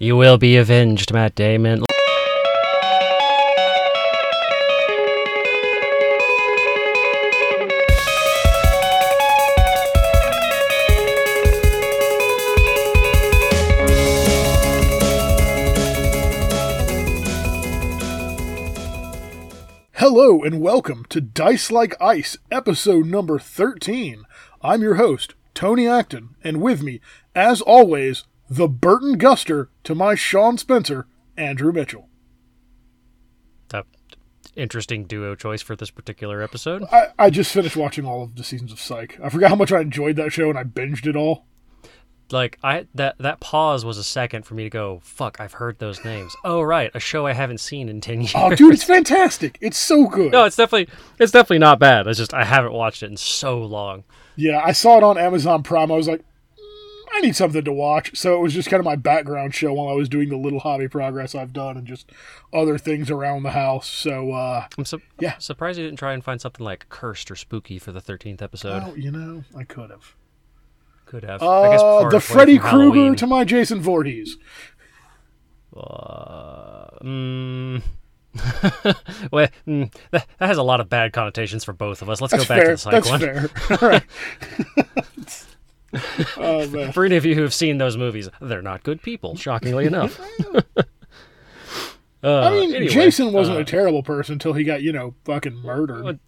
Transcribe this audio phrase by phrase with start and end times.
[0.00, 1.82] You will be avenged, Matt Damon.
[19.94, 24.22] Hello and welcome to Dice Like Ice, episode number 13.
[24.62, 27.00] I'm your host, Tony Acton, and with me,
[27.34, 32.08] as always, the Burton Guster to my Shawn Spencer, Andrew Mitchell.
[33.68, 33.86] That
[34.56, 36.84] interesting duo choice for this particular episode.
[36.90, 39.18] I, I just finished watching all of the seasons of Psych.
[39.22, 41.44] I forgot how much I enjoyed that show and I binged it all.
[42.30, 45.78] Like I that that pause was a second for me to go, fuck, I've heard
[45.78, 46.36] those names.
[46.44, 48.32] Oh right, a show I haven't seen in 10 years.
[48.34, 49.56] Oh, dude, it's fantastic.
[49.62, 50.32] It's so good.
[50.32, 52.06] No, it's definitely it's definitely not bad.
[52.06, 54.04] It's just I haven't watched it in so long.
[54.36, 55.90] Yeah, I saw it on Amazon Prime.
[55.90, 56.24] I was like, "Mm,
[57.18, 58.16] I need something to watch.
[58.16, 60.60] So it was just kind of my background show while I was doing the little
[60.60, 62.10] hobby progress I've done and just
[62.52, 63.88] other things around the house.
[63.88, 65.36] So, uh, I'm su- Yeah.
[65.38, 68.82] surprised you didn't try and find something like cursed or spooky for the 13th episode.
[68.84, 70.14] well, you know, I could have.
[71.06, 71.42] Could have.
[71.42, 74.36] Uh, I guess the Freddy Krueger to my Jason Voorhees.
[75.76, 77.82] Uh, mm,
[79.32, 82.20] well, mm, that, that has a lot of bad connotations for both of us.
[82.20, 82.66] Let's That's go back fair.
[82.66, 83.20] to the psych That's one.
[83.20, 83.50] fair.
[83.82, 85.44] All right.
[86.36, 86.92] oh man.
[86.92, 90.20] For any of you who have seen those movies, they're not good people, shockingly enough.
[92.22, 95.14] uh, I mean, anyway, Jason wasn't uh, a terrible person until he got, you know,
[95.24, 96.04] fucking murdered.
[96.04, 96.18] well,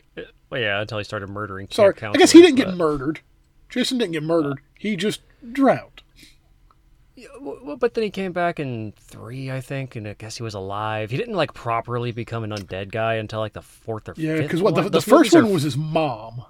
[0.53, 1.69] uh, yeah, until he started murdering.
[1.71, 3.21] Sorry, I guess he didn't get murdered.
[3.69, 4.61] Jason didn't get murdered.
[4.79, 5.21] he just
[5.53, 6.03] drowned.
[7.41, 10.55] Well, but then he came back in three, I think, and I guess he was
[10.55, 11.11] alive.
[11.11, 14.43] He didn't like properly become an undead guy until like the fourth or Yeah, fifth
[14.45, 16.45] because what the, the first one was his mom.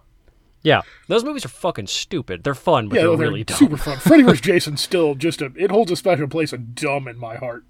[0.63, 2.45] Yeah, those movies are fucking stupid.
[2.45, 3.57] They're fun, but Yeah, they're they're really dumb.
[3.57, 3.99] super fun.
[3.99, 4.41] Freddy vs.
[4.43, 7.65] Jason still just a it holds a special place of dumb in my heart.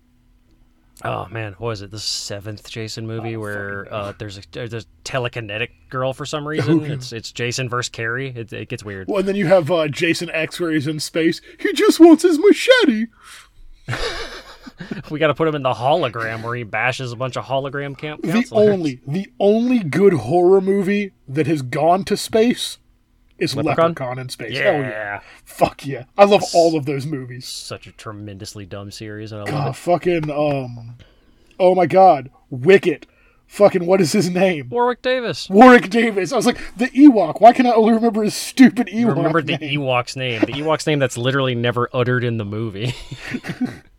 [1.02, 1.91] Oh man, what was it?
[1.92, 6.46] The seventh Jason movie Oh, where uh, there's a there's a telekinetic girl for some
[6.48, 6.84] reason.
[6.84, 8.30] it's it's Jason versus Carrie.
[8.36, 9.08] It, it gets weird.
[9.08, 11.40] Well, and then you have uh, Jason X where he's in space.
[11.58, 13.06] He just wants his machete.
[15.11, 17.96] We got to put him in the hologram where he bashes a bunch of hologram
[17.98, 18.68] camp The counselors.
[18.70, 22.79] only the only good horror movie that has gone to space
[23.39, 23.91] is Leprechaun?
[23.91, 24.52] Leprechaun, in space.
[24.52, 24.63] yeah.
[24.73, 25.20] Hell yeah.
[25.45, 26.05] Fuck yeah.
[26.18, 27.46] I love all of those movies.
[27.46, 29.79] such a tremendously dumb series, and I God, love it.
[29.79, 30.97] fucking um
[31.58, 32.30] Oh my god.
[32.51, 33.07] Wicket.
[33.47, 34.68] Fucking what is his name?
[34.68, 35.51] Warwick Davis.
[35.51, 36.33] Warwick Davis.
[36.33, 37.41] I was like, the Ewok.
[37.41, 38.92] Why can I only remember his stupid Ewok?
[38.95, 39.80] You remember the name?
[39.80, 40.41] Ewok's name?
[40.42, 42.95] The Ewok's name that's literally never uttered in the movie.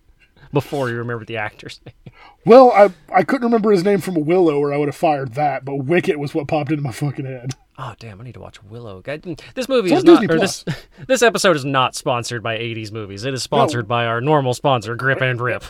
[0.53, 2.13] Before you remember the actor's name.
[2.45, 5.63] Well, I I couldn't remember his name from Willow, or I would have fired that.
[5.63, 7.55] But Wicket was what popped into my fucking head.
[7.77, 8.19] Oh damn!
[8.19, 9.01] I need to watch Willow.
[9.01, 10.23] This movie is not.
[10.29, 10.65] Or this
[11.07, 13.23] this episode is not sponsored by '80s movies.
[13.25, 15.63] It is sponsored by our normal sponsor, Grip and Rip.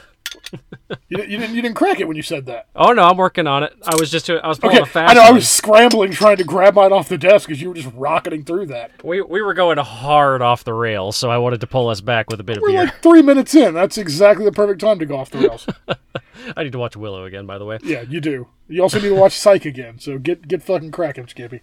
[1.08, 2.68] You, didn't- you didn't you didn't crack it when you said that.
[2.76, 3.74] Oh no, I'm working on it.
[3.86, 5.12] I was just I was pulling Okay, a fast.
[5.12, 5.22] I know.
[5.22, 8.44] I was scrambling trying to grab mine off the desk because you were just rocketing
[8.44, 8.92] through that.
[9.04, 12.30] We we were going hard off the rails, so I wanted to pull us back
[12.30, 13.74] with a bit of We're like three minutes in.
[13.74, 15.68] That's exactly the perfect time to go off the rails.
[16.58, 17.78] I need to watch Willow again, by the way.
[17.84, 18.48] yeah, you do.
[18.68, 20.00] You also need to watch Psych again.
[20.00, 21.62] So get get fucking cracking, Skippy.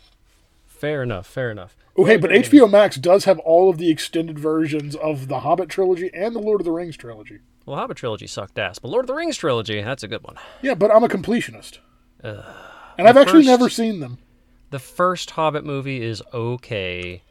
[0.67, 1.27] Fair enough.
[1.27, 1.77] Fair enough.
[1.97, 5.69] Oh, hey, but HBO Max does have all of the extended versions of the Hobbit
[5.69, 7.41] trilogy and the Lord of the Rings trilogy.
[7.69, 10.37] Well, Hobbit trilogy sucked ass, but Lord of the Rings trilogy, that's a good one.
[10.63, 11.79] Yeah, but I'm a completionist.
[12.25, 12.41] and
[12.99, 14.19] I've actually first- never seen them.
[14.71, 17.23] The first Hobbit movie is okay.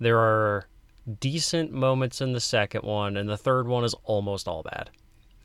[0.00, 0.66] There are
[1.20, 4.88] decent moments in the second one, and the third one is almost all bad.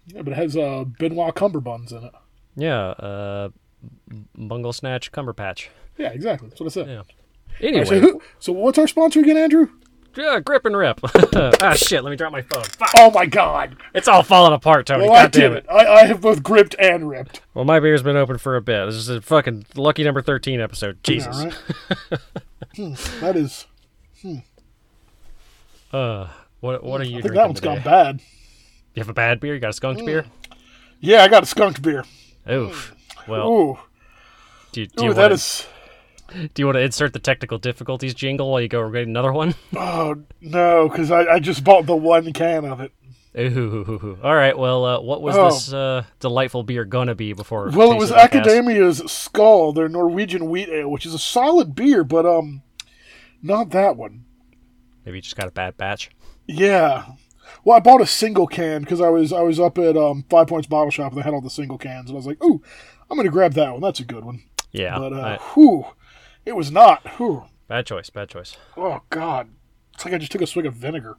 [0.08, 2.14] Yeah, but it has uh, Benoit Cumberbuns in it.
[2.56, 3.50] Yeah, uh,
[4.36, 5.68] Bungle Snatch Cumberpatch.
[5.98, 6.48] Yeah, exactly.
[6.48, 6.88] That's what I said.
[6.88, 7.02] Yeah.
[7.60, 9.68] Anyway, right, so, who, so what's our sponsor again, Andrew?
[10.18, 11.00] Yeah, grip and rip.
[11.62, 12.64] ah, shit, let me drop my phone.
[12.64, 12.90] Fuck.
[12.96, 13.76] Oh my God!
[13.94, 15.04] It's all falling apart, Tony.
[15.06, 15.66] Well, I God damn did it.
[15.66, 15.72] it.
[15.72, 17.42] I, I have both gripped and ripped.
[17.54, 18.86] Well, my beer's been open for a bit.
[18.88, 21.02] This is a fucking lucky number 13 episode.
[21.04, 21.44] Jesus.
[21.44, 21.52] Yeah,
[22.12, 22.20] right?
[22.76, 23.66] Hmm, that is.
[25.92, 26.28] Uh,
[26.60, 27.76] what, what are you I think that one's today?
[27.76, 28.20] gone bad.
[28.94, 29.54] You have a bad beer?
[29.54, 30.26] You got a skunked beer?
[31.00, 32.04] Yeah, I got a skunked beer.
[32.50, 32.94] Oof.
[33.28, 33.80] Well, Ooh,
[34.72, 35.66] do, you- do ooh, that to is.
[36.34, 39.56] Do you want to insert the technical difficulties jingle while you go get another one?
[39.76, 42.92] Oh no, because I, I just bought the one can of it.
[43.40, 44.18] Ooh.
[44.24, 44.58] All right.
[44.58, 45.50] Well, uh, what was Oh.
[45.50, 47.70] this uh, delightful beer gonna be before?
[47.70, 48.12] Well, it was?
[48.12, 52.64] Akademia's Skull, their Norwegian wheat ale, which is a solid beer, but um,
[53.44, 54.26] not that one.
[55.06, 56.10] Maybe you just got a bad batch.
[56.48, 57.06] Yeah.
[57.64, 60.48] Well, I bought a single can because I was I was up at um, Five
[60.48, 62.62] Points Bottle Shop and they had all the single cans, and I was like, "Ooh,
[63.10, 63.82] I'm gonna grab that one.
[63.82, 64.42] That's a good one."
[64.72, 64.98] Yeah.
[64.98, 65.86] But uh, I- whew,
[66.48, 67.08] it was not.
[67.18, 67.44] Whew.
[67.68, 68.10] bad choice.
[68.10, 68.58] Bad choice.
[68.76, 69.50] Oh God,
[69.94, 71.18] it's like I just took a swig of vinegar.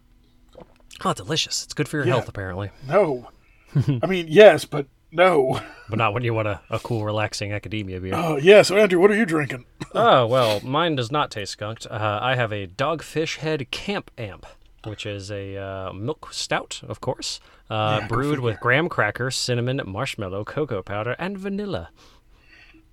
[1.04, 1.62] Oh, delicious.
[1.64, 2.14] It's good for your Yeah.
[2.14, 2.70] health, apparently.
[2.88, 3.28] No,
[4.02, 5.60] I mean, yes, but no.
[5.88, 8.14] but not when you want a, a cool, relaxing Akademia beer.
[8.14, 9.64] Uh, yeah, so Andrew, what are you drinking?
[9.94, 11.86] oh, well, mine does not taste skunked.
[11.86, 14.44] Uh, I have a Dogfish Head Camp Amp,
[14.84, 17.38] which is a uh, milk stout, of course,
[17.70, 21.90] uh, Yeah, brewed with graham cracker, cinnamon, marshmallow, cocoa powder, and vanilla.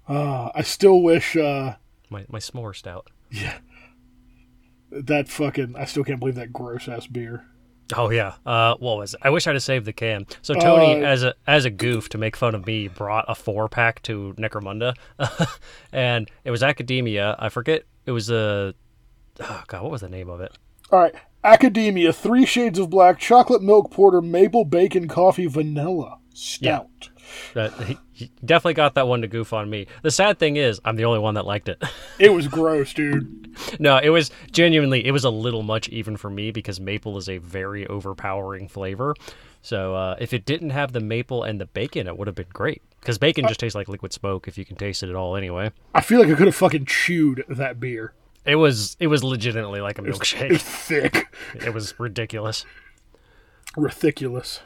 [0.08, 1.76] Uh, I still wish uh,
[2.10, 3.10] My, my s'more stout.
[3.32, 3.58] Yeah.
[4.92, 5.76] That fucking.
[5.76, 7.46] I still can't believe that gross ass beer.
[7.96, 8.36] Oh yeah.
[8.46, 9.20] Uh, what was it?
[9.24, 10.26] I wish I'd have saved the can.
[10.42, 13.36] So Tony, Uh, as a as a goof to make fun of me, brought a
[13.36, 14.96] four pack to Necromunda,
[15.92, 17.36] and it was Akademia.
[17.38, 17.84] I forget.
[18.06, 18.74] It was a.
[19.40, 20.58] Oh God, what was the name of it?
[20.92, 21.14] All right,
[21.44, 27.10] Akademia, Three Shades of Black, Chocolate Milk Porter, Maple Bacon Coffee, Vanilla Stout.
[27.56, 29.88] Uh, he, he definitely got that one to goof on me.
[30.02, 31.84] The sad thing is, I'm the only one that liked it.
[32.18, 33.54] It was gross, dude.
[33.78, 35.06] no, it was genuinely.
[35.06, 39.14] It was a little much even for me because maple is a very overpowering flavor.
[39.62, 42.46] So uh, if it didn't have the maple and the bacon, it would have been
[42.54, 42.82] great.
[43.02, 45.36] Because bacon just tastes like liquid smoke if you can taste it at all.
[45.36, 45.72] Anyway.
[45.94, 48.14] I feel like I could have fucking chewed that beer.
[48.46, 50.62] It was it was legitimately like a It was milkshake.
[50.62, 52.66] thick, it was ridiculous.
[53.76, 54.62] ridiculous.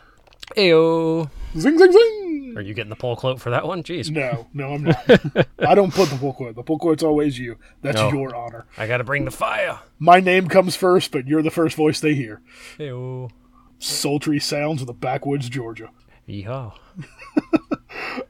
[0.56, 1.30] Ayo.
[1.58, 2.19] Zing, zing, zing.
[2.60, 3.84] Are you getting the pull quote for that one?
[3.84, 4.12] Jeez.
[4.12, 5.48] No, no, I'm not.
[5.60, 6.56] I don't put the pull quote.
[6.56, 7.58] The pull quote's always you.
[7.82, 8.12] That's No.
[8.12, 8.66] your honor.
[8.78, 9.80] I gotta bring the fire.
[9.98, 12.42] My name comes first, but you're the first voice they hear.
[12.78, 13.32] Ayo.
[13.80, 15.90] Sultry sounds of the backwoods, Georgia.
[16.28, 16.74] Yeehaw.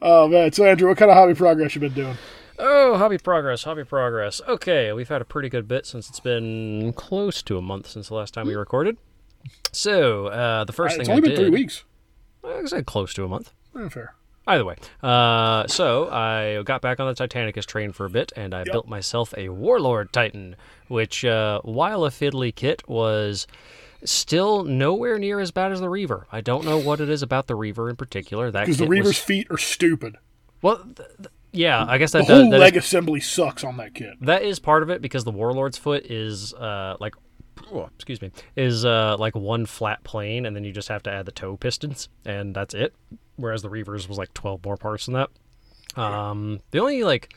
[0.02, 2.16] Oh man, so Andrew, what kind of hobby progress you been doing?
[2.58, 4.40] Oh, hobby progress, hobby progress.
[4.48, 8.08] Okay, we've had a pretty good bit since it's been close to a month since
[8.08, 8.98] the last time we recorded.
[9.74, 11.84] So, uh, the first Uh, it's thing only I been did, three weeks.
[12.44, 13.52] I said close to a month.
[13.78, 14.16] Eh, fair.
[14.50, 18.54] Either way, uh, so I got back on the Titanicus train for a bit, and
[18.54, 18.68] I Yep.
[18.72, 20.56] built myself a Warlord Titan,
[20.88, 23.46] which, uh, while a fiddly kit, was
[24.04, 26.26] still nowhere near as bad as the Reaver.
[26.32, 28.50] I don't know what it is about the Reaver in particular.
[28.50, 30.16] That Because the Reaver's was, feet are stupid.
[30.64, 33.64] well, th- th- yeah, I guess The that does, whole that is leg assembly sucks
[33.64, 34.14] on that kit.
[34.22, 37.14] that is part of it because the warlord's foot is uh like
[37.96, 41.26] excuse me is uh like one flat plane and then you just have to add
[41.26, 42.94] the toe pistons and that's it.
[43.36, 46.02] Whereas the reavers was like 12 more parts than that.
[46.02, 47.34] Um the only like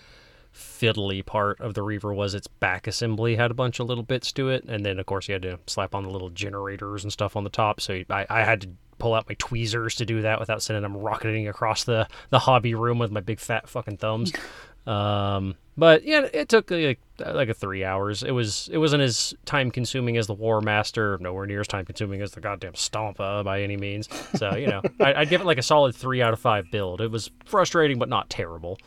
[0.54, 4.32] fiddly part of the reaver was its back assembly had a bunch of little bits
[4.32, 7.12] to it and then of course you had to slap on the little generators and
[7.12, 10.20] stuff on the top so i, I had to pull out my tweezers to do
[10.22, 13.96] that without sending them rocketing across the the hobby room with my big fat fucking
[13.96, 14.32] thumbs
[14.86, 18.22] um but yeah it took like, like a three hours.
[18.22, 21.84] It was it wasn't as time consuming as the war master nowhere near as time
[21.84, 24.08] consuming as the goddamn stompa by any means.
[24.34, 27.00] So you know I, i'd give it like a solid three out of five build.
[27.00, 28.78] It was frustrating but not terrible.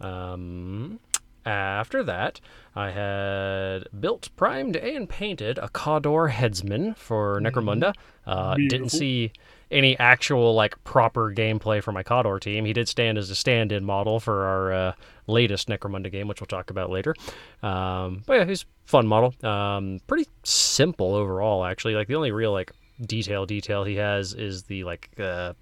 [0.00, 0.98] Um,
[1.44, 2.40] after that,
[2.74, 7.94] I had built, primed, and painted a Cawdor headsman for Necromunda.
[8.26, 9.32] Uh, didn't see
[9.72, 12.64] any actual like proper gameplay for my Cawdor team.
[12.64, 14.92] He did stand as a stand-in model for our uh,
[15.26, 17.14] latest Necromunda game, which we'll talk about later.
[17.62, 19.34] Um, but yeah, he's fun model.
[19.42, 21.94] Um, pretty simple overall, actually.
[21.94, 25.54] Like the only real like detail detail he has is the like uh,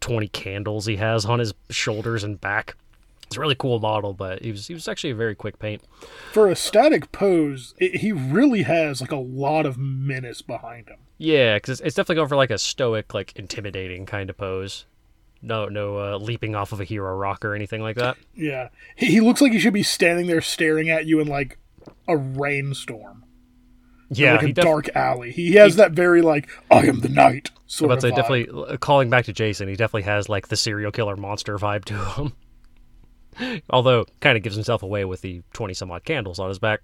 [0.00, 2.76] 20 candles he has on his shoulders and back.
[3.28, 5.82] It's a really cool model, but he was he was actually a very quick paint.
[6.32, 10.96] For a static pose, it, he really has like a lot of menace behind him.
[11.18, 14.86] Yeah, because it's, it's definitely going for like a stoic, like intimidating kind of pose.
[15.42, 18.16] No, no uh, leaping off of a hero rock or anything like that.
[18.34, 21.58] Yeah, he, he looks like he should be standing there staring at you in like
[22.08, 23.24] a rainstorm,
[24.10, 25.32] Yeah, like a def- dark alley.
[25.32, 28.16] He has that very like "I am the night" sort of say vibe.
[28.16, 31.84] definitely uh, calling back to Jason, he definitely has like the serial killer monster vibe
[31.84, 32.32] to him.
[33.70, 36.80] Although, kind of gives himself away with the twenty some odd candles on his back.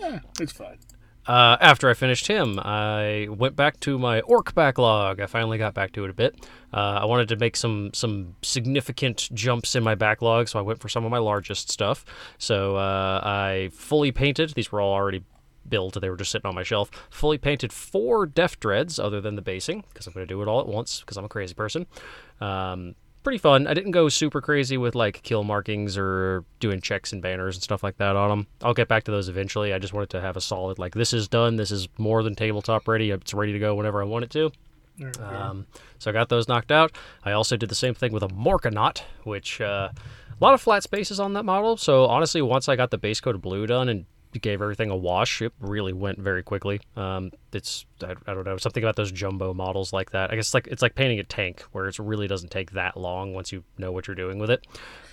[0.00, 0.78] Yeah, it's fine.
[1.26, 5.20] Uh, after I finished him, I went back to my orc backlog.
[5.20, 6.46] I finally got back to it a bit.
[6.72, 10.80] Uh, I wanted to make some some significant jumps in my backlog, so I went
[10.80, 12.04] for some of my largest stuff.
[12.38, 14.50] So uh, I fully painted.
[14.54, 15.24] These were all already
[15.68, 16.90] built; they were just sitting on my shelf.
[17.10, 20.48] Fully painted four death dreads, other than the basing, because I'm going to do it
[20.48, 21.86] all at once because I'm a crazy person.
[22.40, 22.94] Um,
[23.26, 23.66] pretty fun.
[23.66, 27.62] I didn't go super crazy with like kill markings or doing checks and banners and
[27.64, 28.46] stuff like that on them.
[28.62, 29.74] I'll get back to those eventually.
[29.74, 31.56] I just wanted to have a solid like this is done.
[31.56, 33.10] This is more than tabletop ready.
[33.10, 34.52] It's ready to go whenever I want it to.
[35.20, 35.66] Um,
[35.98, 36.92] so I got those knocked out.
[37.24, 40.84] I also did the same thing with a Morkanaut, which uh, a lot of flat
[40.84, 41.76] spaces on that model.
[41.76, 44.04] So honestly, once I got the base coat of blue done and
[44.38, 46.80] gave everything a wash, it really went very quickly.
[46.96, 50.30] Um, it's I, I don't know something about those jumbo models like that.
[50.32, 52.96] I guess it's like it's like painting a tank where it really doesn't take that
[52.96, 54.66] long once you know what you're doing with it.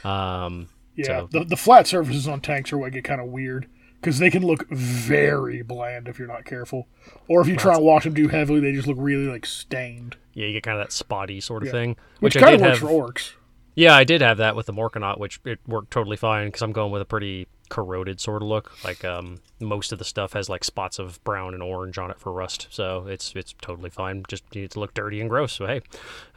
[0.05, 3.67] Um, yeah, so- the the flat surfaces on tanks are what get kind of weird
[3.99, 6.87] because they can look very bland if you're not careful,
[7.29, 10.17] or if you try and wash them too heavily, they just look really like stained.
[10.33, 11.71] Yeah, you get kind of that spotty sort of Yeah.
[11.71, 11.89] thing,
[12.19, 12.89] Which, which, kind of works have.
[12.89, 13.33] for orcs.
[13.75, 16.73] Yeah, I did have that with the Morkanaut, which it worked totally fine because I'm
[16.73, 18.71] going with a pretty corroded sort of look.
[18.83, 22.19] Like um, most of the stuff has like spots of brown and orange on it
[22.19, 24.23] for rust, so it's it's totally fine.
[24.27, 25.53] Just needs to look dirty and gross.
[25.53, 25.81] So hey,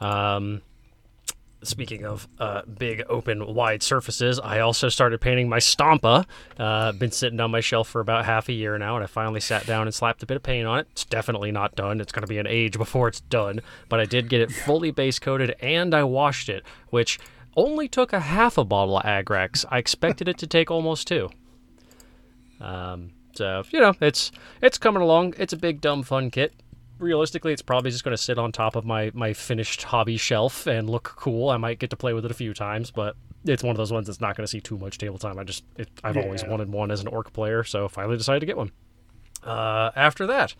[0.01, 0.63] um,
[1.63, 6.25] speaking of uh, big open wide surfaces, I also started painting my Stompa.
[6.59, 9.41] Uh, been sitting on my shelf for about half a year now, and I finally
[9.41, 10.89] sat down and slapped a bit of paint on it.
[10.93, 12.01] It's definitely not done.
[12.01, 14.91] It's going to be an age before it's done, but I did get it fully
[14.91, 17.19] base coated and I washed it, which
[17.57, 19.65] only took a half a bottle of Agrax.
[19.71, 21.31] I expected it to take almost two.
[22.61, 24.33] Um, so you know, it's
[24.63, 25.35] it's coming along.
[25.39, 26.55] It's a big dumb fun kit.
[26.99, 30.67] Realistically, it's probably just going to sit on top of my my finished hobby shelf
[30.67, 31.51] and look cool.
[31.51, 33.93] I might get to play with it a few times, but it's one of those
[33.93, 35.39] ones that's not going to see too much table time.
[35.39, 38.47] I just it, I've always wanted one as an orc player, so finally decided to
[38.47, 38.73] get one.
[39.43, 40.55] Uh, after that,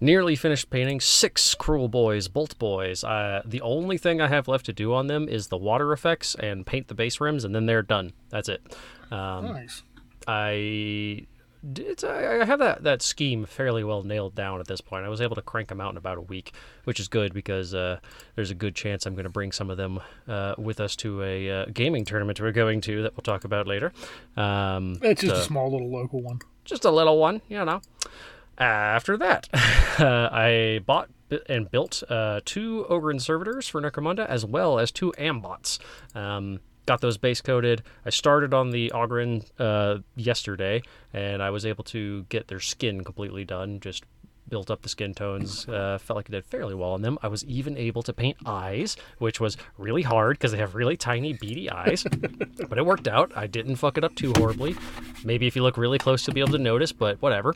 [0.00, 3.04] nearly finished painting six Kruleboyz, Bolt Boys.
[3.04, 6.34] Uh, the only thing I have left to do on them is the water effects
[6.34, 8.12] and paint the base rims, and then they're done.
[8.30, 8.62] That's it.
[9.10, 9.82] Um, Nice.
[10.26, 11.26] I
[11.72, 15.06] did I I have that, that scheme fairly well nailed down at this point.
[15.06, 16.52] I was able to crank them out in about a week,
[16.84, 18.00] which is good because uh,
[18.34, 21.22] there's a good chance I'm going to bring some of them uh, with us to
[21.22, 23.92] a uh, gaming tournament we're going to that we'll talk about later.
[24.36, 26.40] Um, It's just so- a small little local one.
[26.64, 27.80] just a little one, you know.
[28.58, 29.48] After that,
[29.98, 31.10] uh, I bought
[31.48, 35.78] and built uh, two Ogryn Servitors for Necromunda as well as two Ambots.
[36.14, 37.82] Um, got those base coated.
[38.04, 40.82] I started on the Ogryn uh, yesterday,
[41.12, 43.80] and I was able to get their skin completely done.
[43.80, 44.04] Just
[44.48, 45.66] built up the skin tones.
[45.68, 47.18] Uh, felt like I did fairly well on them.
[47.22, 50.96] I was even able to paint eyes, which was really hard because they have really
[50.96, 52.04] tiny, beady eyes.
[52.68, 53.32] but it worked out.
[53.36, 54.76] I didn't fuck it up too horribly.
[55.24, 57.54] Maybe if you look really close, you'll be able to notice, but whatever.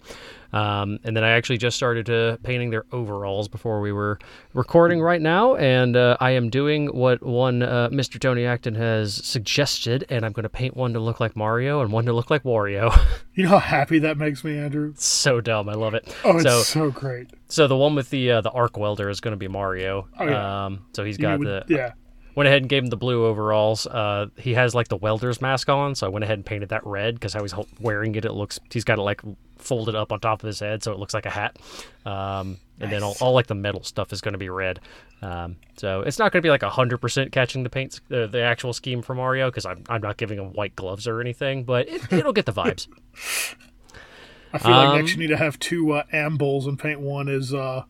[0.52, 4.18] Um, and then I actually just started to painting their overalls before we were
[4.54, 8.18] recording right now, and uh, I am doing what one uh, Mr.
[8.18, 11.92] Tony Acton has suggested, and I'm going to paint one to look like Mario and
[11.92, 12.96] one to look like Wario.
[13.34, 14.94] You know how happy that makes me, Andrew?
[14.96, 16.12] so dumb, I love it.
[16.24, 17.30] Oh, it's so so, great.
[17.46, 20.08] so the one with the uh, the arc welder is going to be Mario.
[20.18, 20.66] Oh, yeah.
[20.66, 21.92] Um, so he's got the yeah.
[22.34, 23.86] went ahead and gave him the blue overalls.
[23.86, 26.84] Uh, he has like the welder's mask on, so I went ahead and painted that
[26.84, 28.24] red because how he's wearing it.
[28.24, 29.22] It looks he's got it like
[29.58, 31.56] folded up on top of his head, so it looks like a hat.
[32.06, 34.80] Um, and then all, all like the metal stuff is going to be red.
[35.20, 38.40] Um, so it's not going to be like hundred percent catching the paint, uh, the
[38.40, 41.88] actual scheme for Mario, because I'm I'm not giving him white gloves or anything, but
[41.88, 42.86] it, it'll get the vibes.
[44.52, 47.28] I feel like Um, next you need to have two uh, Ambulls and paint one
[47.28, 47.82] as uh,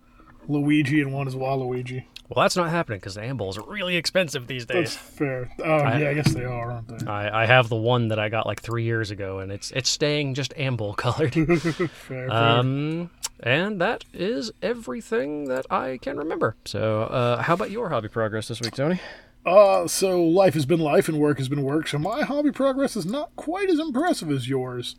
[0.49, 2.05] Luigi and one as Waluigi.
[2.29, 4.95] Well, that's not happening because the Ambulls are really expensive these days.
[4.95, 5.51] That's fair.
[5.65, 7.07] Oh, yeah, I guess they are, aren't they?
[7.07, 9.89] I, I have the one that I got like three years ago, and it's it's
[9.89, 11.33] staying just Ambull colored.
[11.63, 12.31] Fair, fair.
[12.31, 16.57] Um, and that is everything that I can remember.
[16.67, 19.01] So, uh, how about your hobby progress this week, Tony?
[19.47, 22.97] Uh, so life has been life and work has been work, so my hobby progress
[22.97, 24.97] is not quite as impressive as yours.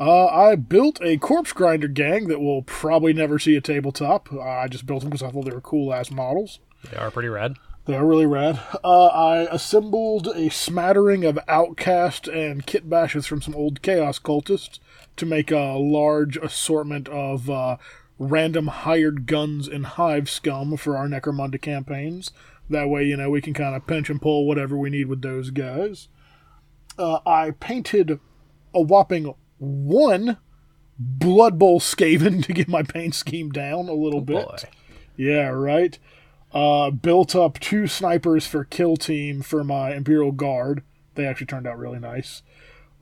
[0.00, 4.32] Uh, I built a corpse grinder gang that will probably never see a tabletop.
[4.32, 6.60] Uh, I just built them because I thought they were cool ass models.
[6.90, 7.56] They are pretty rad.
[7.86, 8.60] They are really rad.
[8.84, 14.78] Uh, I assembled a smattering of outcast and kit bashes from some old chaos cultists
[15.16, 17.78] to make a large assortment of uh,
[18.18, 22.30] random hired guns and hive scum for our Necromunda campaigns.
[22.68, 25.22] That way, you know, we can kind of pinch and pull whatever we need with
[25.22, 26.08] those guys.
[26.98, 28.20] Uh, I painted
[28.74, 30.38] a whopping one
[30.98, 34.46] Blood Bowl Skaven to get my paint scheme down a little bit.
[34.46, 34.56] Boy.
[35.16, 35.98] Yeah, right.
[36.52, 40.82] Uh, built up two snipers for kill team for my Imperial Guard.
[41.14, 42.42] They actually turned out really nice.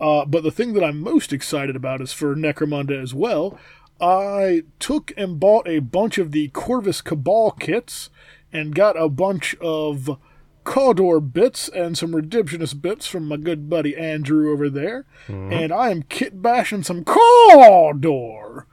[0.00, 3.58] Uh, but the thing that I'm most excited about is for Necromunda as well.
[4.00, 8.10] I took and bought a bunch of the Corvus Cabal kits
[8.52, 10.18] and got a bunch of
[10.66, 15.06] Cawdor bits and some Redemptionist bits from my good buddy Andrew over there.
[15.50, 18.66] And I am kit bashing some Cawdor.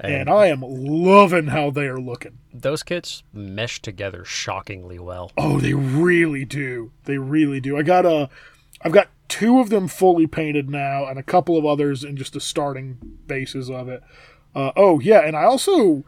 [0.00, 2.38] And I am loving how they are looking.
[2.54, 5.32] Those kits mesh together shockingly well.
[5.36, 6.92] Oh, they really do.
[7.04, 7.76] They really do.
[7.76, 8.30] I got a,
[8.82, 12.34] I've got two of them fully painted now, and a couple of others in just
[12.34, 14.02] the starting bases of it.
[14.54, 16.04] Uh, oh yeah, and I also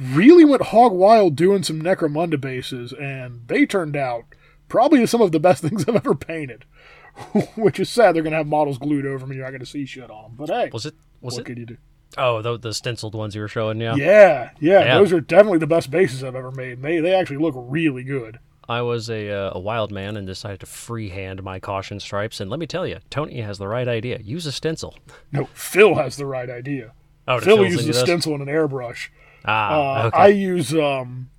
[0.00, 4.24] really went hog wild doing some Necromunda bases, and they turned out
[4.68, 6.64] probably some of the best things I've ever painted.
[7.56, 8.14] Which is sad.
[8.14, 9.36] They're gonna have models glued over me.
[9.36, 10.32] You're not gonna see shit on them.
[10.36, 10.94] But hey, Was it?
[11.20, 11.44] Was what it?
[11.44, 11.76] could you do?
[12.18, 13.80] Oh, the, the stenciled ones you were showing.
[13.80, 13.96] Yeah.
[13.96, 14.98] Yeah, yeah, Yeah.
[14.98, 16.82] those are definitely the best bases I've ever made.
[16.82, 18.38] They they actually look really good.
[18.68, 22.40] I was a uh, a wild man and decided to freehand my caution stripes.
[22.40, 24.18] And let me tell you, Tony has the right idea.
[24.18, 24.94] Use a stencil.
[25.32, 26.92] No, Phil has the right idea.
[27.28, 29.08] Oh, Phil uses a stencil and an airbrush.
[29.44, 30.16] Ah, Uh, okay.
[30.18, 31.30] I use um,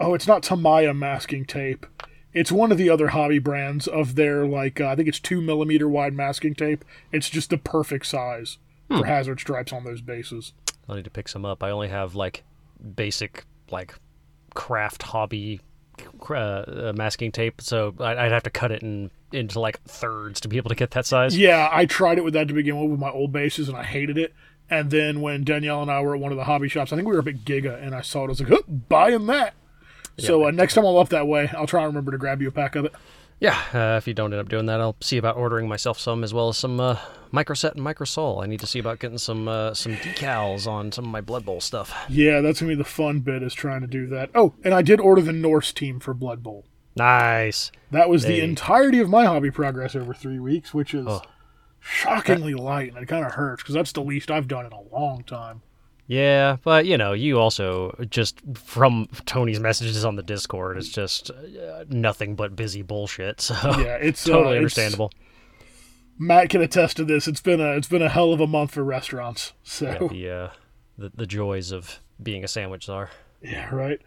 [0.00, 1.84] Oh, it's not Tamiya masking tape.
[2.32, 5.40] It's one of the other hobby brands of their like uh, I think it's two
[5.40, 6.84] millimeter wide masking tape.
[7.12, 8.58] It's just the perfect size
[8.88, 10.52] for hazard stripes on those bases.
[10.88, 11.62] I'll need to pick some up.
[11.62, 12.42] I only have like
[12.96, 13.94] basic like
[14.54, 15.60] craft hobby
[16.28, 20.40] uh, uh, masking tape, so I'd, I'd have to cut it in into like thirds
[20.40, 21.36] to be able to get that size.
[21.36, 23.84] Yeah, I tried it with that to begin with with my old bases, and I
[23.84, 24.34] hated it.
[24.68, 27.08] And then when Danielle and I were at one of the hobby shops, I think
[27.08, 28.26] we were up at Giga, and I saw it.
[28.26, 29.54] I was like, oh, buying that.
[30.18, 32.48] So uh, next time I'm up that way, I'll try and remember to grab you
[32.48, 32.92] a pack of it.
[33.38, 36.22] Yeah, uh, if you don't end up doing that, I'll see about ordering myself some
[36.22, 36.98] as well as some uh,
[37.32, 38.42] Microset and Microsol.
[38.42, 41.46] I need to see about getting some uh, some decals on some of my Blood
[41.46, 41.94] Bowl stuff.
[42.10, 44.28] Yeah, that's gonna be the fun bit is trying to do that.
[44.34, 46.66] Oh, and I did order the Norse team for Blood Bowl.
[46.96, 47.72] Nice.
[47.92, 51.22] That was the entirety of my hobby progress over three weeks, which is Oh.
[51.78, 54.82] shockingly light, and it kind of hurts because that's the least I've done in a
[54.94, 55.62] long time.
[56.10, 61.30] Yeah, but you know, you also just from Tony's messages on the Discord, it's just
[61.30, 63.40] uh, nothing but busy bullshit.
[63.40, 65.12] So Yeah, it's uh, totally it's- understandable.
[66.18, 67.28] Matt can attest to this.
[67.28, 69.52] It's been a it's been a hell of a month for restaurants.
[69.62, 70.50] So Yeah, the, uh,
[70.98, 73.10] the the joys of being a sandwich czar.
[73.40, 74.00] Yeah, right.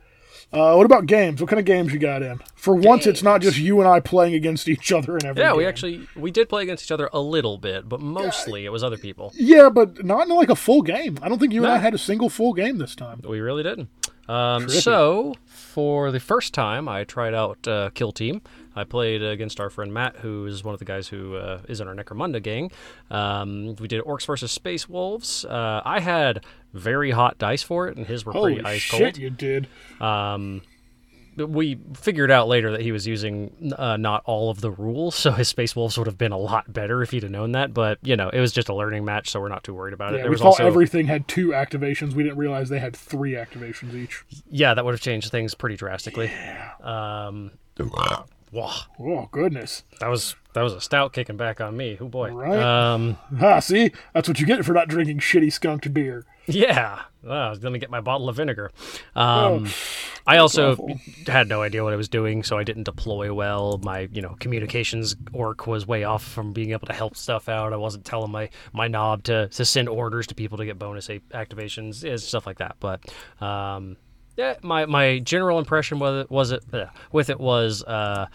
[0.51, 1.41] Uh, what about games?
[1.41, 2.39] What kind of games you got in?
[2.55, 5.53] For once, it's not just you and I playing against each other in every Yeah,
[5.53, 5.69] we game.
[5.69, 8.97] actually we did play against each other a little bit, but mostly it was other
[8.97, 9.31] people.
[9.35, 11.17] Yeah, but not in like a full game.
[11.21, 13.21] I don't think you and I had a single full game this time.
[13.27, 13.89] We really didn't.
[14.29, 18.41] Um, so for the first time, I tried out uh, Kill Team.
[18.75, 21.81] I played against our friend Matt, who is one of the guys who uh, is
[21.81, 22.71] in our Necromunda gang.
[23.11, 25.43] Um, we did Orcs versus Space Wolves.
[25.45, 26.43] Uh, I had
[26.73, 29.17] very hot dice for it, and his were Holy pretty ice shit, cold.
[29.17, 29.67] you did.
[30.01, 30.61] Um,
[31.35, 35.31] we figured out later that he was using uh, not all of the rules, so
[35.31, 37.73] his Space Wolves would have been a lot better if he'd have known that.
[37.73, 40.13] But you know, it was just a learning match, so we're not too worried about
[40.13, 40.17] it.
[40.17, 42.13] Yeah, There we was thought also everything had two activations.
[42.13, 44.23] We didn't realize they had three activations each.
[44.51, 46.31] yeah, that would have changed things pretty drastically.
[46.81, 47.51] Um,
[48.51, 49.83] wow, Oh goodness!
[49.99, 51.97] that was that was a stout kicking back on me.
[51.99, 52.31] Oh boy.
[52.31, 52.59] Right.
[52.61, 56.25] Um, Ah, see, that's what you get for not drinking shitty skunked beer.
[56.47, 57.01] yeah.
[57.25, 58.71] Oh, let me get my bottle of vinegar.
[59.15, 59.73] Um, Oh,
[60.25, 60.99] I also awful.
[61.27, 63.79] had no idea what I was doing, so I didn't deploy well.
[63.83, 67.73] My, you know, communications orc was way off from being able to help stuff out.
[67.73, 71.09] I wasn't telling my my Nob to to send orders to people to get bonus
[71.09, 72.77] a- activations, and stuff like that.
[72.79, 73.01] But
[73.41, 73.97] um,
[74.37, 77.83] yeah, my my general impression was it was it uh, with it was.
[77.83, 78.27] Uh,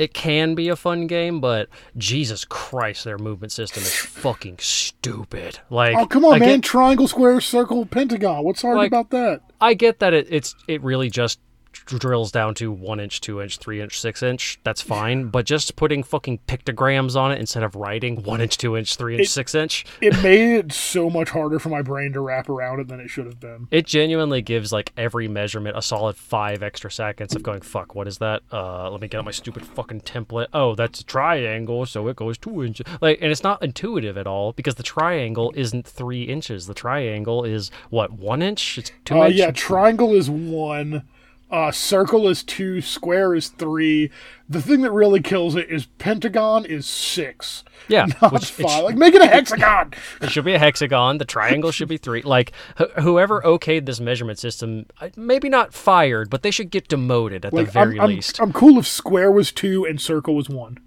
[0.00, 5.58] it can be a fun game, but Jesus Christ, their movement system is fucking stupid.
[5.68, 6.48] Like, Oh, come on, I man!
[6.60, 8.42] get- Triangle, square, circle, pentagon.
[8.44, 9.42] What's hard Like- about that?
[9.60, 11.38] I get that it, it's it really just
[11.72, 14.58] drills down to one inch, two inch, three inch, six inch.
[14.64, 18.76] That's fine, but just putting fucking pictograms on it instead of writing one inch, two
[18.76, 22.12] inch, three inch, It- six inch, It made it so much harder for my brain
[22.12, 23.68] to wrap around it than it should have been.
[23.70, 27.94] it genuinely gives like every measurement a solid five extra seconds of going fuck.
[27.94, 28.42] What is that?
[28.52, 30.46] Uh, let me get out my stupid fucking template.
[30.52, 32.86] Oh, that's a triangle, so it goes two inches.
[33.00, 36.66] Like, and it's not intuitive at all because the triangle isn't three inches.
[36.66, 38.78] The triangle is what one inch.
[38.78, 39.36] It's two Uh, inch.
[39.36, 41.04] yeah, triangle is one.
[41.50, 42.80] Uh, circle is two.
[42.80, 44.10] Square is three.
[44.48, 47.64] The thing that really kills it is pentagon is six.
[47.88, 48.84] yeah, Not which five.
[48.84, 49.92] Like make it a hexagon.
[50.20, 51.18] It should be a hexagon.
[51.18, 52.22] The triangle should be three.
[52.22, 54.86] Like wh- whoever okayed this measurement system,
[55.16, 58.40] maybe not fired, but they should get demoted at Like the very I'm, I'm, least.
[58.40, 60.78] I'm cool if square was two and circle was one.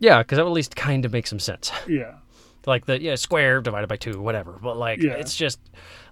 [0.00, 1.70] yeah, because that would at least kind of make some sense.
[1.86, 2.14] Yeah.
[2.68, 4.58] Like the yeah square divided by two, whatever.
[4.62, 5.12] But like Yeah.
[5.12, 5.58] it's just,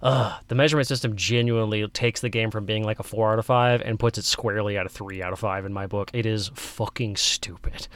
[0.01, 3.45] uh, the measurement system genuinely takes the game from being like a four out of
[3.45, 6.09] five and puts it squarely at a three out of five in my book.
[6.13, 7.87] It is fucking stupid.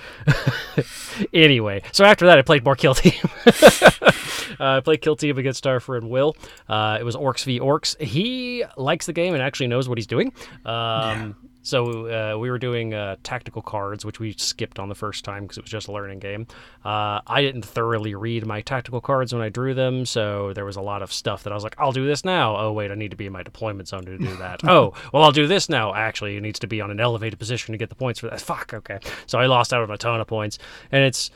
[1.34, 3.14] anyway, so after that, I played more Kill Team.
[3.46, 4.12] uh,
[4.60, 6.36] I played Kill Team against our friend Will.
[6.70, 8.00] Uh, it was Orcs v Orcs.
[8.02, 10.34] He likes the game and actually knows what he's doing.
[10.66, 15.24] Um, So uh, we were doing uh, tactical cards, which we skipped on the first
[15.24, 16.48] time because it was just a learning game.
[16.84, 20.76] Uh, I didn't thoroughly read my tactical cards when I drew them, so there was
[20.76, 22.96] a lot of stuff that I was like, "I'll do this now." Oh wait, I
[22.96, 24.64] need to be in my deployment zone to do that.
[24.68, 25.94] oh, well, I'll do this now.
[25.94, 28.42] Actually, it needs to be on an elevated position to get the points for that.
[28.52, 28.74] Fuck.
[28.74, 29.00] Okay.
[29.28, 30.58] So I lost out on a ton of points,
[30.92, 31.32] and it's.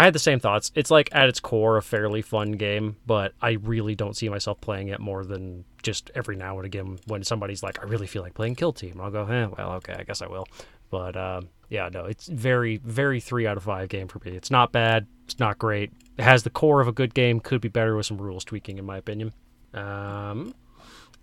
[0.00, 0.72] I had the same thoughts.
[0.74, 4.58] It's like at its core a fairly fun game, but I really don't see myself
[4.62, 8.22] playing it more than just every now and again when somebody's like, "I really feel
[8.22, 10.46] like playing Kill Team." I'll go, "Eh, well, okay, I guess I will."
[10.88, 14.30] But um, yeah, no, it's very, very three out of five game for me.
[14.30, 15.06] It's not bad.
[15.26, 15.92] It's not great.
[16.16, 17.38] It has the core of a good game.
[17.38, 19.34] Could be better with some rules tweaking, in my opinion.
[19.74, 20.54] Um,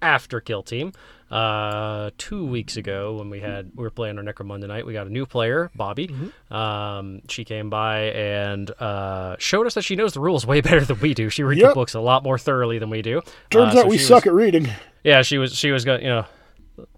[0.02, 0.92] after Kill Team,
[1.32, 5.08] uh, two weeks ago when we had we were playing our Necromunda night, we got
[5.08, 6.10] a new player, Bobby.
[6.50, 10.82] Um, she came by and uh, showed us that she knows the rules way better
[10.82, 11.30] than we do.
[11.30, 13.22] She reads the books a lot more thoroughly than we do.
[13.50, 14.70] Turns Uh, out so we suck was- at reading.
[15.04, 16.26] yeah, she was she was going, you know,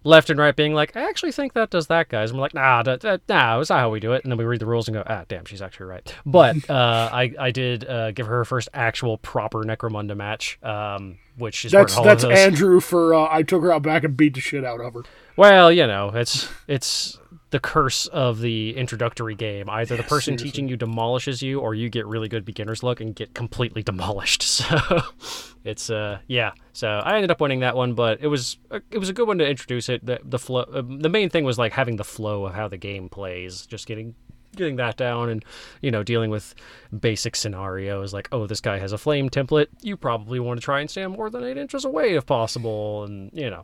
[0.03, 2.31] left and right being like, I actually think that does that, guys.
[2.31, 4.23] And we're like, nah, that, that, nah, that's not how we do it.
[4.23, 6.15] And then we read the rules and go, ah, damn, she's actually right.
[6.25, 11.17] But uh, I, I did uh, give her her first actual proper Necromunda match, um,
[11.37, 14.41] which is That's that's Andrew for uh, I took her out back and beat the
[14.41, 15.03] shit out of her.
[15.35, 17.18] Well, you know, it's it's
[17.51, 19.69] the curse of the introductory game.
[19.69, 20.51] Either the person seriously.
[20.51, 24.43] teaching you demolishes you, or you get really good beginner's luck and get completely demolished.
[24.43, 25.01] So
[25.63, 26.51] it's uh yeah.
[26.73, 28.57] So I ended up winning that one, but it was
[28.91, 30.05] it was a good one to introduce it.
[30.05, 30.61] The the flow.
[30.61, 33.65] Uh, the main thing was like having the flow of how the game plays.
[33.65, 34.15] Just getting
[34.55, 35.45] getting that down and
[35.81, 36.55] you know dealing with
[36.99, 40.79] basic scenarios like oh this guy has a flame template you probably want to try
[40.79, 43.63] and stand more than eight inches away if possible and you know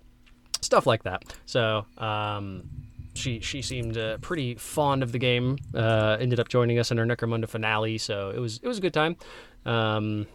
[0.65, 1.23] stuff like that.
[1.45, 2.69] So um,
[3.15, 5.57] she she seemed uh, pretty fond of the game.
[5.73, 8.81] Uh, ended up joining us in our Necromunda finale, so it was it was a
[8.81, 9.15] good time.
[9.65, 10.27] Um,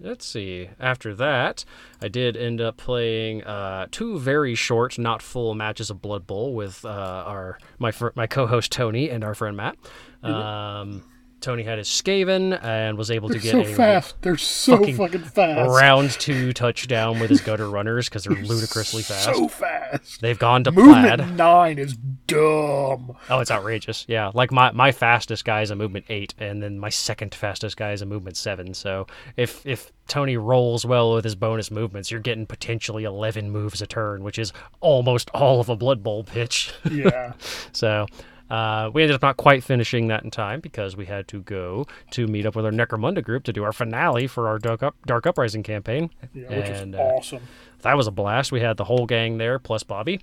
[0.00, 0.68] let's see.
[0.80, 1.64] After that,
[2.02, 6.54] I did end up playing uh, two very short, not full matches of Blood Bowl
[6.54, 9.76] with uh, our my fr- my co-host Tony and our friend Matt.
[10.22, 11.04] Um,
[11.46, 14.20] Tony had his Skaven and was able to get so a fast.
[14.20, 15.70] They're so fucking fucking, fast.
[15.80, 19.26] round two touchdown with his gutter runners because they're ludicrously fast.
[19.26, 20.20] So fast.
[20.20, 21.36] They've gone to Movement plaid.
[21.36, 23.16] nine is dumb.
[23.30, 24.04] Oh, it's outrageous.
[24.08, 27.76] Yeah, like my, my fastest guy is a movement eight, and then my second fastest
[27.76, 28.74] guy is a movement seven.
[28.74, 29.06] So
[29.36, 33.86] if if Tony rolls well with his bonus movements, you're getting potentially eleven moves a
[33.86, 36.72] turn, which is almost all of a Blood Bowl pitch.
[36.90, 37.34] Yeah.
[37.72, 38.06] so.
[38.50, 41.86] Uh, we ended up not quite finishing that in time because we had to go
[42.10, 44.94] to meet up with our Necromunda group to do our finale for our Dark, Up,
[45.06, 46.10] Dark Uprising campaign.
[46.32, 47.42] yeah which and, was uh, awesome.
[47.82, 48.52] that was a blast.
[48.52, 50.20] We had the whole gang there, plus Bobby,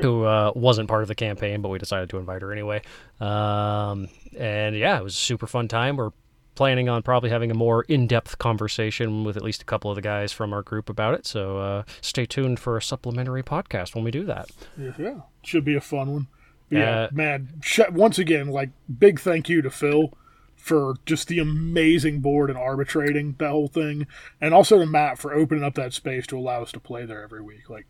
[0.00, 2.82] who uh, wasn't part of the campaign, but we decided to invite her anyway.
[3.20, 4.08] Um,
[4.38, 5.96] and yeah, it was a super fun time.
[5.96, 6.10] We're
[6.54, 10.02] planning on probably having a more in-depth conversation with at least a couple of the
[10.02, 11.26] guys from our group about it.
[11.26, 14.50] So uh, stay tuned for a supplementary podcast when we do that.
[14.76, 15.20] Yeah, yeah.
[15.42, 16.26] Should be a fun one.
[16.70, 17.48] Yeah, Uh, man.
[17.62, 20.12] Sh- once again, like big thank you to Phil
[20.56, 24.06] for just the amazing board and arbitrating that whole thing,
[24.40, 27.22] and also to Matt for opening up that space to allow us to play there
[27.22, 27.68] every week.
[27.68, 27.86] Like,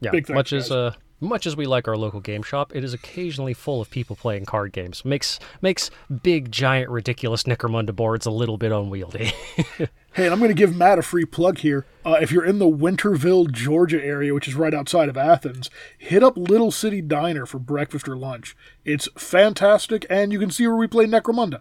[0.00, 2.94] Yeah, Big much as uh, much as we like our local game shop, it is
[2.94, 5.04] occasionally full of people playing card games.
[5.04, 5.90] Makes makes
[6.22, 9.32] big, giant, ridiculous Necromunda boards a little bit unwieldy.
[10.18, 11.86] Hey, and I'm going to give Matt a free plug here.
[12.04, 16.24] Uh, if you're in the Winterville, Georgia area, which is right outside of Athens, hit
[16.24, 18.56] up Little City Diner for breakfast or lunch.
[18.84, 21.60] It's fantastic, and you can see where we play Necromunda.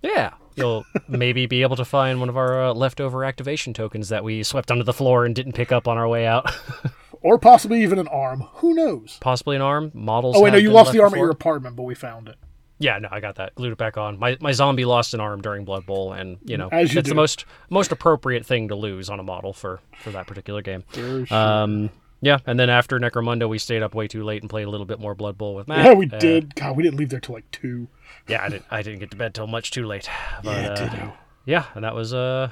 [0.00, 0.34] Yeah.
[0.54, 4.44] You'll maybe be able to find one of our uh, leftover activation tokens that we
[4.44, 6.48] swept under the floor and didn't pick up on our way out.
[7.20, 8.42] Or possibly even an arm.
[8.54, 9.18] Who knows?
[9.20, 9.90] Possibly an arm.
[9.92, 10.36] Models.
[10.36, 12.36] Oh, wait, no, you lost the arm at your apartment, but we found it.
[12.80, 13.54] Yeah, no, I got that.
[13.56, 14.18] Glued it back on.
[14.18, 17.06] My my zombie lost an arm during Blood Bowl, and you know As you it's
[17.06, 17.10] do.
[17.10, 20.84] the most most appropriate thing to lose on a model for for that particular game.
[20.94, 21.26] Sure.
[21.34, 24.70] Um, yeah, and then after Necromunda, we stayed up way too late and played a
[24.70, 25.84] little bit more Blood Bowl with Matt.
[25.86, 26.54] yeah, we Uh, did.
[26.56, 27.86] God, we didn't leave there till like 2.
[28.26, 28.64] Yeah, I didn't.
[28.70, 30.08] I didn't get to bed till much too late.
[30.42, 31.10] But, Yeah, uh,
[31.46, 32.50] yeah, and that was uh,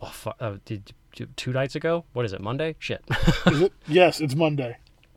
[0.00, 2.04] oh, fu- uh did, did- two nights ago.
[2.14, 2.40] What is it?
[2.40, 2.76] Monday?
[2.78, 3.02] Shit.
[3.46, 3.72] Is it?
[3.86, 4.76] Yes, it's Monday.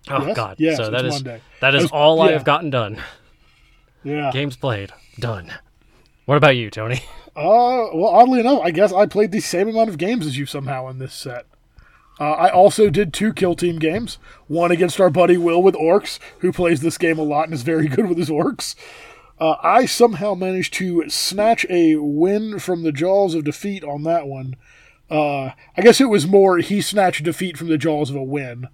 [0.10, 0.36] oh Yes?
[0.36, 0.56] God.
[0.60, 1.42] Yes, so that it's is Monday.
[1.62, 3.02] that is was- all I have gotten done.
[4.04, 4.32] Yeah.
[4.32, 5.54] Games played, done.
[6.26, 7.04] What about you, Tony?
[7.34, 10.46] Uh, well, oddly enough, I guess I played the same amount of games as you
[10.46, 11.46] somehow in this set.
[12.20, 14.18] Uh, I also did two kill team games.
[14.48, 17.64] One against our buddy Will with orcs, who plays this game a lot and is
[17.64, 18.76] very good with his orcs.
[19.40, 24.28] Uh, I somehow managed to snatch a win from the jaws of defeat on that
[24.28, 24.58] one.
[25.10, 28.68] Uh, I guess it was more he snatched defeat from the jaws of a win.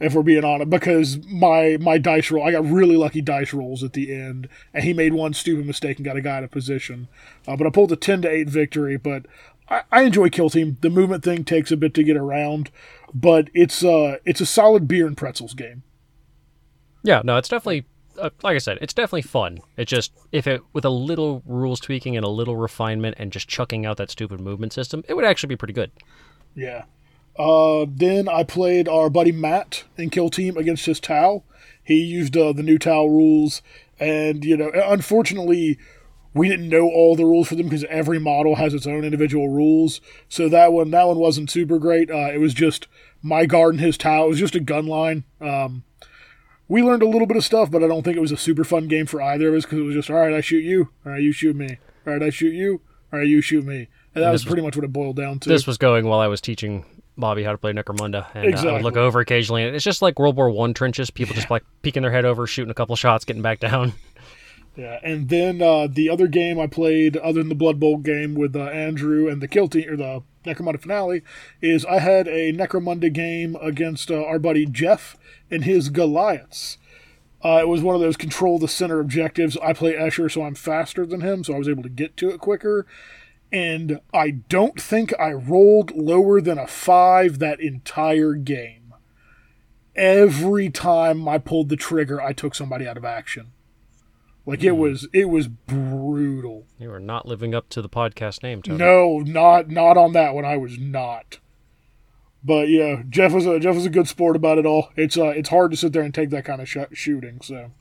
[0.00, 3.82] If we're being honest, because my my dice roll, I got really lucky dice rolls
[3.82, 6.50] at the end, and he made one stupid mistake and got a guy out of
[6.50, 7.08] position.
[7.46, 8.96] Uh, but I pulled a ten to eight victory.
[8.96, 9.26] But
[9.68, 10.76] I, I enjoy Kill Team.
[10.80, 12.70] The movement thing takes a bit to get around,
[13.12, 15.82] but it's uh it's a solid beer and pretzels game.
[17.02, 17.86] Yeah, no, it's definitely
[18.18, 19.58] uh, like I said, it's definitely fun.
[19.76, 23.48] It just if it with a little rules tweaking and a little refinement and just
[23.48, 25.90] chucking out that stupid movement system, it would actually be pretty good.
[26.54, 26.84] Yeah.
[27.38, 31.44] Uh, then I played our buddy Matt in Kill Team against his Tau.
[31.82, 33.62] He used uh, the new Tau rules,
[34.00, 35.78] and you know, unfortunately,
[36.34, 39.48] we didn't know all the rules for them because every model has its own individual
[39.48, 40.00] rules.
[40.28, 42.10] So that one, that one wasn't super great.
[42.10, 42.88] Uh, it was just
[43.22, 44.26] my guard and his Tau.
[44.26, 45.24] It was just a gun line.
[45.40, 45.84] Um,
[46.68, 48.64] we learned a little bit of stuff, but I don't think it was a super
[48.64, 50.34] fun game for either of us because it was just all right.
[50.34, 50.90] I shoot you.
[51.06, 51.78] All right, you shoot me.
[52.06, 52.82] All right, I shoot you.
[53.12, 53.88] All right, you shoot me.
[54.14, 55.48] And that was pretty much what it boiled down to.
[55.48, 56.84] This was going while I was teaching
[57.18, 60.02] Bobby how to play Necromunda, and uh, I would look over occasionally, and it's just
[60.02, 61.10] like World War One trenches.
[61.10, 63.92] People just like peeking their head over, shooting a couple shots, getting back down.
[64.76, 68.36] Yeah, and then uh, the other game I played, other than the Blood Bowl game
[68.36, 71.22] with uh, Andrew and the Kill Team, or the Necromunda finale,
[71.60, 75.16] is I had a Necromunda game against uh, our buddy Jeff
[75.50, 76.78] and his Goliaths.
[77.44, 79.56] Uh, it was one of those control the center objectives.
[79.60, 82.30] I play Escher, so I'm faster than him, so I was able to get to
[82.30, 82.86] it quicker.
[83.50, 88.94] And I don't think I rolled lower than a five that entire game.
[89.96, 93.52] Every time I pulled the trigger, I took somebody out of action.
[94.46, 96.66] Like it was, it was brutal.
[96.78, 98.78] You are not living up to the podcast name, Tony.
[98.78, 100.46] No, not not on that one.
[100.46, 101.38] I was not.
[102.42, 104.90] But yeah, Jeff was a Jeff was a good sport about it all.
[104.96, 107.40] It's uh, it's hard to sit there and take that kind of sh- shooting.
[107.42, 107.72] So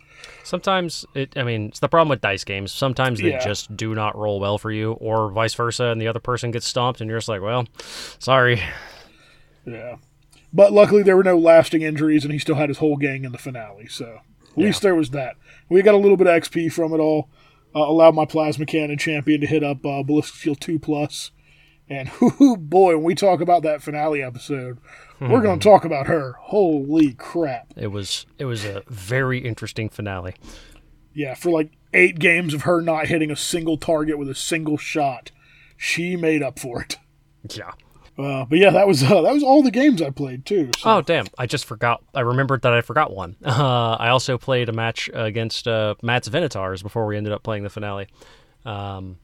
[0.43, 1.33] Sometimes it.
[1.37, 2.71] I mean, it's the problem with dice games.
[2.71, 3.39] Sometimes they Yeah.
[3.43, 6.65] just do not roll well for you, or vice versa, and the other person gets
[6.67, 7.67] stomped, and you're just like, well,
[8.19, 8.61] sorry.
[9.65, 9.97] yeah,
[10.53, 13.31] but luckily there were no lasting injuries, and he still had his whole gang in
[13.31, 13.87] the finale.
[13.87, 14.19] So
[14.51, 15.35] at least there was that.
[15.69, 17.29] We got a little bit of XP from it all.
[17.75, 21.31] Uh, allowed my plasma cannon champion to hit up uh, ballistic shield two plus,
[21.89, 24.79] and whoo boy, when we talk about that finale episode,
[25.19, 26.33] we're going to talk about her.
[26.39, 27.73] Holy crap!
[27.75, 30.35] It was it was a very interesting finale.
[31.13, 34.77] Yeah, for like eight games of her not hitting a single target with a single
[34.77, 35.31] shot,
[35.75, 36.97] she made up for it.
[37.49, 37.71] Yeah.
[38.17, 40.71] Uh, but yeah, that was uh, that was all the games I played too.
[40.77, 40.89] So.
[40.89, 41.27] Oh damn!
[41.37, 42.03] I just forgot.
[42.15, 43.35] I remembered that I forgot one.
[43.45, 47.63] Uh, I also played a match against uh, Matt's Venators before we ended up playing
[47.63, 48.07] the finale.
[48.65, 49.17] Um,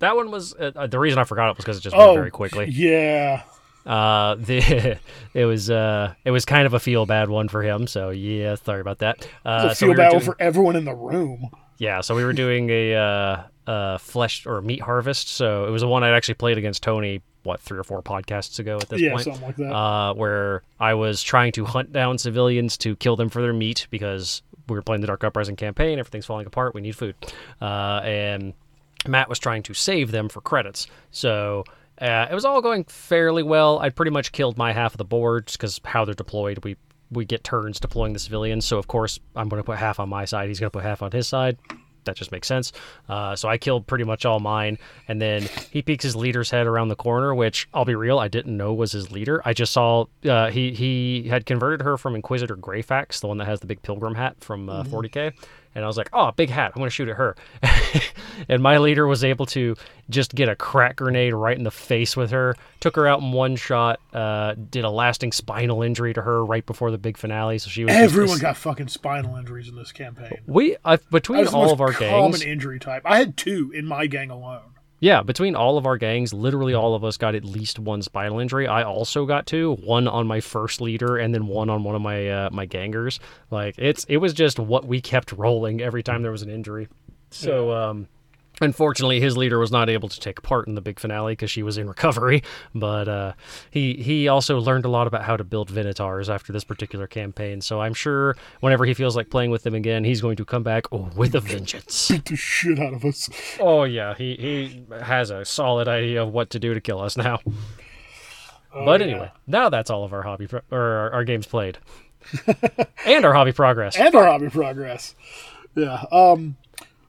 [0.00, 2.14] that one was uh, the reason I forgot it was because it just went Oh,
[2.14, 2.66] very quickly.
[2.70, 3.42] Yeah,
[3.86, 4.98] Uh, the
[5.34, 7.86] it was uh it was kind of a feel bad one for him.
[7.86, 9.26] So yeah, sorry about that.
[9.44, 11.48] Uh, I so feel we bad doing- for everyone in the room.
[11.78, 15.28] yeah, so we were doing a uh, uh flesh or meat harvest.
[15.28, 17.22] So it was the one I'd actually played against Tony.
[17.42, 19.24] What three or four podcasts ago at this Yeah, point?
[19.24, 19.72] something like that.
[19.74, 23.86] uh, where I was trying to hunt down civilians to kill them for their meat
[23.90, 25.98] because we were playing the Dark Uprising campaign.
[25.98, 26.74] Everything's falling apart.
[26.74, 27.14] We need food.
[27.58, 28.52] Uh, and
[29.06, 30.86] Matt was trying to save them for credits.
[31.10, 31.64] So
[32.00, 33.78] uh, it was all going fairly well.
[33.78, 36.76] I'd pretty much killed my half of the boards because how they're deployed, we
[37.12, 38.64] we get turns deploying the civilians.
[38.64, 40.48] So of course I'm going to put half on my side.
[40.48, 41.58] He's going to put half on his side.
[42.04, 42.72] That just makes sense.
[43.08, 46.66] Uh, so I killed pretty much all mine, and then he peeks his leader's head
[46.66, 49.42] around the corner, which I'll be real, I didn't know was his leader.
[49.44, 53.46] I just saw uh, he he had converted her from Inquisitor Greyfax, the one that
[53.46, 55.34] has the big pilgrim hat from uh, 40k,
[55.74, 57.36] and I was like, oh, big hat, I'm gonna shoot at her.
[58.48, 59.76] and my leader was able to
[60.08, 63.32] just get a crack grenade right in the face with her, took her out in
[63.32, 67.58] one shot, uh, did a lasting spinal injury to her right before the big finale.
[67.58, 70.38] So she was Everyone got fucking spinal injuries in this campaign.
[70.46, 72.42] we uh, between all of our common gangs.
[72.42, 73.02] injury type.
[73.04, 74.62] I had two in my gang alone.
[75.00, 78.38] Yeah, between all of our gangs, literally all of us got at least one spinal
[78.38, 78.66] injury.
[78.66, 82.02] I also got two, one on my first leader and then one on one of
[82.02, 83.18] my uh, my gangers.
[83.50, 86.88] Like it's it was just what we kept rolling every time there was an injury.
[87.30, 88.08] So um
[88.60, 91.62] unfortunately his leader was not able to take part in the big finale because she
[91.62, 92.42] was in recovery,
[92.74, 93.32] but uh
[93.70, 97.60] he he also learned a lot about how to build Venators after this particular campaign.
[97.60, 100.62] So I'm sure whenever he feels like playing with them again, he's going to come
[100.62, 102.08] back with a vengeance.
[102.10, 103.28] Beat the shit out of us.
[103.58, 107.16] Oh yeah, he he has a solid idea of what to do to kill us
[107.16, 107.40] now.
[108.72, 109.06] Oh, but yeah.
[109.06, 111.78] anyway, now that's all of our hobby pro- or our, our games played,
[113.04, 113.96] and our hobby progress.
[113.98, 115.14] and our hobby progress.
[115.74, 116.04] Yeah.
[116.12, 116.56] Um.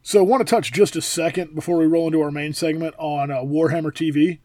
[0.03, 2.95] So, I want to touch just a second before we roll into our main segment
[2.97, 4.39] on uh, Warhammer TV.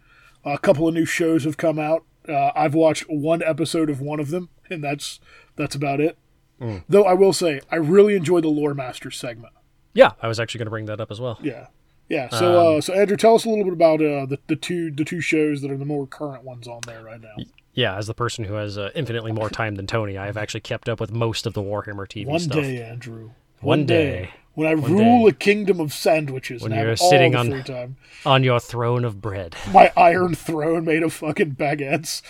[0.44, 2.04] A couple of new shows have come out.
[2.28, 5.18] Uh, I've watched one episode of one of them, and that's
[5.56, 6.18] that's about it.
[6.60, 6.84] Mm.
[6.88, 9.52] Though I will say, I really enjoy the Lore Master segment.
[9.94, 11.38] yeah, I was actually going to bring that up as well.
[11.42, 11.66] Yeah,
[12.08, 12.28] yeah.
[12.30, 14.90] So, Um, uh, so Andrew, tell us a little bit about uh, the the two
[14.90, 17.34] the two shows that are the more current ones on there right now.
[17.74, 20.60] Yeah, as the person who has uh, infinitely more time than Tony, I have actually
[20.62, 22.56] kept up with most of the Warhammer TV One stuff.
[22.62, 23.30] day, Andrew.
[23.60, 24.30] One day.
[24.56, 25.28] When I One rule day.
[25.28, 27.96] a kingdom of sandwiches When and you're have all sitting the on- free time.
[28.24, 29.54] on your throne of bread.
[29.70, 32.22] My iron throne made of fucking baguettes.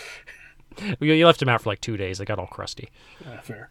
[0.99, 2.89] You you left him out for like two days; they got all crusty.
[3.25, 3.69] Ah, fair.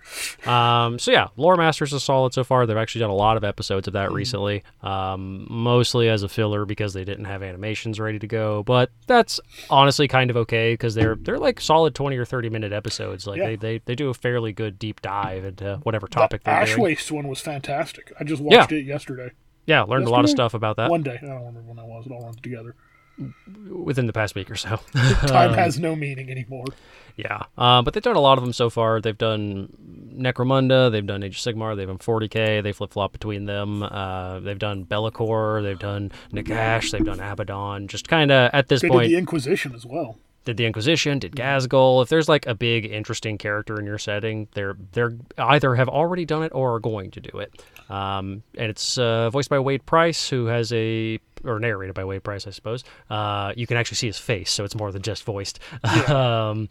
[0.50, 2.66] Um, so yeah, Lore Masters is solid so far.
[2.66, 6.64] They've actually done a lot of episodes of that recently, um, mostly as a filler
[6.64, 8.62] because they didn't have animations ready to go.
[8.62, 9.40] But that's
[9.70, 13.26] honestly kind of okay because they're they're like solid twenty or thirty minute episodes.
[13.26, 13.46] Like Yeah.
[13.48, 16.76] they, they they do a fairly good deep dive into whatever The topic they're Ash.
[16.76, 18.12] Waste one was fantastic.
[18.18, 19.30] I just watched it yesterday.
[19.66, 21.18] Yeah, learned a lot of stuff about that One day.
[21.20, 22.06] I don't remember when that was.
[22.06, 22.76] It all runs together.
[23.70, 24.76] Within the past week or so.
[25.26, 26.66] Time Um, has no meaning anymore.
[27.16, 29.00] Yeah, uh, but they've done a lot of them so far.
[29.00, 29.72] They've done
[30.14, 32.62] Necromunda, they've done Age of Sigmar, they've done 40k.
[32.62, 33.82] They flip flop between them.
[33.82, 37.88] Uh, they've done Be'lakor, they've done Nagash, they've done Abaddon.
[37.88, 40.18] Just kind of at this They point, did the Inquisition as well.
[40.44, 42.02] did the Inquisition, did Ghazghkull.
[42.02, 46.26] If there's like a big interesting character in your setting, they're they're either have already
[46.26, 47.62] done it or are going to do it.
[47.88, 52.24] Um, and it's uh, voiced by Wade Price, who has a or narrated by Wade
[52.24, 52.84] Price, I suppose.
[53.10, 55.58] Uh, you can actually see his face, so it's more than just voiced.
[56.08, 56.68] um,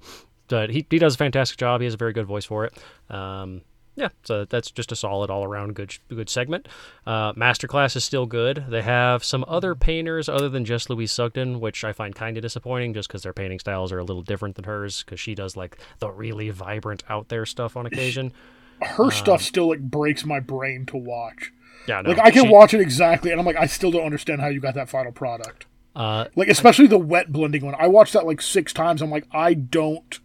[0.48, 1.82] but he he does a fantastic job.
[1.82, 2.78] He has a very good voice for it.
[3.10, 3.62] Um,
[3.96, 6.68] yeah, so that's just a solid all around good good segment.
[7.08, 8.66] Uh, Masterclass is still good.
[8.70, 12.42] They have some other painters other than just Louise Sugden, which I find kind of
[12.42, 15.56] disappointing just because their painting styles are a little different than hers because she does
[15.56, 18.34] like the really vibrant out there stuff on occasion.
[18.82, 21.54] Her stuff still like breaks my brain to watch.
[21.88, 24.06] Yeah, no, Like I can she- watch it exactly, and I'm like, I still don't
[24.06, 25.66] understand how you got that final product.
[25.96, 27.76] Uh, Like especially the wet blending one.
[27.80, 29.02] I watched that like six times.
[29.02, 30.20] I'm like, I don't,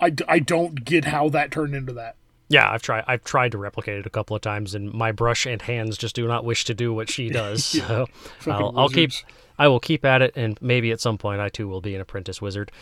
[0.00, 2.16] I, I don't get how that turned into that.
[2.48, 3.04] yeah, I've tried.
[3.06, 6.14] I've tried to replicate it a couple of times, and my brush and hands just
[6.14, 7.64] do not wish to do what she does.
[7.64, 8.06] So
[8.46, 9.10] I'll, I'll keep.
[9.58, 12.00] I will keep at it, and maybe at some point I too will be an
[12.00, 12.72] apprentice wizard.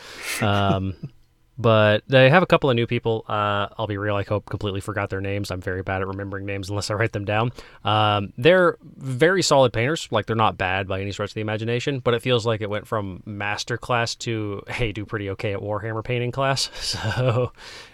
[0.40, 0.94] Um,
[1.62, 3.24] but they have a couple of new people.
[3.28, 4.16] Uh, I'll be real.
[4.16, 5.50] I hope completely forgot their names.
[5.50, 7.52] I'm very bad at remembering names unless I write them down.
[7.84, 10.08] Um, they're very solid painters.
[10.10, 12.68] Like they're not bad by any stretch of the imagination, but it feels like it
[12.68, 16.70] went from master class to hey, do pretty okay at Warhammer painting class.
[16.92, 17.52] So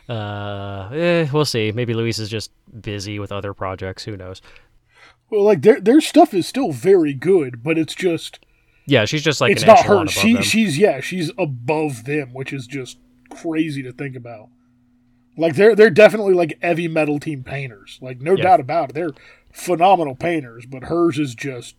[0.09, 1.71] uh, eh, we'll see.
[1.73, 2.51] Maybe Luis is just
[2.81, 4.05] busy with other projects.
[4.05, 4.43] Who knows?
[5.31, 8.41] Well, like their their stuff is still very good, but it's just
[8.87, 10.07] Yeah, she's just like it's not her.
[10.07, 10.43] She them.
[10.43, 12.99] she's yeah, she's above them, which is just
[13.43, 14.49] crazy to think about.
[15.37, 17.99] Like they're they're definitely like heavy metal team painters.
[18.03, 18.43] Like no Yeah.
[18.45, 18.95] doubt about it.
[18.95, 19.13] They're
[19.53, 21.77] phenomenal painters, but hers is just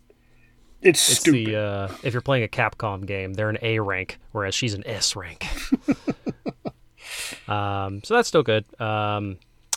[0.82, 1.46] it's, It's stupid.
[1.46, 4.82] the uh, if you're playing a Capcom game, they're an A rank, whereas she's an
[4.86, 5.46] S rank.
[7.48, 8.64] um, so that's still good.
[8.80, 9.36] Um,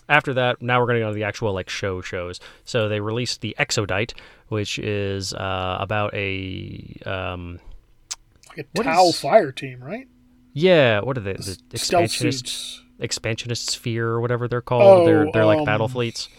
[0.09, 2.39] after that, now we're going to go to the actual like show shows.
[2.65, 4.13] So they released the Exodite,
[4.49, 7.59] which is uh, about a um,
[8.55, 10.07] like a Tau is- fire team, right?
[10.53, 11.33] Yeah, what are they?
[11.33, 15.07] The expansionist expansionist sphere or whatever they're called.
[15.07, 16.29] they're Oh, they're like um, battle fleets.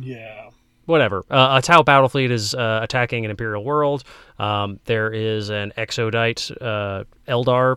[0.00, 0.50] Yeah.
[0.86, 1.24] whatever.
[1.30, 4.04] Uh, a Tau battle fleet is uh, attacking an Imperial world.
[4.38, 7.76] Um, there is an Exodite, uh, Eldar,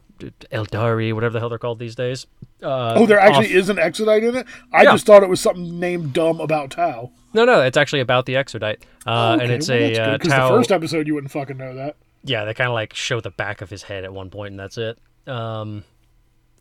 [0.52, 2.28] Eldari, whatever the hell they're called these days.
[2.64, 4.48] Uh, Oh, there actually off- is an Exodite in it?
[4.74, 4.92] I Yeah.
[4.94, 7.12] just thought it was something named dumb about Tau.
[7.34, 10.18] No, no, it's actually about the Exodite, uh, okay, and it's well, a good, uh,
[10.18, 10.50] Tau.
[10.52, 11.96] the first episode you wouldn't fucking know that.
[12.24, 14.60] yeah, they kind of like show the back of his head at one point, and
[14.60, 14.98] that's it.
[15.28, 15.84] Um,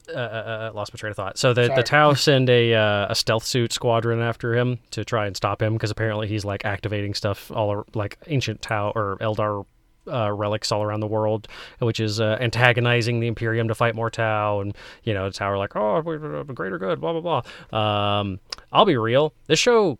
[0.09, 1.38] uh, uh, uh, lost my train of thought.
[1.38, 1.77] So the Sorry.
[1.77, 5.62] the Tau send a uh, a stealth suit squadron after him to try and stop
[5.62, 9.64] him because apparently he's like activating stuff all ar- like ancient Tau or Eldar
[10.07, 11.48] uh, relics all around the world,
[11.79, 15.50] which is uh, antagonizing the Imperium to fight more Tau, and you know the Tau
[15.50, 17.79] are like, oh, greater good, blah blah blah.
[18.20, 18.40] Um,
[18.72, 19.98] I'll be real, this show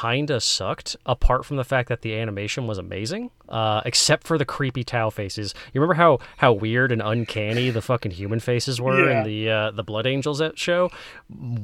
[0.00, 4.44] kinda sucked apart from the fact that the animation was amazing uh, except for the
[4.44, 9.08] creepy tau faces you remember how how weird and uncanny the fucking human faces were
[9.10, 9.18] Yeah.
[9.20, 10.90] in the uh, the blood angels show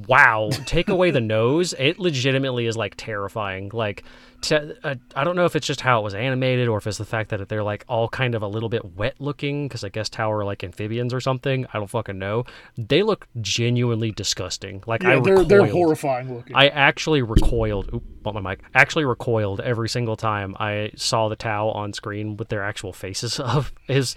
[0.08, 4.04] wow take away the nose it legitimately is like terrifying like
[4.42, 6.98] to, uh, I don't know if it's just how it was animated or if it's
[6.98, 9.88] the fact that they're like all kind of a little bit wet looking because I
[9.88, 11.64] guess Tau are like amphibians or something.
[11.72, 12.44] I don't fucking know.
[12.76, 14.82] They look genuinely disgusting.
[14.86, 16.54] Like I Yeah, they're they're horrifying looking.
[16.54, 17.88] I actually recoiled.
[17.94, 18.60] Oop, bump my mic.
[18.74, 23.38] Actually recoiled every single time I saw the Tau on screen with their actual faces
[23.54, 24.16] of is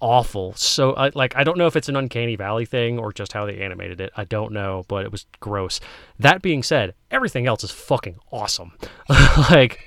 [0.00, 0.54] awful.
[0.54, 3.44] So I like I don't know if it's an uncanny valley thing or just how
[3.46, 4.10] they animated it.
[4.16, 5.80] I don't know, but it was gross.
[6.18, 8.72] That being said, everything else is fucking awesome.
[9.50, 9.80] like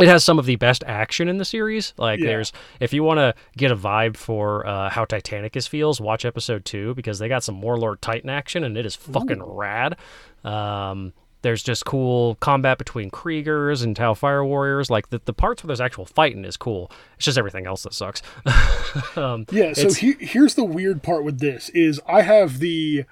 [0.00, 1.92] it has some of the best action in the series.
[1.96, 2.26] Like Yeah.
[2.30, 6.64] there's if you want to get a vibe for uh, how Titanicus feels, watch episode
[6.64, 9.96] 2 because they got some Warlord Titan action and it is fucking rad.
[10.44, 14.90] Um there's just cool combat between Kriegers and Tau Fire Warriors.
[14.90, 16.90] Like the, the parts where there's actual fighting is cool.
[17.16, 18.22] It's just everything else that sucks.
[19.16, 23.04] um, Yeah, so he, here's the weird part with this is I have the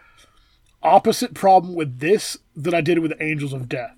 [0.83, 3.97] opposite problem with this that I did with Angels of Death.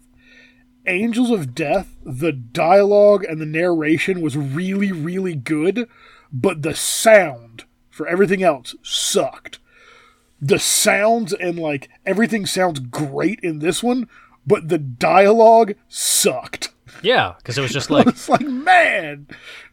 [0.87, 5.89] Angels of Death, the dialogue and the narration was really, really good,
[6.33, 9.61] but the sound for everything else sucked.
[10.41, 14.09] The sounds and like everything sounds great in this one,
[14.47, 16.73] but the dialogue sucked.
[17.03, 19.27] yeah, because it was just like, It's like, man,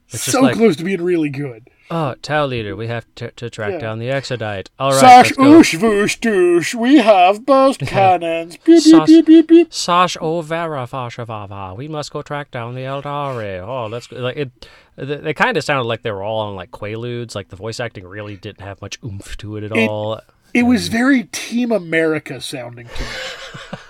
[0.07, 1.67] just so like- close to being really good.
[1.91, 3.79] oh, Tau leader, we have to, to track Yeah.
[3.79, 4.69] down the Exodite.
[4.79, 8.57] All right, Sash oosh voosh douche, we have burst cannons.
[8.57, 9.73] Beep, beep, Sash- beep, beep, beep.
[9.73, 11.73] Sash o vera fasha vava.
[11.75, 13.59] We must go track down the Eldari.
[13.59, 14.17] Oh, let's go.
[14.17, 17.33] Like it, they, they kind of sounded like they were all on like quaaludes.
[17.33, 20.21] Like the voice acting really didn't have much oomph to it at It- all.
[20.53, 23.09] It was very Team America sounding to me.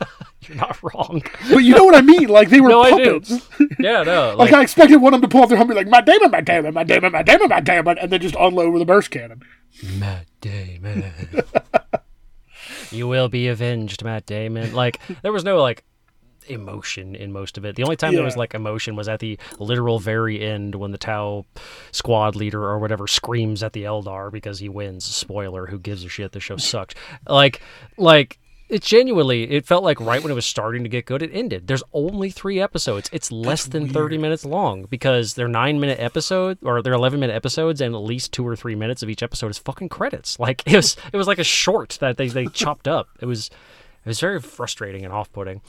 [0.49, 1.21] You're not wrong.
[1.49, 2.27] But you know what I mean?
[2.27, 3.47] Like they were No, puppets.
[3.79, 4.35] yeah, no.
[4.35, 6.31] Like Like, I expected one of them to pull off their be like, my Damon,
[6.31, 9.11] my Damon, my Damon, my Damon, my Damon, and then just unload with a burst
[9.11, 9.41] cannon.
[9.97, 11.13] Matt Damon.
[12.91, 14.73] you will be avenged, Matt Damon.
[14.73, 15.83] Like there was no like
[16.49, 17.75] emotion in most of it.
[17.75, 20.97] The only time there was like emotion was at the literal very end when the
[20.97, 21.45] Tau
[21.91, 25.05] squad leader or whatever screams at the Eldar because he wins.
[25.05, 26.31] Spoiler, who gives a shit?
[26.31, 26.95] The show sucked.
[27.27, 27.61] Like
[27.97, 28.39] like
[28.70, 31.67] it genuinely it felt like right when it was starting to get good it ended.
[31.67, 33.09] There's only 3 episodes.
[33.11, 37.36] It's less than 30 minutes long because they're 9 minute episodes or they're 11 minute
[37.36, 40.38] episodes and at least 2 or 3 minutes of each episode is fucking credits.
[40.49, 43.09] Like it was it was like a short that they they chopped up.
[43.20, 45.61] It was it was very frustrating and off-putting.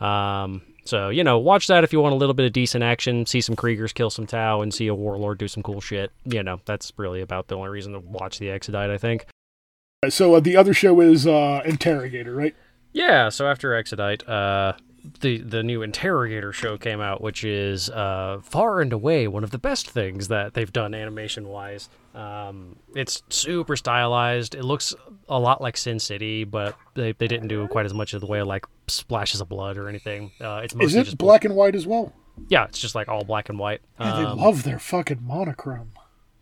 [0.00, 3.26] Um, so you know, watch that if you want a little bit of decent action,
[3.26, 6.12] see some Kriegers kill some Tau, and see a warlord do some cool shit.
[6.24, 9.26] You know, that's really about the only reason to watch the Exodite, I think.
[10.08, 12.54] So uh, the other show is uh, Interrogator, right?
[12.92, 13.28] Yeah.
[13.30, 14.74] So after Exodite, uh,
[15.20, 19.50] the the new Interrogator show came out, which is uh, far and away one of
[19.50, 21.88] the best things that they've done animation wise.
[22.14, 24.54] Um, it's super stylized.
[24.54, 24.94] It looks
[25.28, 28.26] a lot like Sin City, but they, they didn't do quite as much of the
[28.26, 30.30] way of like splashes of blood or anything.
[30.40, 32.12] Uh, it's mostly Is it just black and white as well?
[32.48, 33.80] Yeah, it's just like all black and white.
[33.98, 35.92] Yeah, they Um, love their fucking monochrome.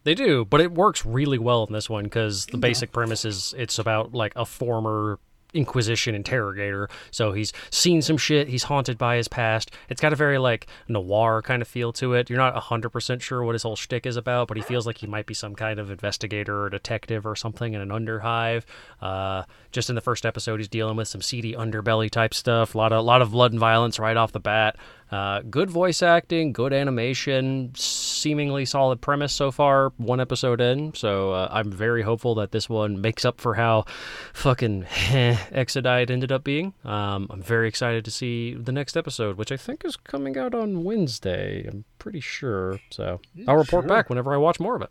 [0.05, 3.55] They do, but it works really well in this one because the basic premise is
[3.57, 5.19] it's about like a former
[5.55, 6.89] Inquisition interrogator.
[7.13, 8.49] So he's seen some shit.
[8.49, 9.71] He's haunted by his past.
[9.89, 12.29] It's got a very like noir kind of feel to it.
[12.29, 14.99] You're not hundred percent sure what his whole shtick is about, but he feels like
[14.99, 18.65] he might be some kind of investigator or detective or something in an underhive.
[19.01, 22.75] Uh, just in the first episode, he's dealing with some seedy underbelly type stuff.
[22.75, 24.77] A lot of a lot of blood and violence right off the bat.
[25.15, 29.91] Uh, good voice acting, good animation, seemingly solid premise so far.
[29.97, 33.85] One episode in, so uh, I'm very hopeful that this one makes up for how
[34.33, 36.75] fucking Exodite ended up being.
[36.85, 40.53] Um, I'm very excited to see the next episode, which I think is coming out
[40.53, 41.65] on Wednesday.
[41.69, 42.81] I'm pretty sure.
[42.91, 43.89] So I'll report sure.
[43.89, 44.91] back whenever I watch more of it.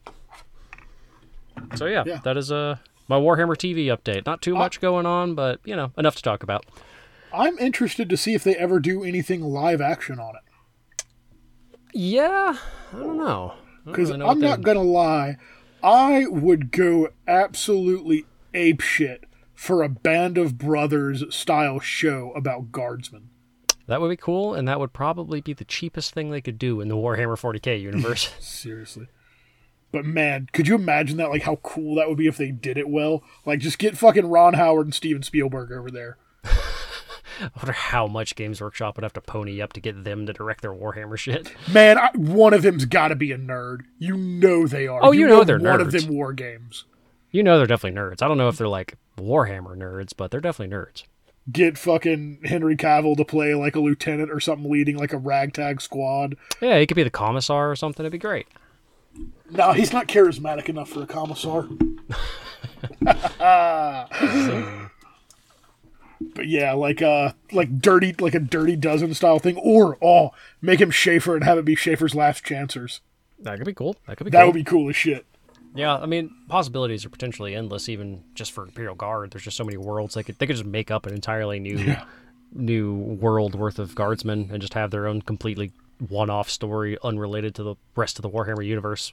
[1.76, 2.20] So yeah, Yeah.
[2.24, 2.78] that is uh,
[3.10, 4.26] my Warhammer TV update.
[4.26, 6.66] Not too much going on, but you know enough to talk about.
[7.34, 11.06] I'm interested to see if they ever do anything live action on it.
[11.94, 12.58] Yeah,
[12.94, 13.54] I don't know.
[13.86, 15.38] Because really I'm not gonna lie,
[15.84, 23.30] I would go absolutely ape shit for a Band of Brothers style show about guardsmen.
[23.88, 26.80] That would be cool, and that would probably be the cheapest thing they could do
[26.80, 28.32] in the Warhammer 40k universe.
[28.40, 29.08] Seriously.
[29.92, 31.30] But man, could you imagine that?
[31.30, 33.24] Like how cool that would be if they did it well.
[33.46, 36.18] Like just get fucking Ron Howard and Steven Spielberg over there.
[37.42, 40.34] I wonder how much Games Workshop would have to pony up to get them to
[40.34, 41.52] direct their Warhammer shit.
[41.72, 43.82] Man, I, one of them's got to be a nerd.
[44.00, 45.00] You know they are.
[45.04, 46.06] Oh, you know they're one of nerds.
[46.06, 46.86] them war games.
[47.32, 48.22] You know they're definitely nerds.
[48.22, 51.04] I don't know if they're like Warhammer nerds, but they're definitely nerds.
[51.52, 55.82] Get fucking Henry Cavill to play like a lieutenant or something, leading like a ragtag
[55.82, 56.38] squad.
[56.62, 58.04] Yeah, he could be the commissar or something.
[58.04, 58.48] It'd be great.
[59.50, 61.68] No, he's not charismatic enough for a commissar.
[66.36, 69.58] but yeah, like uh like dirty like a dirty dozen style thing.
[69.58, 73.02] Or oh, make him Schaeffer and have it be Schaeffer's last chancers.
[73.40, 73.96] That could be cool.
[74.08, 74.48] That could be That cool.
[74.48, 75.26] would be cool as shit.
[75.76, 79.32] Yeah, I mean, possibilities are potentially endless, even just for Imperial Guard.
[79.32, 80.14] There's just so many worlds.
[80.14, 81.96] They could they could just make up an entirely new
[82.54, 85.72] new world worth of guardsmen and just have their own completely
[86.10, 89.12] one-off story unrelated to the rest of the Warhammer universe.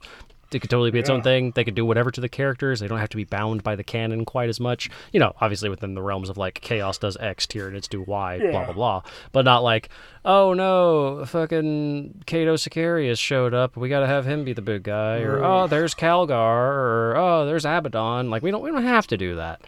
[0.53, 1.51] It could totally be its own thing.
[1.55, 2.79] They could do whatever to the characters.
[2.79, 4.89] They don't have to be bound by the canon quite as much.
[5.11, 8.47] You know, obviously within the realms of like Chaos does X, Tyranids do Y, blah
[8.47, 8.65] Yeah.
[8.65, 9.01] blah blah.
[9.31, 9.89] But not like,
[10.25, 13.77] oh no, fucking Cato Sicarius showed up.
[13.77, 15.43] We got to have him be the big guy, or mm.
[15.43, 18.29] oh, there's Calgar, or oh, there's Abaddon.
[18.29, 19.61] Like we don't we don't have to do that.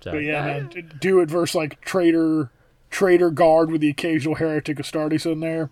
[0.00, 2.50] So, But yeah, man, do it versus like traitor
[2.90, 5.70] traitor guard with the occasional heretic Astartes in there.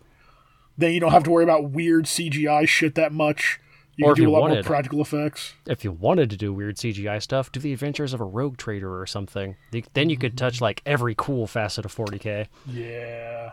[0.79, 3.61] Then you don't have to worry about weird CGI shit that much.
[4.01, 5.55] You Or if do you a lot more wanted- practical effects.
[5.67, 8.99] if you wanted to do weird CGI stuff, do the Adventures of a Rogue Trader
[8.99, 9.57] or something.
[9.93, 10.65] Then you could touch mm-hmm.
[10.65, 12.47] like every cool facet of 40k.
[12.67, 13.53] Yeah.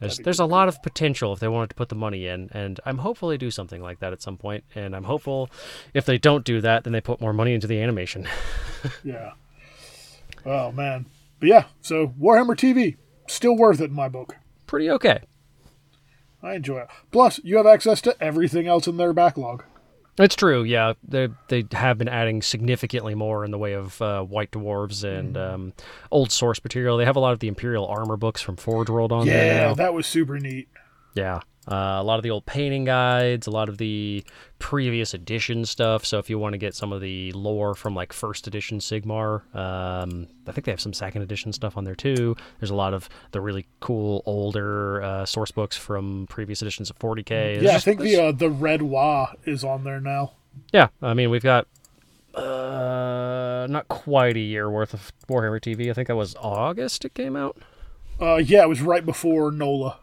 [0.00, 2.78] There's, there's a lot of potential if they wanted to put the money in, and
[2.84, 4.64] I'm hopeful they do something like that at some point.
[4.74, 5.48] And I'm hopeful
[5.94, 8.26] if they don't do that, then they put more money into the animation.
[9.02, 9.32] Yeah.
[10.44, 11.06] Oh man.
[11.40, 12.96] But yeah, so Warhammer TV
[13.26, 14.36] still worth it in my book.
[14.66, 15.20] Pretty okay.
[16.46, 16.88] I enjoy it.
[17.10, 19.64] Plus, you have access to everything else in their backlog.
[20.18, 20.94] It's true, yeah.
[21.06, 25.36] They they have been adding significantly more in the way of uh, white dwarves and
[25.36, 25.72] um,
[26.10, 26.96] old source material.
[26.96, 29.74] They have a lot of the Imperial armor books from Forge World on there Yeah,
[29.74, 30.68] that was super neat.
[31.14, 31.40] Yeah.
[31.68, 34.24] Uh, a lot of the old painting guides, a lot of the
[34.58, 36.04] previous edition stuff.
[36.04, 39.42] So if you want to get some of the lore from like first edition Sigmar,
[39.54, 42.36] um, I think they have some second edition stuff on there too.
[42.60, 46.98] There's a lot of the really cool older uh, source books from previous editions of
[46.98, 47.26] 40k.
[47.28, 50.32] There's yeah, I think there's- the uh, the Red Waaagh is on there now.
[50.72, 50.88] yeah.
[51.02, 51.66] I mean, we've got
[52.34, 55.90] Uh, not quite a year worth of Warhammer TV.
[55.90, 57.56] I think that was August it came out.
[58.20, 59.98] Uh, yeah, it was right before NOLA.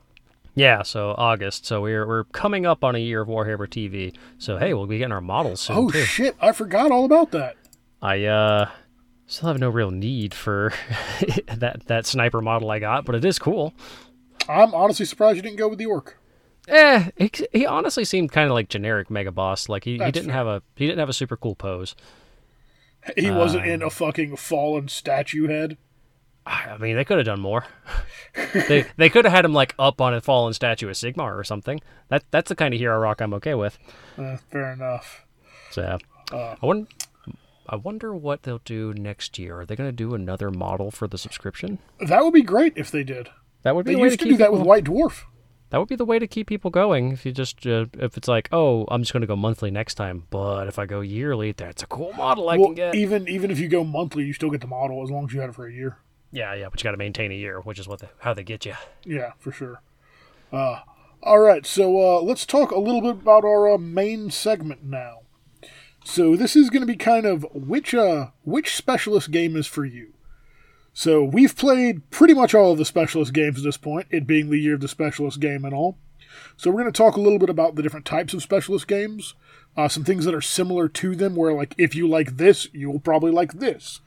[0.56, 1.66] Yeah, so August.
[1.66, 4.16] So we're we're coming up on a year of Warhammer TV.
[4.38, 6.04] So hey, we'll be getting our models soon Oh too.
[6.04, 6.36] shit!
[6.42, 7.56] I forgot all about that.
[8.02, 8.70] I uh
[9.26, 10.74] still have no real need for
[11.48, 13.74] that that sniper model I got, but it is cool.
[14.48, 16.18] I'm honestly surprised you didn't go with the orc.
[16.68, 19.68] Eh, he, he honestly seemed kind of like generic Mega Boss.
[19.70, 20.34] Like he, he didn't fair.
[20.34, 21.96] have a he didn't have a super cool pose.
[23.18, 25.78] He wasn't in a fucking fallen statue head.
[26.46, 27.66] I mean, they could have done more.
[28.54, 31.44] they they could have had him like up on a fallen statue of Sigmar or
[31.44, 31.80] something.
[32.10, 33.78] That that's the kind of hero rock I'm okay with.
[34.18, 35.26] Uh, fair enough.
[35.72, 35.98] So
[36.34, 36.88] I wonder,
[37.68, 39.62] I wonder what they'll do next year.
[39.62, 41.80] Are they going to do another model for the subscription?
[42.00, 43.30] That would be great if they did.
[43.64, 45.24] That would be They the way used to to do that with White Dwarf.
[45.70, 47.14] That would be the way to keep people going.
[47.14, 49.96] If you just uh, if it's like, oh, I'm just going to go monthly next
[49.96, 52.96] time, but if I go yearly, that's a cool model I Well, can get.
[52.96, 55.40] even even if you go monthly, you still get the model as long as you
[55.40, 55.98] had it for a year.
[56.34, 58.44] Yeah, yeah, but you got to maintain a year, which is what the, how they
[58.44, 58.74] get you.
[59.06, 59.82] Yeah, for sure.
[60.52, 60.80] Uh,
[61.22, 65.20] all right, so uh, let's talk a little bit about our uh, main segment now.
[66.04, 69.86] So this is going to be kind of which uh, which specialist game is for
[69.86, 70.14] you.
[70.92, 74.50] So we've played pretty much all of the specialist games at this point, it being
[74.50, 75.98] the year of the specialist game and all.
[76.58, 79.36] So we're going to talk a little bit about the different types of specialist games,
[79.78, 82.92] uh, some things that are similar to them, where like if you like this, you
[82.92, 84.02] will probably like this.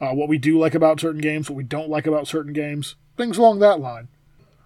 [0.00, 2.96] Uh, what we do like about certain games, what we don't like about certain games,
[3.16, 4.08] things along that line.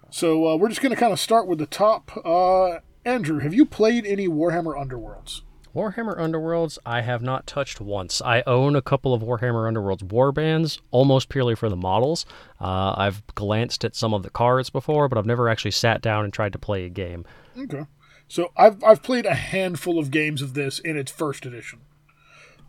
[0.09, 2.11] So uh, we're just going to kind of start with the top.
[2.23, 5.41] Uh, Andrew, have you played any Warhammer Underworlds?
[5.75, 8.21] Warhammer Underworlds, I have not touched once.
[8.21, 12.25] I own a couple of Warhammer Underworlds warbands, almost purely for the models.
[12.61, 16.23] Uh, I've glanced at some of the cards before, but I've never actually sat down
[16.23, 17.25] and tried to play a game.
[17.57, 17.85] Okay.
[18.29, 21.81] So I've I've played a handful of games of this in its first edition.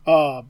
[0.05, 0.43] Uh,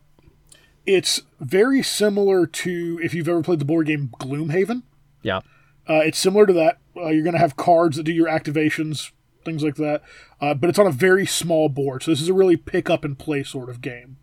[0.87, 4.83] it's very similar to if you've ever played the board game Gloomhaven.
[5.23, 5.41] Yeah.
[5.89, 6.79] Uh, it's similar to that.
[6.97, 9.11] Uh, you're going to have cards that do your activations,
[9.45, 10.03] things like that.
[10.41, 12.03] Uh, but it's on a very small board.
[12.03, 14.17] So this is a really pick up and play sort of game.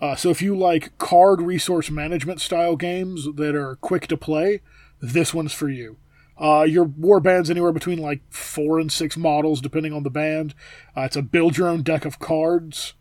[0.00, 4.60] Uh, so if you like card resource management style games that are quick to play,
[5.00, 5.96] this one's for you.
[6.36, 10.54] Uh, your war band's anywhere between like four and six models, depending on the band.
[10.96, 12.94] Uh, it's a build your own deck of cards.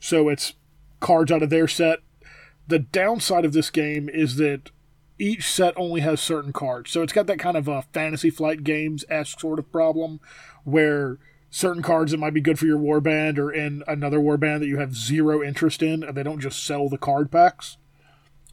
[0.00, 0.54] So it's
[0.98, 2.00] cards out of their set.
[2.70, 4.70] The downside of this game is that
[5.18, 6.90] each set only has certain cards.
[6.90, 10.20] So it's got that kind of a fantasy flight games esque sort of problem
[10.64, 11.18] where
[11.50, 14.78] certain cards that might be good for your warband or in another warband that you
[14.78, 17.76] have zero interest in and they don't just sell the card packs.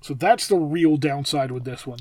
[0.02, 2.00] So that's the real downside with this one.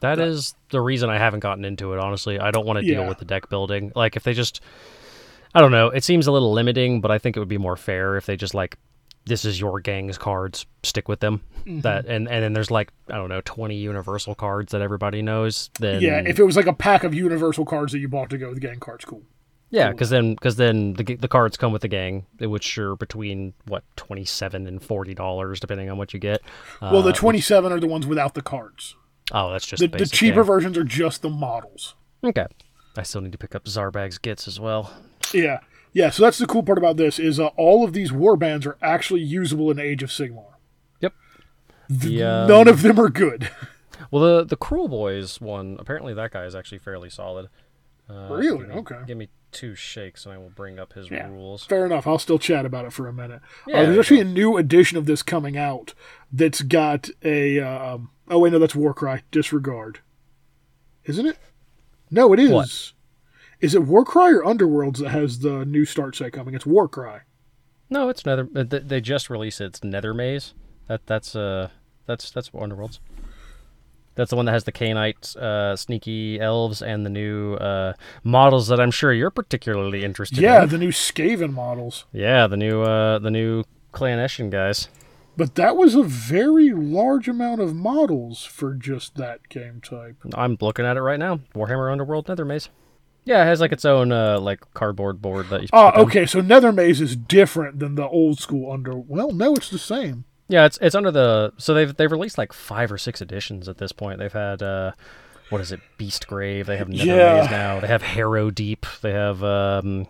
[0.00, 2.38] That is the reason I haven't gotten into it, honestly.
[2.40, 3.08] I don't want to deal Yeah.
[3.08, 3.92] with the deck building.
[3.94, 4.60] Like, if they just.
[5.54, 5.88] I don't know.
[5.88, 8.36] It seems a little limiting, but I think it would be more fair if they
[8.36, 8.78] just, like,
[9.28, 11.40] this is your gang's cards, stick with them.
[11.60, 11.80] Mm-hmm.
[11.80, 15.70] That and, and then there's, like, I don't know, 20 universal cards that everybody knows.
[15.78, 18.38] Then, Yeah, if it was like a pack of universal cards that you bought to
[18.38, 19.22] go with the gang cards, cool.
[19.70, 23.52] Yeah, because then because then the the cards come with the gang, which are between
[23.66, 26.40] what twenty seven and forty dollars, depending on what you get.
[26.80, 28.96] Well, the Uh, 27 are the ones without the cards.
[29.30, 30.44] oh, that's just The, the, the cheaper gang.
[30.44, 31.94] versions are just the models.
[32.24, 32.46] Okay,
[32.96, 34.90] I still need to pick up Zarbag's Gitz as well.
[35.34, 35.58] Yeah.
[35.92, 38.66] Yeah, so that's the cool part about this is uh, all of these war bands
[38.66, 40.44] are actually usable in Age of Sigmar.
[41.00, 41.14] Yep.
[41.88, 43.50] The, um, None of them are good.
[44.10, 47.48] well, the the Kruleboyz one apparently that guy is actually fairly solid.
[48.08, 48.58] Uh, Really?
[48.58, 48.98] give me- Okay.
[49.06, 51.26] Give me two shakes and I will bring up his Yeah.
[51.28, 51.64] rules.
[51.64, 52.06] Fair enough.
[52.06, 53.40] I'll still chat about it for a minute.
[53.66, 55.94] Yeah, uh, there's there actually a new edition of this coming out
[56.32, 57.58] that's got a.
[57.60, 59.22] Um, oh wait, no, that's Warcry.
[59.30, 60.00] Disregard.
[61.04, 61.38] Isn't it?
[62.10, 62.50] No, it is.
[62.50, 62.92] What?
[63.60, 66.54] Is it Warcry or Underworlds that has the new start set coming?
[66.54, 67.20] It's Warcry.
[67.90, 68.48] No, it's Nether.
[68.54, 69.64] uh, They just released it.
[69.66, 70.52] It's Nethermaze.
[70.86, 71.68] That that's uh
[72.06, 72.98] that's that's Underworlds.
[74.14, 77.92] That's the one that has the Khainite, uh, sneaky elves, and the new uh,
[78.24, 80.70] models that I'm sure you're particularly interested Yeah, in.
[80.70, 82.04] the new Skaven models.
[82.12, 84.88] Yeah, the new uh, the new Clan Eshin guys.
[85.36, 90.16] But that was a very large amount of models for just that game type.
[90.34, 91.36] I'm looking at it right now.
[91.54, 92.70] Warhammer Underworld Nethermaze.
[93.28, 95.68] Yeah, it has like its own uh, like cardboard board that you.
[95.68, 98.96] Put okay, so Nethermaze is different than the old school Under.
[98.96, 100.24] Well, no, it's the same.
[100.48, 103.76] Yeah, it's it's under the so they've they've released like five or six editions at
[103.76, 104.18] this point.
[104.18, 104.92] They've had uh
[105.50, 107.40] what is it, Beastgrave, they have Nether Yeah.
[107.42, 110.06] Maze now, they have Harrowdeep, they have um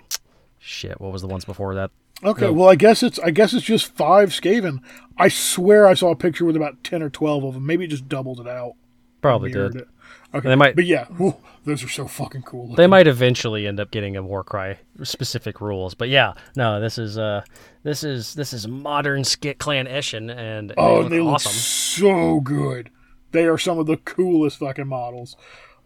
[0.60, 1.90] shit, what was the ones before that?
[2.22, 2.52] Okay, No.
[2.52, 4.78] well, I guess it's I guess it's just five Skaven.
[5.16, 7.66] I swear I saw a picture with about ten or twelve of them.
[7.66, 8.74] Maybe it just doubled it out.
[9.20, 9.74] Probably did.
[9.74, 9.88] it.
[10.34, 12.74] Okay, They might- but yeah, whew, those are so fucking cool.
[12.74, 17.16] They might eventually end up getting a Warcry specific rules, but yeah, no, this is
[17.16, 17.42] uh,
[17.82, 21.52] this is this is modern Skit Clan Eshin, and oh, they look they look awesome.
[21.52, 22.90] so good.
[23.32, 25.34] They are some of the coolest fucking models.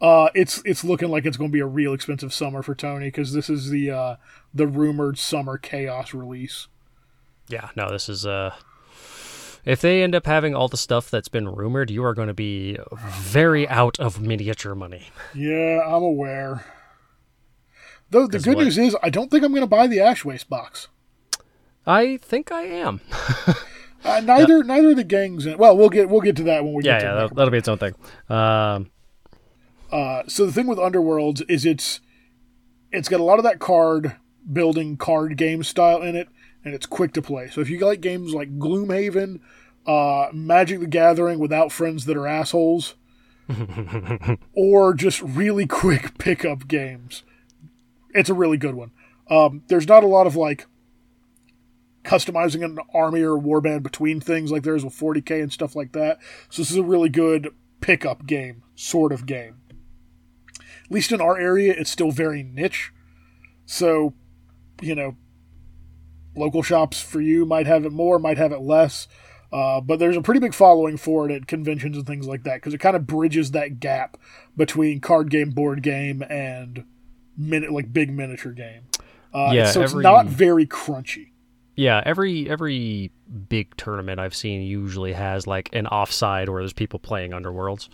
[0.01, 3.07] Uh, it's it's looking like it's going to be a real expensive summer for Tony
[3.07, 4.17] because this is the uh,
[4.53, 6.67] the rumored summer chaos release.
[7.49, 8.55] Yeah, no, this is uh,
[9.65, 12.35] if they end up having all the stuff that's been rumored, you are going to
[12.35, 15.09] be very out of miniature money.
[15.35, 16.65] Yeah, I'm aware.
[18.11, 18.65] Though the good what?
[18.65, 20.89] news is, I don't think I'm going to buy the Ash Waste box.
[21.87, 23.01] I think I am.
[24.05, 25.47] Uh, neither neither of the gangs.
[25.47, 27.29] In, well, we'll get we'll get to that when we yeah, get to yeah, that'll,
[27.37, 27.95] that'll be its own thing.
[28.29, 28.91] Um,
[29.93, 32.01] Uh, so the thing with Underworlds is it's
[32.91, 34.17] it's got a lot of that card
[34.53, 36.27] building card game style in it,
[36.65, 37.49] and it's quick to play.
[37.49, 39.41] So if you like games like Gloomhaven,
[39.87, 42.95] uh, Magic the Gathering without friends that are assholes,
[44.55, 47.23] or just really quick pickup games,
[48.15, 48.93] it's a really good one.
[49.29, 50.67] Um, there's not a lot of like
[52.05, 55.93] customizing an army or warband between things like there is with 40k and stuff like
[55.93, 56.19] that.
[56.51, 59.57] So this is a really good pickup game, sort of game.
[60.59, 62.93] At least in our area, it's still very niche.
[63.65, 64.15] So,
[64.81, 65.17] you know,
[66.37, 69.09] local shops for you might have it more, might have it less.
[69.53, 72.55] Uh, but there's a pretty big following for it at conventions and things like that
[72.55, 74.17] because it kind of bridges that gap
[74.57, 76.85] between card game, board game, and
[77.37, 78.83] minute like big miniature game.
[79.35, 81.33] Uh, Yeah, so every- it's not very crunchy.
[81.77, 83.11] yeah, every every
[83.49, 87.89] big tournament I've seen usually has like an offside where there's people playing Underworlds.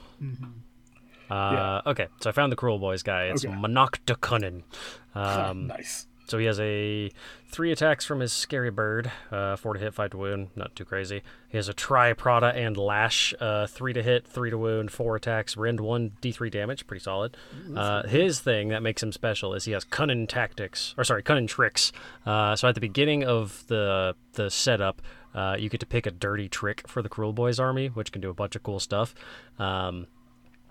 [1.30, 3.24] Uh, Okay, so I found the Kruleboyz guy.
[3.24, 3.54] It's Okay.
[3.54, 4.62] Mannok da Kunnin.
[5.14, 6.06] Um, nice.
[6.28, 7.10] So he has a
[7.46, 10.84] three attacks from his scary bird, uh, four to hit, five to wound, not too
[10.84, 11.22] crazy.
[11.48, 15.16] He has a try Prada and lash, uh, three to hit, three to wound, four
[15.16, 17.36] attacks, rend one, d3 damage, pretty solid.
[17.74, 21.46] Uh, his thing that makes him special is he has cunning tactics, or sorry, cunning
[21.46, 21.92] tricks.
[22.26, 25.02] Uh, so at the beginning of the the setup,
[25.34, 28.30] uh, you get to pick a dirty trick for the Kruleboyz army, which can do
[28.30, 29.14] a bunch of cool stuff.
[29.58, 30.06] Um,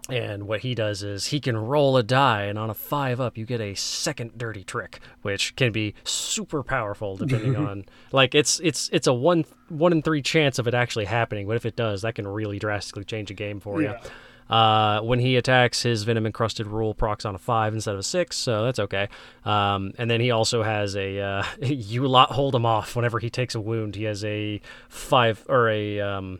[0.09, 3.37] and what he does is he can roll a die, and on a five up,
[3.37, 8.59] you get a second dirty trick, which can be super powerful depending on like it's
[8.61, 11.47] it's it's a one one in three chance of it actually happening.
[11.47, 13.99] But if it does, that can really drastically change a game for Yeah.
[14.03, 14.09] you.
[14.49, 18.03] Uh, when he attacks, his venom encrusted rule procs on a five instead of a
[18.03, 19.09] six, so that's okay.
[19.43, 23.29] Um, and then he also has a uh, you lot hold him off whenever he
[23.29, 23.95] takes a wound.
[23.97, 26.39] He has a five or a um,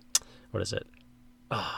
[0.52, 0.88] what is it?
[1.52, 1.70] uh,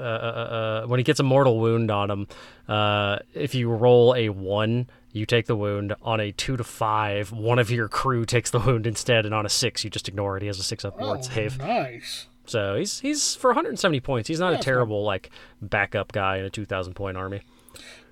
[0.00, 2.26] uh, uh, when he gets a mortal wound on him,
[2.68, 5.94] uh, if you roll a one, you take the wound.
[6.02, 9.44] On a two to five, one of your crew takes the wound instead, and on
[9.46, 10.42] a six, you just ignore it.
[10.42, 11.58] He has a six up Oh, save.
[11.58, 12.26] nice.
[12.46, 14.28] So he's he's for 170 points.
[14.28, 15.30] He's not That's a terrible like
[15.62, 17.42] backup guy in a 2,000 point army.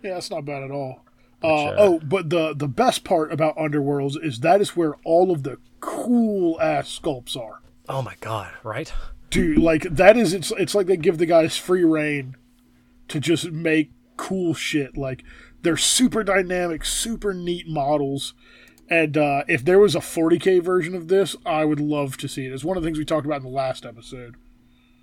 [0.02, 1.00] Yeah, that's not bad at all.
[1.40, 4.94] Which, Uh, uh, oh, but the the best part about Underworlds is that is where
[5.04, 7.60] all of the cool ass sculpts are.
[7.88, 8.52] Oh my god!
[8.62, 8.92] Right?
[9.30, 12.36] Dude, like that is it's it's like they give the guys free reign
[13.08, 14.96] to just make cool shit.
[14.96, 15.22] Like
[15.62, 18.34] they're super dynamic, super neat models.
[18.90, 22.46] And uh, if there was a 40k version of this, I would love to see
[22.46, 22.52] it.
[22.54, 24.36] It's one of the things we talked about in the last episode.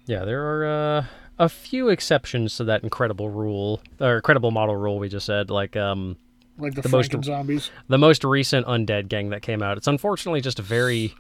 [0.08, 0.66] Yeah, there are
[1.02, 1.06] uh,
[1.38, 5.52] a few exceptions to that incredible rule or incredible model rule we just said.
[5.52, 6.18] Like um,
[6.58, 7.70] Like the, The most- zombies.
[7.88, 9.78] the most recent undead gang that came out.
[9.78, 11.14] It's unfortunately just a very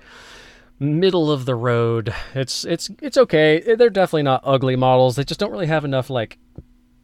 [0.80, 2.14] middle of the road.
[2.34, 3.76] It's it's it's okay.
[3.76, 5.16] They're definitely not ugly models.
[5.16, 6.38] They just don't really have enough like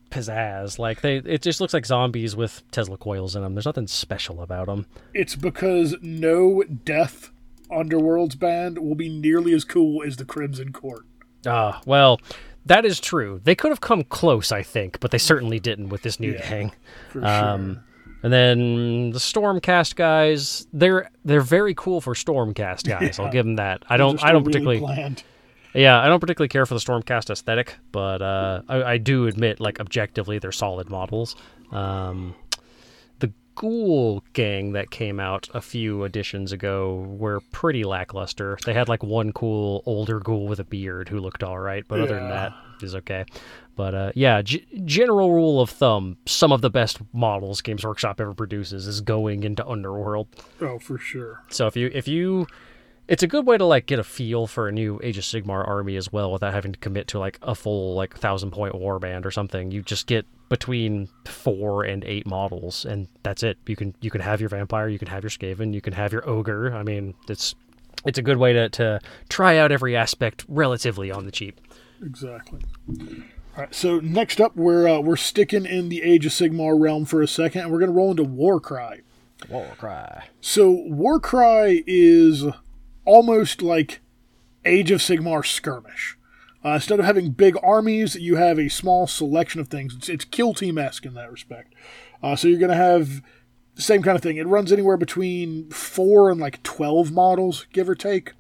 [0.10, 0.78] pizzazz.
[0.78, 3.56] Like they, it just looks like zombies with Tesla coils in them.
[3.56, 4.86] There's nothing special about them.
[5.14, 7.32] It's because no Death
[7.70, 11.06] Underworlds band will be nearly as cool as the Crimson Court.
[11.46, 12.20] Ah, well,
[12.66, 13.40] that is true.
[13.44, 16.50] They could have come close, I think, but they certainly didn't with this new Yeah,
[16.50, 16.72] gang.
[17.10, 17.80] For Um,
[18.24, 23.20] and then the Stormcast guys, they're they're very cool for Stormcast guys.
[23.20, 23.84] I'll give them that.
[23.90, 25.24] I don't I don't really particularly bland.
[25.74, 29.60] yeah I don't particularly care for the Stormcast aesthetic, but uh, I, I do admit
[29.60, 31.36] like objectively they're solid models.
[31.72, 32.36] Um,
[33.20, 38.58] the Ghoul gang that came out a few editions ago were pretty lackluster.
[38.66, 42.00] They had like one cool older ghoul with a beard who looked all right, but
[42.00, 43.26] other than that, is okay.
[43.76, 48.20] But uh, yeah, g- general rule of thumb: some of the best models Games Workshop
[48.20, 50.28] ever produces is going into Underworld.
[50.60, 51.42] Oh, for sure.
[51.50, 52.48] So if you if you
[53.08, 55.68] it's a good way to like get a feel for a new Age of Sigmar
[55.68, 59.26] army as well without having to commit to like a full like thousand point warband
[59.26, 59.72] or something.
[59.72, 63.58] You just get between four and eight models and that's it.
[63.68, 66.14] You can you can have your vampire, you can have your Skaven, you can have
[66.14, 66.74] your ogre.
[66.74, 67.56] I mean, it's
[68.06, 69.00] it's a good way to, to
[69.30, 71.60] try out every aspect relatively on the cheap.
[72.02, 72.62] Exactly.
[73.58, 77.04] All right, so next up, we're uh, we're sticking in the Age of Sigmar realm
[77.04, 79.02] for a second, and we're going to roll into Warcry.
[79.50, 80.24] Warcry.
[80.40, 82.46] So Warcry is
[83.04, 84.00] almost like
[84.64, 86.18] Age of Sigmar skirmish.
[86.64, 89.96] Uh, instead of having big armies, you have a small selection of things.
[89.96, 91.74] It's, it's kill team esque in that respect.
[92.24, 93.22] Uh, so you're going to have
[93.76, 94.38] the same kind of thing.
[94.38, 98.32] It runs anywhere between four and like twelve models, give or take,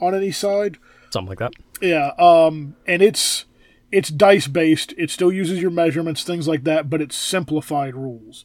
[0.00, 0.76] on any side.
[1.10, 1.52] Something like that.
[1.80, 3.46] Yeah, um, and it's
[3.92, 4.94] it's dice based.
[4.96, 8.44] It still uses your measurements, things like that, but it's simplified rules.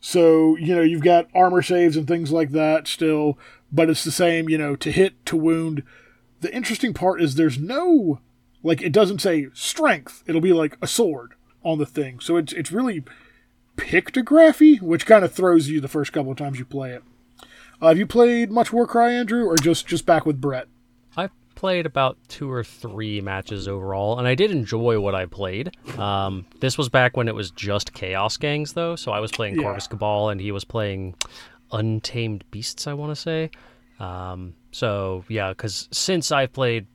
[0.00, 3.38] So you know you've got armor saves and things like that still,
[3.72, 4.48] but it's the same.
[4.48, 5.82] You know, to hit, to wound.
[6.40, 8.20] The interesting part is there's no
[8.62, 10.22] like it doesn't say strength.
[10.26, 11.34] It'll be like a sword
[11.64, 12.20] on the thing.
[12.20, 13.04] So it's it's really
[13.76, 17.02] pictography, which kind of throws you the first couple of times you play it.
[17.80, 20.68] Uh, have you played much Warcry, Andrew, or just just back with Brett?
[21.56, 25.74] Played about two or three matches overall, and I did enjoy what I played.
[25.98, 29.56] Um, this was back when it was just Chaos Gangs, though, so I was playing
[29.56, 29.62] Yeah.
[29.62, 31.14] Corvus Cabal, and he was playing
[31.72, 33.50] Untamed Beasts, I want to say.
[33.98, 36.86] Um, so yeah, because since I've played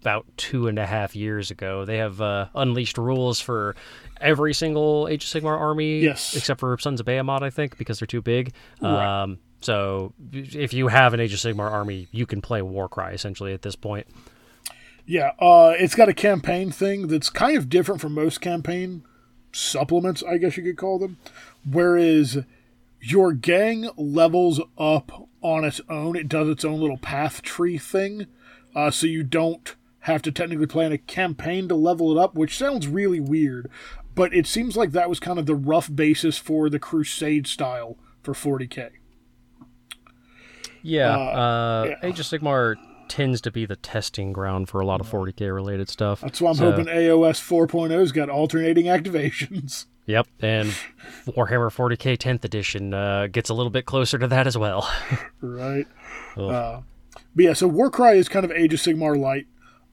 [0.00, 3.74] about two and a half years ago, they have uh, unleashed rules for
[4.20, 6.36] every single Age of Sigmar army, Yes.
[6.36, 8.52] except for Sons of Behemoth, I think, because they're too big.
[8.80, 9.22] Right.
[9.22, 13.52] Um, so if you have an Age of Sigmar army, you can play Warcry essentially
[13.52, 14.06] at this point.
[15.06, 19.04] Yeah, uh, it's got a campaign thing that's kind of different from most campaign
[19.52, 21.18] supplements, I guess you could call them.
[21.70, 22.38] Whereas
[23.00, 28.26] your gang levels up on its own, it does its own little path tree thing.
[28.74, 32.58] Uh, so you don't have to technically plan a campaign to level it up, which
[32.58, 33.70] sounds really weird.
[34.14, 37.96] But it seems like that was kind of the rough basis for the Crusade style
[38.22, 38.90] for 40k.
[40.86, 42.08] Yeah, Uh, uh, yeah.
[42.08, 42.76] Age of Sigmar
[43.08, 46.20] tends to be the testing ground for a lot of 40k related stuff.
[46.20, 49.86] That's why I'm So- hoping AOS 4.0's got alternating activations.
[50.06, 50.68] Yep, and
[51.28, 54.86] Warhammer 40k 10th edition uh, gets a little bit closer to that as well.
[55.40, 55.86] right?
[56.36, 56.42] Ugh.
[56.50, 56.80] Uh,
[57.34, 59.46] but yeah, so Warcry is kind of Age of Sigmar light.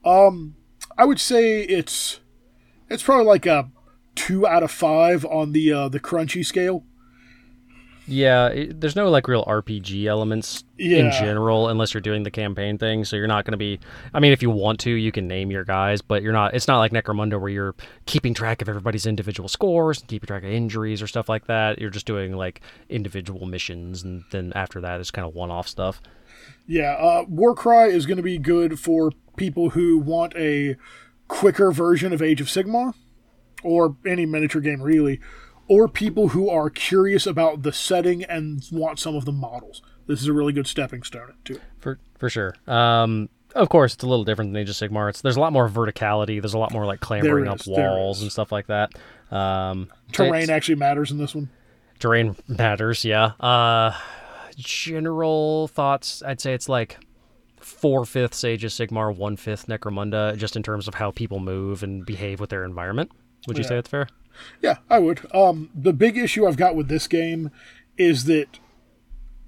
[0.04, 0.54] Um,
[0.98, 2.20] I would say it's
[2.90, 3.70] it's probably like a
[4.14, 6.84] two out of five on the uh, the crunchy scale.
[8.06, 12.76] Yeah, it, there's no like real RPG elements in general unless you're doing the campaign
[12.76, 13.04] thing.
[13.04, 13.78] So you're not going to be.
[14.12, 16.54] I mean, if you want to, you can name your guys, but you're not.
[16.54, 17.74] It's not like Necromunda where you're
[18.06, 21.78] keeping track of everybody's individual scores and keeping track of injuries or stuff like that.
[21.78, 26.02] You're just doing like individual missions, and then after that, it's kind of one-off stuff.
[26.66, 30.76] Yeah, uh, Warcry is going to be good for people who want a
[31.28, 32.94] quicker version of Age of Sigmar,
[33.62, 35.20] or any miniature game really,
[35.72, 39.80] or people who are curious about the setting and want some of the models.
[40.06, 41.62] This is a really good stepping stone to it.
[41.78, 42.54] For for sure.
[42.66, 45.08] Um, of course, it's a little different than Age of Sigmar.
[45.08, 46.40] It's there's a lot more verticality.
[46.42, 48.92] There's a lot more like clambering There up walls and stuff like that.
[49.30, 51.48] Um, Terrain actually matters in this one.
[51.98, 53.02] terrain matters.
[53.04, 53.32] Yeah.
[53.40, 53.92] Uh,
[54.56, 56.22] general thoughts.
[56.22, 56.98] I'd say it's like
[57.60, 61.82] four fifths Age of Sigmar, one fifth Necromunda, just in terms of how people move
[61.82, 63.10] and behave with their environment.
[63.48, 63.68] Would you Yeah.
[63.68, 64.08] say that's fair?
[64.60, 65.26] Yeah, I would.
[65.34, 67.50] Um, the big issue I've got with this game
[67.96, 68.58] is that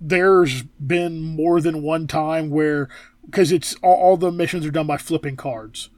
[0.00, 2.88] there's been more than one time where,
[3.24, 5.90] because it's all, all the missions are done by flipping cards.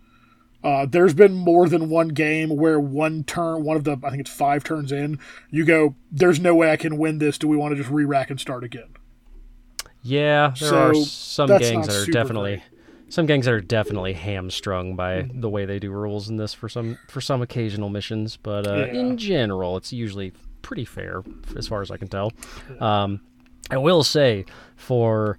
[0.62, 4.20] Uh, there's been more than one game where one turn, one of the, I think
[4.20, 5.18] it's five turns in,
[5.50, 7.38] you go, there's no way I can win this.
[7.38, 8.88] Do we want to just re rack and start again?
[10.02, 12.75] Yeah, there are some gangs that are definitely great.
[13.08, 15.40] Some gangs are definitely hamstrung by Mm-hmm.
[15.40, 18.86] the way they do rules in this for some for some occasional missions, but uh,
[18.86, 19.00] Yeah.
[19.00, 20.32] in general, it's usually
[20.62, 21.22] pretty fair
[21.56, 22.32] as far as I can tell.
[22.80, 23.20] Um,
[23.70, 24.44] I will say
[24.76, 25.38] for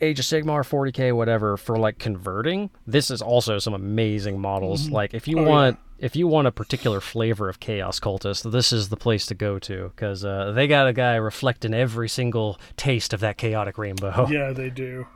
[0.00, 4.90] Age of Sigmar, 40k, whatever, for like converting, this is also some amazing models.
[4.90, 5.48] Like if you Oh, yeah.
[5.48, 9.34] want if you want a particular flavor of Chaos Cultist, this is the place to
[9.36, 13.78] go to because uh, they got a guy reflecting every single taste of that chaotic
[13.78, 14.26] rainbow.
[14.28, 15.06] Yeah, they do.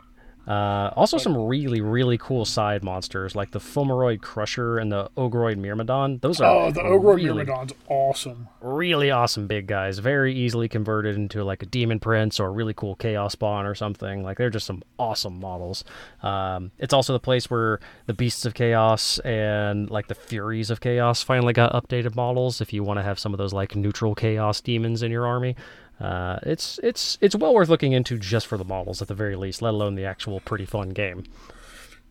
[0.46, 5.56] Uh, also, some really, really cool side monsters like the Fomoroid Crusher and the Ogroid
[5.58, 6.18] Myrmidon.
[6.22, 8.48] Those are Oh, the Ogre really, Myrmidon's awesome.
[8.60, 9.98] really awesome big guys.
[9.98, 13.74] Very easily converted into like a Demon Prince or a really cool Chaos Spawn or
[13.74, 14.22] something.
[14.22, 15.82] Like they're just some awesome models.
[16.22, 20.80] Um, it's also the place where the Beasts of Chaos and like the Furies of
[20.80, 22.60] Chaos finally got updated models.
[22.60, 25.56] If you want to have some of those like neutral Chaos demons in your army.
[26.00, 29.36] Uh, it's it's it's well worth looking into just for the models at the very
[29.36, 31.24] least, let alone the actual pretty fun game.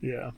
[0.02, 0.32] Yeah.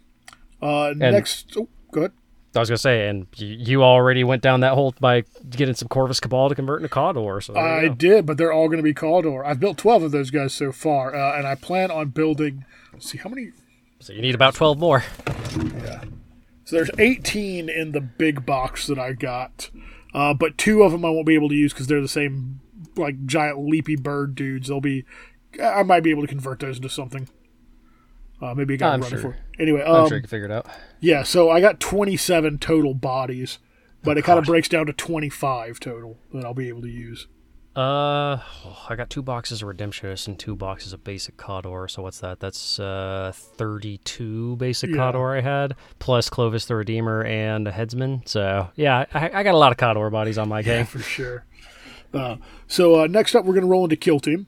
[0.61, 2.11] Uh, next, oh, good.
[2.55, 5.87] I was gonna say, and you, you already went down that hole by getting some
[5.87, 7.39] Corvus Cabal to convert into Cawdor.
[7.41, 7.93] So I go.
[7.93, 9.45] did, but they're all going to be Cawdor.
[9.45, 12.65] I've built 12 of those guys so far, uh, and I plan on building.
[12.91, 13.51] Let's see, how many?
[13.99, 15.03] so you need about twelve more.
[15.55, 16.03] Yeah.
[16.65, 19.69] So there's 18 in the big box that I got,
[20.13, 22.59] uh, but two of them I won't be able to use because they're the same
[22.97, 24.67] like giant leapy bird dudes.
[24.67, 25.05] They'll be,
[25.63, 27.27] I might be able to convert those into something.
[28.41, 29.33] Uh, maybe a guy I'm running sure.
[29.33, 29.37] for.
[29.61, 30.67] Anyway, I'm um, sure you can figure it out.
[30.99, 31.23] yeah.
[31.23, 33.57] So I got 27 total bodies,
[34.03, 36.89] but Oh, it kind of breaks down to 25 total that I'll be able to
[36.89, 37.27] use.
[37.75, 41.87] Uh, oh, I got two boxes of Redemptionist and two boxes of Basic Cawdor.
[41.87, 42.39] So what's that?
[42.39, 44.95] That's uh 32 Basic Yeah.
[44.97, 48.27] Cawdor I had, plus Klovis the Redeemer and a Headsman.
[48.27, 50.99] So yeah, I, I got a lot of Cawdor bodies on my Yeah, game, for
[50.99, 51.45] sure.
[52.13, 52.37] Uh,
[52.67, 54.47] so uh, next up, we're going to roll into Kill Team.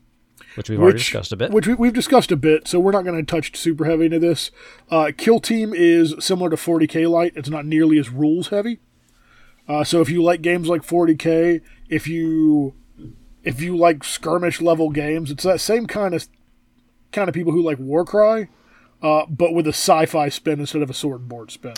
[0.55, 1.51] which we've already discussed a bit.
[1.51, 4.19] Which we, we've discussed a bit, so we're not going to touch super heavy into
[4.19, 4.51] this.
[4.89, 7.33] Uh, Kill Team is similar to 40k Light.
[7.35, 8.79] It's not nearly as rules heavy.
[9.67, 12.73] Uh, so if you like games like 40k, if you
[13.43, 16.27] if you like skirmish level games, it's that same kind of
[17.11, 18.49] kind of people who like Warcry,
[19.01, 21.75] uh, but with a sci-fi spin instead of a sword and board spin.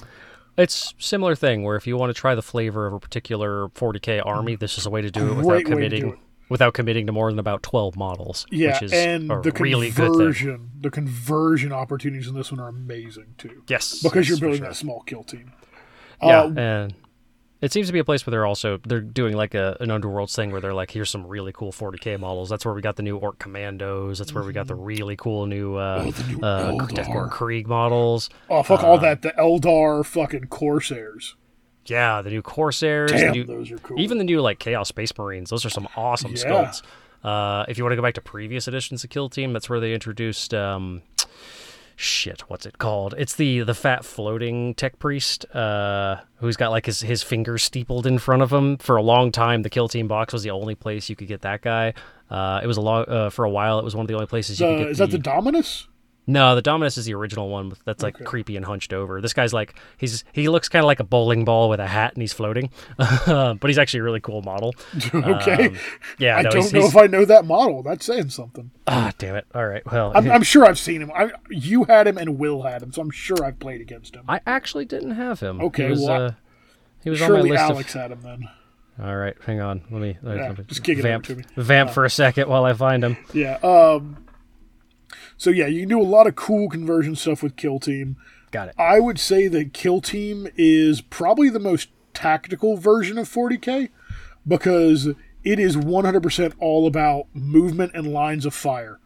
[0.58, 4.22] It's similar thing where if you want to try the flavor of a particular 40k
[4.26, 6.20] army, this is a way to do it without committing it.
[6.50, 10.72] without committing to more than about 12 models, Yeah, which is and the really conversion,
[10.80, 14.68] the conversion opportunities in this one are amazing too, Yes, because yes, you're building sure.
[14.68, 15.54] that small kill team.
[16.22, 16.94] Yeah, Uh, and
[17.62, 20.36] it seems to be a place where they're also they're doing like a an underworlds
[20.36, 22.50] thing where they're like, here's some really cool 40k models.
[22.50, 24.18] That's where we got the new Orc Commandos.
[24.18, 26.44] That's where we got the really cool new uh, Mm-hmm.
[26.44, 28.30] Oh, new uh Death Korps Krieg models.
[28.50, 29.22] Oh fuck Uh, all that!
[29.22, 31.36] The Eldar fucking Corsairs.
[31.86, 33.12] Yeah, the new Corsairs.
[33.12, 34.00] the Damn, new- those are cool.
[34.00, 35.50] Even the new like Chaos Space Marines.
[35.50, 36.44] Those are some awesome Yeah.
[36.44, 36.82] sculpts.
[37.24, 39.80] Uh, if you want to go back to previous editions of Kill Team, that's where
[39.80, 40.54] they introduced.
[40.56, 41.02] Um,
[42.02, 43.14] shit, what's it called?
[43.18, 48.08] It's the the fat floating tech priest uh, who's got like his his fingers steepled
[48.08, 48.78] in front of him.
[48.78, 51.42] For a long time, the Kill Team box was the only place you could get
[51.42, 51.94] that guy.
[52.30, 53.78] Uh, it was a long uh, for a while.
[53.80, 54.90] It was one of the only places you The- could get.
[54.92, 55.88] is that the Dominus?
[56.28, 58.24] No, the Dominus is the original one that's like Okay.
[58.26, 59.22] creepy and hunched over.
[59.22, 62.14] This guy's like he's he looks kind of like a bowling ball with a hat
[62.14, 64.74] and he's floating, but he's actually a really cool model.
[65.14, 65.78] okay, Um,
[66.20, 67.82] yeah, I no, don't he's, know he's- if I know that model.
[67.82, 68.70] That's saying something.
[68.88, 69.46] Ah, damn it!
[69.56, 71.12] All right, well, I'm, I'm sure I've seen him.
[71.14, 74.24] I, you had him and Will had him, so I'm sure I've played against him.
[74.30, 75.60] I actually didn't have him.
[75.62, 76.32] Okay, he was, well, uh,
[77.04, 78.48] he was on my Surely list Alex had him then.
[79.02, 79.82] All right, hang on.
[79.90, 81.44] Let me uh, let me just kick it vamp, to me.
[81.58, 83.18] vamp for a second while I find him.
[83.34, 83.56] Yeah.
[83.64, 84.18] Um.
[85.42, 88.16] So yeah, you can do a lot of cool conversion stuff with Kill Team.
[88.52, 88.76] Got it.
[88.78, 93.90] I would say that Kill Team is probably the most tactical version of 40k
[94.48, 95.08] because
[95.44, 99.00] it is 100% all about movement and lines of fire.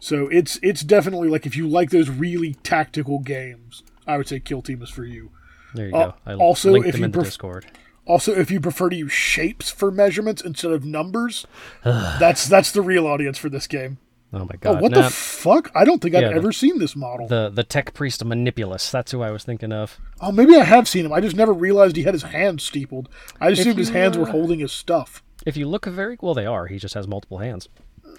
[0.00, 4.40] So it's it's definitely like if you like those really tactical games, I would say
[4.40, 5.30] Kill Team is for you.
[5.76, 6.14] There you Uh, go.
[6.26, 7.66] I also, linked if them you in the pref- Discord.
[8.04, 11.46] Also, if you prefer to use shapes for measurements instead of numbers,
[11.84, 13.98] that's that's the real audience for this game.
[14.32, 14.80] Oh my Oh, god!
[14.80, 15.70] what nah, the fuck?
[15.74, 17.26] I don't think I've Yeah, the- ever seen this model.
[17.26, 18.90] the the tech priest Manipulus.
[18.90, 19.98] That's who I was thinking of.
[20.20, 21.12] Oh, maybe I have seen him.
[21.12, 23.08] I just never realized he had his hands steepled.
[23.40, 25.22] I assumed his hands were holding his stuff.
[25.44, 26.66] If you look very well, they are.
[26.68, 27.68] He just has multiple hands.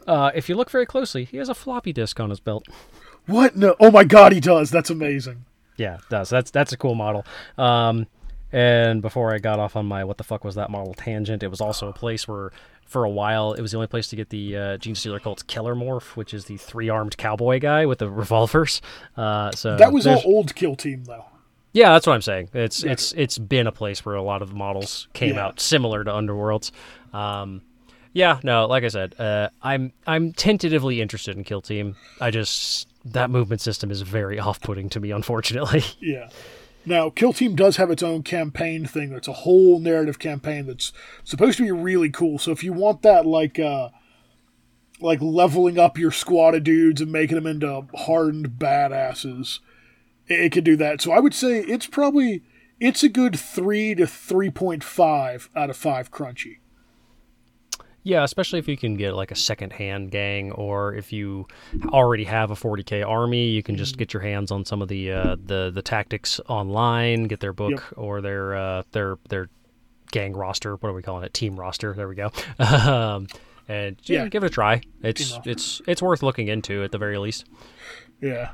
[0.08, 2.66] Uh, if you look very closely, he has a floppy disk on his belt.
[3.28, 3.56] What?
[3.56, 3.76] No.
[3.80, 4.70] Oh my god, he does.
[4.72, 5.46] That's amazing.
[5.78, 6.30] Yeah, it does.
[6.30, 7.26] That's that's a cool model.
[7.58, 8.08] Um,
[8.52, 11.48] and before I got off on my what the fuck was that model tangent, it
[11.48, 12.52] was also a place where
[12.92, 16.18] for a while it was the only place to get the uh, Genestealer Cult's Kelermorph,
[16.18, 18.82] which is the three armed cowboy guy with the revolvers.
[19.16, 21.26] Uh, so That was all old kill team though.
[21.74, 22.50] Yeah, that's what I'm saying.
[22.54, 25.46] It's it's it's been a place where a lot of the models came Yeah.
[25.46, 26.72] out similar to Underworlds.
[27.14, 27.62] Um,
[28.12, 31.96] yeah, no, like I said, uh, I'm I'm tentatively interested in Kill Team.
[32.20, 35.84] I just that movement system is very off-putting to me, unfortunately.
[36.02, 36.28] Yeah.
[36.86, 39.12] Now, Kill Team does have its own campaign thing.
[39.12, 40.92] That's a whole narrative campaign that's
[41.24, 42.40] supposed to be really cool.
[42.40, 43.90] So if you want that, like, uh,
[45.00, 49.60] like leveling up your squad of dudes and making them into hardened badasses,
[50.28, 51.02] it, it could do that.
[51.02, 52.44] So I would say it's probably
[52.80, 56.58] it's a good three to three point five out of five crunchy.
[58.04, 61.48] Yeah, especially if you can get like a second-hand gang, or if you
[61.90, 65.12] already have a 40k army, you can just get your hands on some of the
[65.12, 69.50] uh, the the tactics online, get their book or their uh, their their
[70.12, 70.76] gang roster.
[70.78, 71.34] What are we calling it?
[71.34, 71.94] Team roster.
[71.94, 72.32] There we go.
[72.60, 73.28] um,
[73.68, 74.30] and yeah, Yeah.
[74.30, 74.82] give it a try.
[75.04, 77.46] It's it's it's worth looking into at the very least.
[78.20, 78.50] Yeah.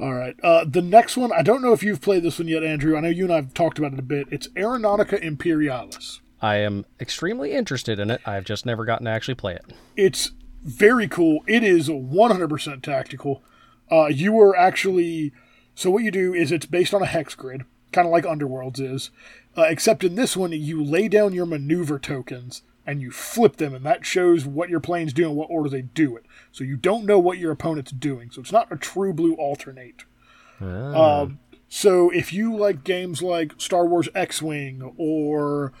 [0.00, 0.36] All right.
[0.42, 2.96] Uh, the next one, I don't know if you've played this one yet, Andrew.
[2.96, 4.28] I know you and I have talked about it a bit.
[4.30, 6.20] It's Aeronautica Imperialis.
[6.40, 8.20] I am extremely interested in it.
[8.24, 9.64] I've just never gotten to actually play it.
[9.96, 10.32] It's
[10.62, 11.40] very cool.
[11.46, 13.42] It is 100% tactical.
[13.90, 15.32] Uh, you are actually.
[15.74, 17.62] So, what you do is it's based on a hex grid,
[17.92, 19.10] kind of like Underworlds is.
[19.56, 23.74] Uh, except in this one, you lay down your maneuver tokens and you flip them,
[23.74, 26.24] and that shows what your planes do and what order they do it.
[26.52, 28.30] So, you don't know what your opponent's doing.
[28.30, 30.04] So, it's not a true blue alternate.
[30.60, 31.20] Ah.
[31.22, 35.72] Um, So if you like games like Star Wars X-wing or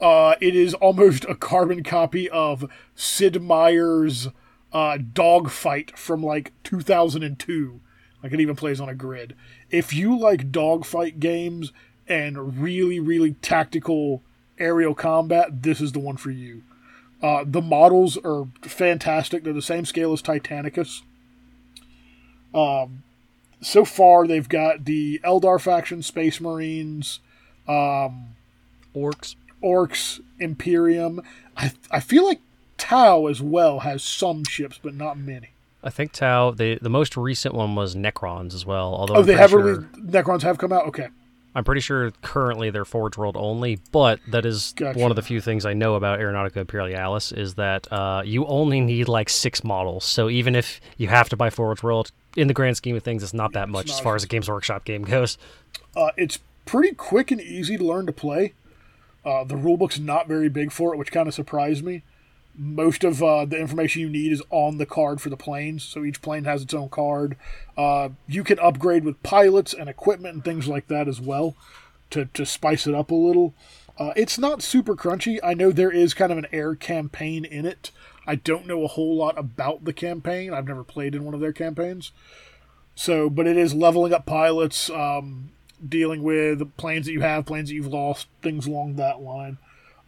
[0.00, 4.28] uh, it is almost a carbon copy of Sid Meier's
[4.72, 7.80] uh, Dogfight from like 2002.
[8.22, 9.34] Like it even plays on a grid.
[9.70, 11.72] If you like dogfight games
[12.08, 14.22] and really, really tactical
[14.58, 16.62] aerial combat, this is the one for you.
[17.22, 19.44] Uh, the models are fantastic.
[19.44, 21.02] They're the same scale as Titanicus.
[22.54, 23.02] Um,
[23.60, 27.20] so far, they've got the Eldar faction, Space Marines,
[27.66, 28.36] um,
[28.94, 29.34] Orcs.
[29.66, 31.20] Orcs, Imperium.
[31.56, 32.40] I, I feel like
[32.78, 35.50] Tau as well has some ships, but not many.
[35.82, 36.50] I think Tau.
[36.50, 38.94] The the most recent one was Necrons as well.
[38.94, 40.86] Although Oh, I'm they have sure, released Necrons have come out.
[40.88, 41.08] Okay,
[41.54, 44.98] I'm pretty sure currently they're Forge World only, but that is Gotcha.
[44.98, 48.80] one of the few things I know about Aeronautica Imperialis is that uh, you only
[48.80, 50.04] need like six models.
[50.04, 53.22] So even if you have to buy Forge World, in the grand scheme of things,
[53.22, 55.38] it's not that much as far as a Games Workshop game goes.
[55.96, 58.52] uh, it's pretty quick and easy to learn to play.
[59.26, 62.02] Uh, the rulebook's not very big for it, which kind of surprised me.
[62.54, 66.04] Most of uh, the information you need is on the card for the planes, so
[66.04, 67.36] each plane has its own card.
[67.76, 71.54] Uh, you can upgrade with pilots and equipment and things like that as well
[72.10, 73.52] to, to spice it up a little.
[73.98, 75.38] Uh, it's not super crunchy.
[75.42, 77.90] I know there is kind of an air campaign in it.
[78.26, 80.52] I don't know a whole lot about the campaign.
[80.52, 82.12] I've never played in one of their campaigns.
[82.94, 85.50] So, but it is leveling up pilots, um,
[85.86, 89.58] dealing with planes that you have, planes that you've lost, things along that line.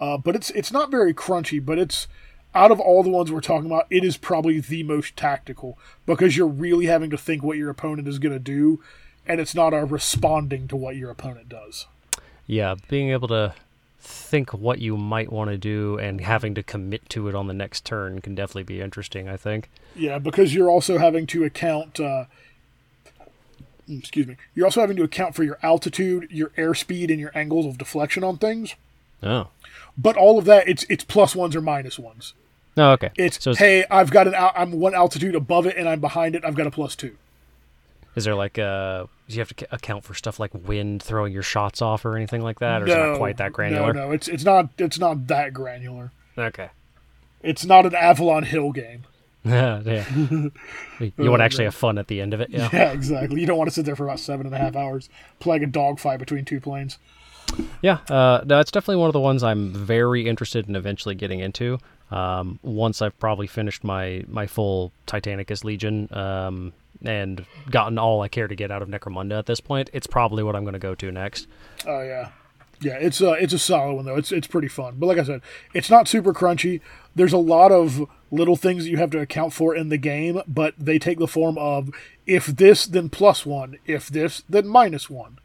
[0.01, 2.07] Uh, but it's it's not very crunchy, but it's
[2.55, 6.37] out of all the ones we're talking about, it is probably the most tactical because
[6.37, 8.83] you're really having to think what your opponent is going to do,
[9.27, 11.87] and it's not a responding to what your opponent does.
[12.47, 13.55] Yeah, being able to
[14.01, 17.55] think what you might want to do and having to commit to it on the
[17.55, 19.29] next turn can definitely be interesting.
[19.29, 19.69] I think.
[19.95, 22.01] Yeah, because you're also having to account.
[22.01, 22.25] Uh,
[23.89, 24.37] excuse me.
[24.55, 28.25] You're also having to account for your altitude, your airspeed, and your angles of deflection
[28.25, 28.75] on things.
[29.23, 29.49] Oh.
[29.97, 32.35] But all of that, it's it's plus ones or minus ones.
[32.77, 33.11] No, okay.
[33.17, 36.37] It's, so is, hey, I've got an I'm one altitude above it and I'm behind
[36.37, 36.45] it.
[36.45, 37.17] I've got a plus two.
[38.15, 41.33] is there like uh do you have to c- account for stuff like wind throwing
[41.33, 43.93] your shots off or anything like that, or is it not quite that granular?
[43.93, 46.13] No, no, it's it's not it's not that granular.
[46.39, 46.71] Okay.
[47.43, 49.03] It's not an Avalon Hill game.
[49.45, 50.05] yeah.
[51.01, 52.69] You want to actually have fun at the end of it, yeah.
[52.73, 53.41] Yeah, exactly.
[53.41, 55.09] You don't want to sit there for about seven and a half hours
[55.39, 56.99] playing a dogfight between two planes.
[57.81, 61.41] Yeah, uh, no, it's definitely one of the ones I'm very interested in eventually getting
[61.41, 61.79] into.
[62.11, 66.73] Um, once I've probably finished my my full Titanicus Legion um,
[67.05, 70.43] and gotten all I care to get out of Necromunda at this point, it's probably
[70.43, 71.47] what I'm going to go to next.
[71.87, 72.31] Oh yeah,
[72.81, 72.95] yeah.
[72.95, 74.17] It's a it's a solid one though.
[74.17, 74.95] It's it's pretty fun.
[74.99, 75.43] But like I said,
[75.75, 76.81] it's not super crunchy.
[77.15, 80.41] There's a lot of little things that you have to account for in the game,
[80.47, 81.91] but they take the form of
[82.27, 85.39] if this then plus one, if this then minus one.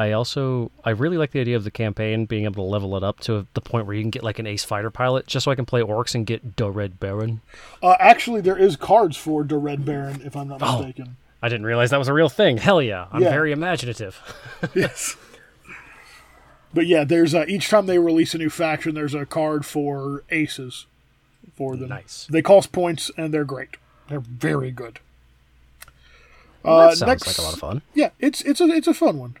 [0.00, 3.02] I also I really like the idea of the campaign being able to level it
[3.02, 5.50] up to the point where you can get like an ace fighter pilot, just so
[5.50, 7.40] I can play orcs and get the Red Baron.
[7.82, 10.78] Uh, actually, there is cards for the Red Baron, if I'm not Oh.
[10.78, 11.16] mistaken.
[11.42, 12.58] I didn't realize that was a real thing.
[12.58, 13.30] Hell yeah, I'm Yeah.
[13.30, 14.20] very imaginative.
[14.74, 15.16] yes.
[16.74, 20.22] But yeah, there's uh, each time they release a new faction, there's a card for
[20.30, 20.86] aces
[21.56, 21.88] for them.
[21.88, 22.26] Nice.
[22.30, 23.76] They cost points and they're great.
[24.08, 25.00] They're very good.
[26.62, 27.82] Well, Uh, that sounds next- like a lot of fun.
[27.94, 29.36] Yeah, it's it's a it's a fun one.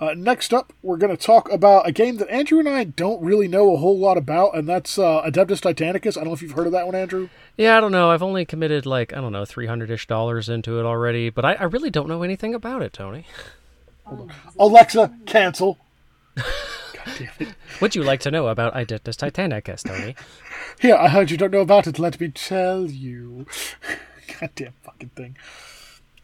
[0.00, 3.20] Uh, next up, we're going to talk about a game that Andrew and I don't
[3.20, 6.16] really know a whole lot about, and that's uh, Adeptus Titanicus.
[6.16, 7.28] I don't know if you've heard of that one, Andrew.
[7.56, 8.08] Yeah, I don't know.
[8.08, 11.44] I've only committed like I don't know, three hundred ish dollars into it already, but
[11.44, 13.26] I, I really don't know anything about it, Tony.
[14.58, 15.78] Alexa, cancel.
[16.94, 17.54] God damn it.
[17.80, 20.14] Would you like to know about Idectus Titanicus, Tony?
[20.80, 21.98] Here, I heard you don't know about it.
[21.98, 23.46] Let me tell you.
[24.40, 25.36] Goddamn fucking thing.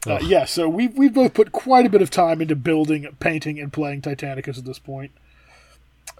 [0.06, 3.58] Uh, yeah, so we've, we've both put quite a bit of time into building, painting,
[3.58, 5.12] and playing Titanicus at this point.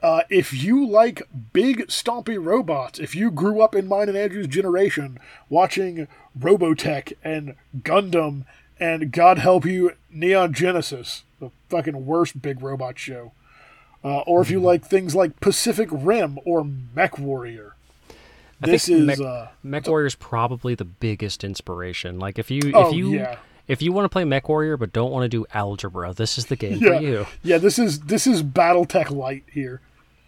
[0.02, 1.22] Uh, if you like
[1.52, 5.18] big, stompy robots, if you grew up in mine and Andrew's generation
[5.48, 8.44] watching Robotech and Gundam
[8.80, 13.32] and God help you, Neon Genesis, the fucking worst big robot show,
[14.04, 17.74] uh, or if you like things like Pacific Rim or Mech Warrior,
[18.62, 22.18] I this is Mech, uh, Mech Warrior's probably the biggest inspiration.
[22.18, 23.36] Like if you Oh, if you yeah.
[23.66, 26.46] if you want to play Mech Warrior but don't want to do algebra, this is
[26.46, 27.26] the game yeah, for you.
[27.42, 27.58] yeah.
[27.58, 29.80] This is this is BattleTech Light here.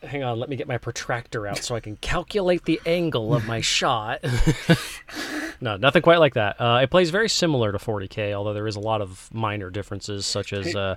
[0.03, 3.47] Hang on, let me get my protractor out so I can calculate the angle of
[3.47, 4.24] my shot.
[5.61, 6.61] no, nothing quite like that.
[6.61, 10.24] Uh, it plays very similar to 40k, although there is a lot of minor differences,
[10.27, 10.97] such as uh,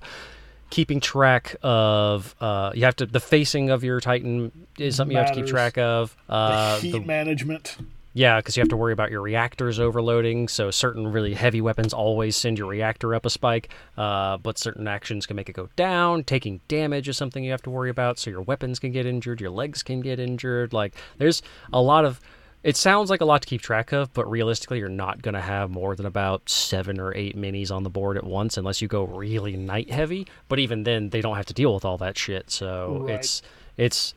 [0.70, 2.36] keeping track of.
[2.40, 5.48] Uh, you have to the facing of your Titan is something you have to keep
[5.48, 6.16] track of.
[6.28, 7.78] The Uh, heat the, management.
[8.14, 10.48] Yeah, because you have to worry about your reactors overloading.
[10.48, 14.88] So certain really heavy weapons always send your reactor up a spike, uh, but certain
[14.88, 16.24] actions can make it go down.
[16.24, 18.18] Taking damage is something you have to worry about.
[18.18, 20.74] So your weapons can get injured, your legs can get injured.
[20.74, 21.42] Like there's
[21.72, 22.20] a lot of.
[22.62, 25.40] It sounds like a lot to keep track of, but realistically, you're not going to
[25.42, 28.88] have more than about seven or eight minis on the board at once unless you
[28.90, 30.28] go really knight heavy.
[30.50, 32.52] But even then, they don't have to deal with all that shit.
[32.52, 33.16] So Right.
[33.16, 33.42] it's
[33.78, 34.14] it's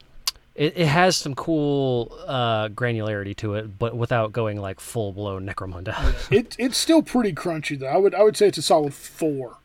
[0.57, 5.47] it, it has some cool uh, granularity to it, but without going like full blown
[5.47, 5.95] Necromunda.
[6.33, 7.87] it it's still pretty crunchy though.
[7.87, 9.59] I would I would say it's a solid four.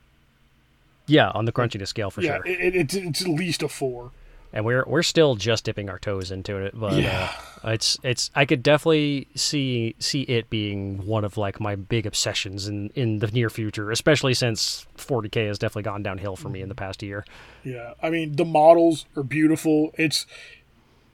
[1.07, 2.45] yeah, on the crunchiness scale for yeah, sure.
[2.45, 4.11] it, it, it's it's at least a four.
[4.53, 7.31] And we're we're still just dipping our toes into it, but Yeah.
[7.65, 12.05] uh, it's it's I could definitely see see it being one of like my big
[12.05, 16.61] obsessions in in the near future, especially since 40k has definitely gone downhill for me
[16.61, 17.25] in the past year.
[17.63, 19.91] Yeah, I mean the models are beautiful.
[19.97, 20.25] It's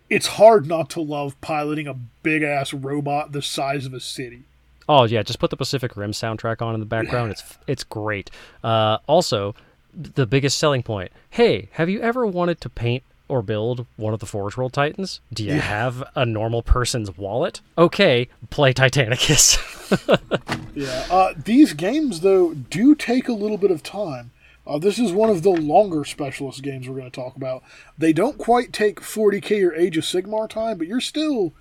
[0.09, 4.43] it's hard not to love piloting a big ass robot the size of a city.
[4.87, 7.31] Oh yeah, just put the Pacific Rim soundtrack on in the background.
[7.31, 8.29] It's it's great.
[8.63, 9.55] Uh, also,
[9.93, 11.11] the biggest selling point.
[11.29, 13.03] Hey, have you ever wanted to paint
[13.33, 15.19] or build one of the Forge World Titans?
[15.33, 17.61] Do you have a normal person's wallet?
[17.77, 19.57] Okay, play Titanicus.
[20.75, 24.31] Yeah, uh, these games though do take a little bit of time.
[24.65, 27.61] Uh, this is one of the longer specialist games we're going to talk about.
[27.95, 31.53] They don't quite take 40k or Age of Sigmar time, but you're still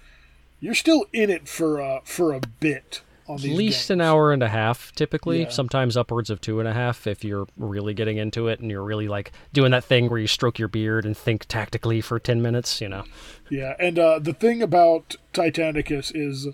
[0.61, 3.03] you're still in it for uh, for a bit
[3.35, 3.91] At least games.
[3.91, 5.43] an hour and a half, typically.
[5.43, 5.49] Yeah.
[5.51, 8.83] Sometimes upwards of two and a half if you're really getting into it and you're
[8.85, 12.41] really like doing that thing where you stroke your beard and think tactically for ten
[12.43, 12.81] minutes.
[12.81, 13.05] You know.
[13.51, 16.49] Yeah, and uh, the thing about Titanicus is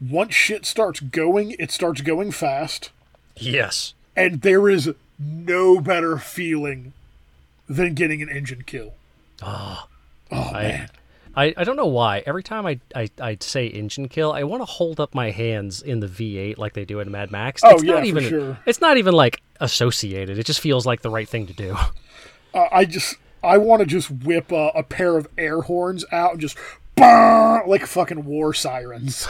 [0.00, 2.90] once shit starts going, it starts going fast,
[3.36, 3.94] Yes.
[4.16, 6.92] and there is no better feeling
[7.68, 8.94] than getting an engine kill.
[9.42, 9.86] Oh,
[10.32, 10.90] I, man.
[11.34, 12.22] I, I don't know why.
[12.26, 15.80] Every time I, I, I say engine kill, I want to hold up my hands
[15.82, 17.62] in the V8 like they do in Mad Max.
[17.64, 18.58] Oh, it's yeah, not for even sure.
[18.66, 20.38] it's not even like associated.
[20.38, 21.76] It just feels like the right thing to do.
[22.52, 26.32] Uh, I just I want to just whip uh, a pair of air horns out
[26.32, 26.58] and just
[26.96, 29.28] bah, like fucking war sirens.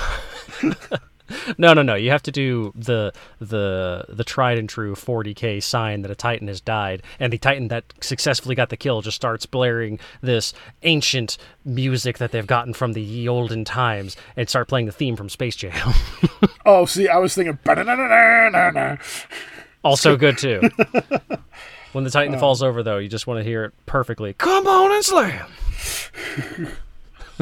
[1.58, 1.94] no, no, no.
[1.94, 6.48] You have to do the the the tried and true 40k sign that a Titan
[6.48, 10.52] has died, and the Titan that successfully got the kill just starts blaring this
[10.82, 15.16] ancient music that they've gotten from the ye olden times, and start playing the theme
[15.16, 15.72] from Space Jam.
[16.66, 17.58] Oh, see, I was thinking.
[19.82, 20.60] Also good too.
[21.92, 22.38] when the Titan uh.
[22.38, 24.34] falls over, though, you just want to hear it perfectly.
[24.34, 25.46] Come on and slam.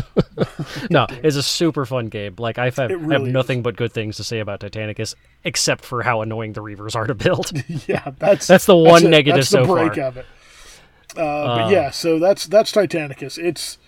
[0.91, 2.35] no, it's a super fun game.
[2.39, 5.85] Like I've have, It have really nothing but good things to say about Titanicus, except
[5.85, 7.53] for how annoying the Reavers are to build.
[7.87, 9.09] Yeah, that's That's the one it.
[9.09, 10.05] negative that's the so break far.
[10.05, 10.27] of it.
[11.17, 13.39] Uh, but yeah, so that's that's Titanicus.
[13.39, 13.79] It's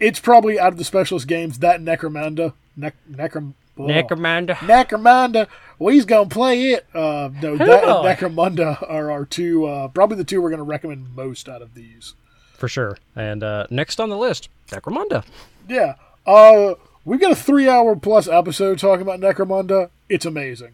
[0.00, 4.54] it's probably out of the specialist games that Necromunda, Nec, Necrom, oh, Necromanda.
[4.56, 5.48] Necromunda.
[5.78, 6.86] We's gonna play it.
[6.94, 8.04] Uh, no, that and.
[8.04, 12.14] Necromunda are our two, uh, probably the two we're gonna recommend most out of these.
[12.56, 12.96] For sure.
[13.14, 15.24] And uh, next on the list, Necromunda.
[15.68, 15.94] Yeah.
[16.26, 19.90] Uh, we've got a three-hour plus episode talking about Necromunda.
[20.08, 20.72] It's amazing.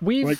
[0.00, 0.38] We've Like-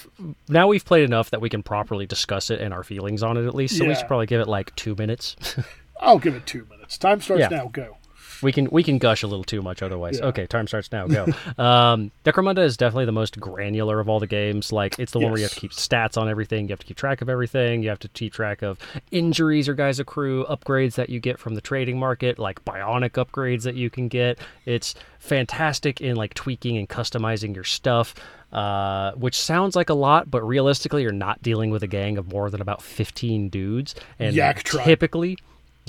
[0.48, 3.46] now we've played enough that we can properly discuss it and our feelings on it
[3.46, 3.76] at least.
[3.76, 5.36] So we should probably give it like two minutes.
[6.00, 6.96] I'll give it two minutes.
[6.96, 7.48] Time starts Yeah.
[7.48, 7.66] now.
[7.68, 7.96] Go.
[8.42, 10.18] We can we can gush a little too much otherwise.
[10.18, 10.26] Yeah.
[10.26, 11.06] Okay, time starts now.
[11.06, 11.24] Go.
[11.58, 14.72] um, Necromunda is definitely the most granular of all the games.
[14.72, 16.66] Like it's the one where you have to keep stats on everything.
[16.66, 17.82] You have to keep track of everything.
[17.82, 18.78] You have to keep track of
[19.10, 23.62] injuries your guys accrue, upgrades that you get from the trading market, like bionic upgrades
[23.62, 24.38] that you can get.
[24.64, 28.14] It's fantastic in like tweaking and customizing your stuff.
[28.52, 32.32] Uh, which sounds like a lot, but realistically, you're not dealing with a gang of
[32.32, 33.94] more than about 15 dudes.
[34.18, 34.84] And Yak tribe.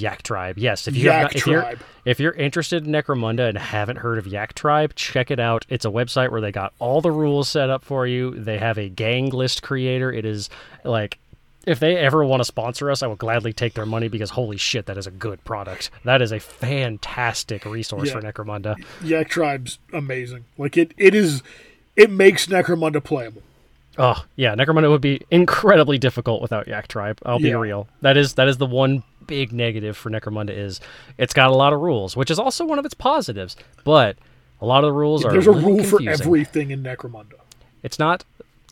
[0.01, 0.57] Yak Tribe.
[0.57, 1.73] Yes, if you Yak have not, if you're
[2.05, 5.65] if you're interested in Necromunda and haven't heard of Yak Tribe, check it out.
[5.69, 8.31] It's a website where they got all the rules set up for you.
[8.31, 10.11] They have a gang list creator.
[10.11, 10.49] It is
[10.83, 11.17] like
[11.67, 14.57] if they ever want to sponsor us, I will gladly take their money because holy
[14.57, 15.91] shit, that is a good product.
[16.05, 18.19] That is a fantastic resource Yeah.
[18.19, 18.75] for Necromunda.
[19.03, 20.45] Yak Tribe's amazing.
[20.57, 21.43] Like it, it is.
[21.95, 23.43] It makes Necromunda playable.
[23.97, 27.19] Oh yeah, Necromunda would be incredibly difficult without Yak Tribe.
[27.25, 27.55] I'll be Yeah.
[27.55, 27.87] real.
[28.01, 30.79] That is that is the one big negative for Necromunda is
[31.17, 33.55] it's got a lot of rules, which is also one of its positives.
[33.83, 34.17] But
[34.61, 37.33] a lot of the rules are There's a rule for everything in Necromunda.
[37.83, 38.23] It's not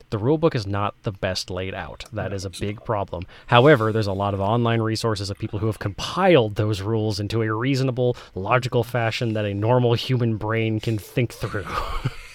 [0.10, 2.06] the rule book is not the best laid out.
[2.14, 3.26] That is a big problem.
[3.48, 7.44] However, there's a lot of online resources of people who have compiled those rules into
[7.44, 11.66] a reasonable, logical fashion that a normal human brain can think through.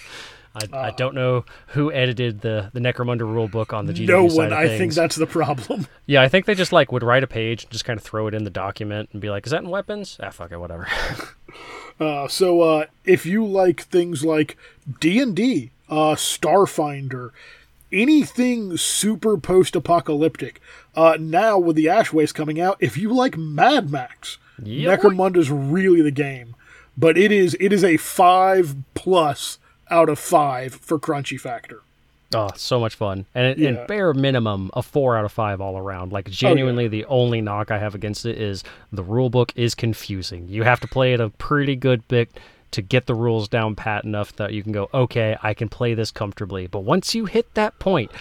[0.55, 4.23] I, I don't know who edited the the Necromunda rule book on the GW no
[4.25, 4.53] one.
[4.53, 5.87] I think that's the problem.
[6.07, 8.27] Yeah, I think they just like would write a page and just kind of throw
[8.27, 10.87] it in the document and be like, "Is that in weapons?" Ah, fuck it, whatever.
[11.97, 14.57] Uh, so uh, if you like things like
[14.99, 17.29] D and D, uh, Starfinder,
[17.91, 20.59] anything super post-apocalyptic,
[20.95, 25.49] uh, now with the Ash Waste coming out, if you like Mad Max, Yeah, Necromunda's
[25.49, 26.55] really the game.
[26.97, 29.57] But it is it is a five plus
[29.89, 31.81] out of five for crunchy factor.
[32.33, 33.25] Oh, so much fun.
[33.35, 33.69] And, it, Yeah.
[33.69, 36.11] and bare minimum, a four out of five all around.
[36.11, 39.75] Like, oh, genuinely, the only knock I have against it is the rule book is
[39.75, 40.47] confusing.
[40.49, 42.29] You have to play it a pretty good bit
[42.71, 45.93] to get the rules down pat enough that you can go, okay, I can play
[45.93, 46.67] this comfortably.
[46.67, 48.11] But once you hit that point,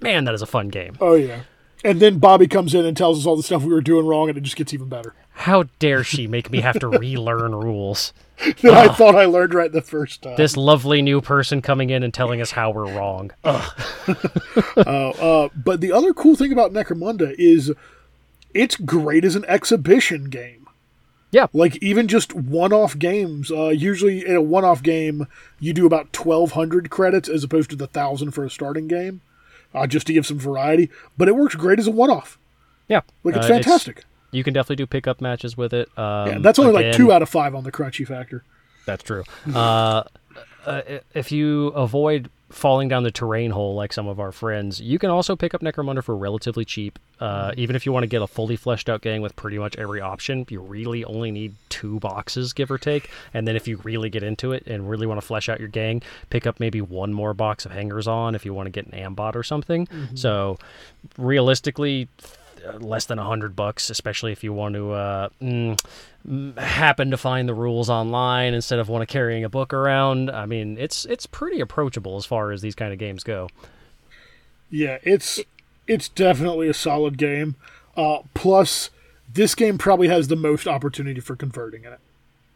[0.00, 0.96] man, that is a fun game.
[1.00, 1.40] Oh yeah.
[1.82, 4.28] And then Bobby comes in and tells us all the stuff we were doing wrong,
[4.28, 5.14] and it just gets even better.
[5.32, 8.12] How dare she make me have to relearn rules?
[8.62, 10.36] That I thought I learned right the first time.
[10.36, 13.32] This lovely new person coming in and telling us how we're wrong.
[13.44, 13.72] Ugh.
[14.76, 17.70] Uh, but the other cool thing about Necromunda is
[18.54, 20.66] it's great as an exhibition game.
[21.30, 21.46] Yeah.
[21.52, 23.50] Like even just one-off games.
[23.50, 25.26] Uh, usually in a one-off game,
[25.58, 29.20] you do about twelve hundred credits as opposed to the thousand for a starting game,
[29.74, 30.90] uh, just to give some variety.
[31.16, 32.38] But it works great as a one-off.
[32.88, 33.00] Yeah.
[33.24, 34.04] Like it's Uh, fantastic.
[34.32, 35.88] you can definitely do pickup matches with it.
[35.98, 38.44] Um, yeah, that's only like two out of five on the crunchy factor.
[38.86, 39.24] That's true.
[39.54, 40.02] Uh,
[40.66, 40.82] uh,
[41.14, 45.08] if you avoid falling down the terrain hole like some of our friends, you can
[45.08, 46.98] also pick up Necromunda for relatively cheap.
[47.20, 49.76] Uh, even if you want to get a fully fleshed out gang with pretty much
[49.76, 53.10] every option, you really only need two boxes, give or take.
[53.32, 55.68] And then if you really get into it and really want to flesh out your
[55.68, 58.86] gang, pick up maybe one more box of hangers on if you want to get
[58.86, 59.86] an ambot or something.
[60.14, 60.58] So
[61.18, 62.08] realistically,
[62.78, 67.48] less than a hundred bucks, especially if you want to uh, mm, happen to find
[67.48, 70.30] the rules online instead of want to carrying a book around.
[70.30, 73.48] I mean, it's it's pretty approachable as far as these kind of games go.
[74.70, 75.40] Yeah, it's
[75.86, 77.56] it's definitely a solid game.
[77.96, 78.90] Uh, plus,
[79.32, 82.00] this game probably has the most opportunity for converting in it.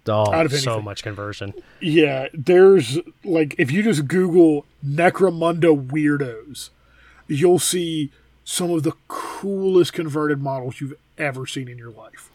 [0.07, 1.55] Oh, Out of so much conversion.
[1.81, 6.69] Yeah, there's like if you just Google Necromunda weirdos,
[7.27, 8.13] you'll see
[8.45, 12.31] some of the coolest converted models you've ever seen in your life.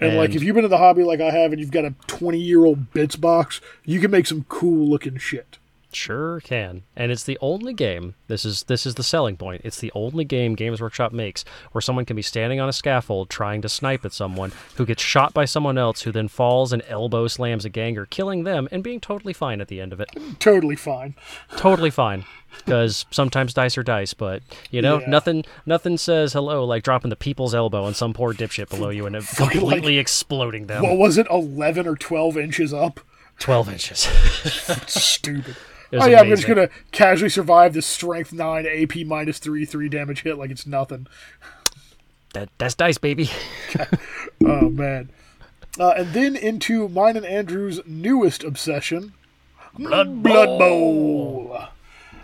[0.00, 1.94] And, like if you've been in the hobby like I have and you've got a
[2.08, 5.58] 20 year old bits box, you can make some cool looking shit.
[5.94, 6.82] Sure can.
[6.96, 9.62] And it's the only game, this is this is the selling point.
[9.64, 13.28] It's the only game Games Workshop makes where someone can be standing on a scaffold
[13.30, 16.82] trying to snipe at someone who gets shot by someone else who then falls and
[16.88, 20.08] elbow slams a ganger, killing them and being totally fine at the end of it.
[20.38, 21.14] Totally fine.
[21.56, 22.24] totally fine
[22.66, 25.08] because sometimes dice are dice but you know Yeah.
[25.08, 29.06] nothing nothing says hello like dropping the people's elbow on some poor dipshit below you
[29.06, 33.00] and completely exploding them What was it, 11 or 12 inches up?
[33.38, 33.98] 12 inches
[34.86, 35.56] Stupid.
[35.92, 40.22] Oh yeah, I'm just gonna casually survive this strength nine AP minus three three damage
[40.22, 41.06] hit like it's nothing.
[42.34, 43.30] that, that's dice baby
[44.44, 45.10] Oh man.
[45.78, 49.14] Uh, and then into mine and Andrew's newest obsession,
[49.78, 51.58] blood Blood Bowl.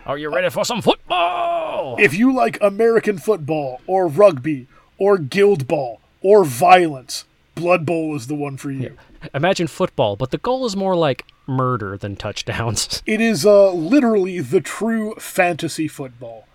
[0.05, 4.66] are you ready for some football If you like American football or rugby
[4.99, 7.24] or guild ball or violence,
[7.59, 8.97] Blood Bowl is the one for you.
[9.35, 14.40] imagine football but the goal is more like murder than touchdowns It is uh, literally
[14.40, 16.47] the true fantasy football.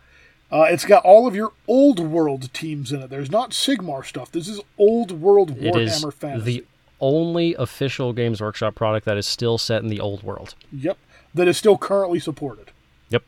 [0.52, 3.10] Uh, it's got all of your old world teams in it.
[3.10, 4.32] There's not Sigmar stuff.
[4.32, 6.46] This is old world it is Warhammer fantasy.
[6.60, 6.66] the
[7.02, 10.98] only official games workshop product that is still set in the old world Yep.
[11.34, 12.72] That is still currently supported
[13.10, 13.24] yep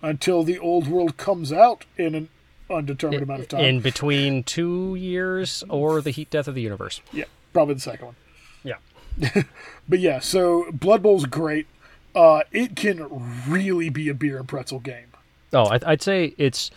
[0.00, 2.28] until the old world comes out in an
[2.70, 3.60] undetermined amount of time.
[3.64, 8.06] in between two years or the heat death of the universe yeah, probably the second
[8.06, 8.16] one.
[8.64, 8.76] yeah
[9.88, 11.66] But yeah, so Blood Bowl's great.
[12.14, 13.06] Uh, it can
[13.48, 15.06] really be a beer and pretzel game.
[15.52, 16.70] Oh, I'd say it's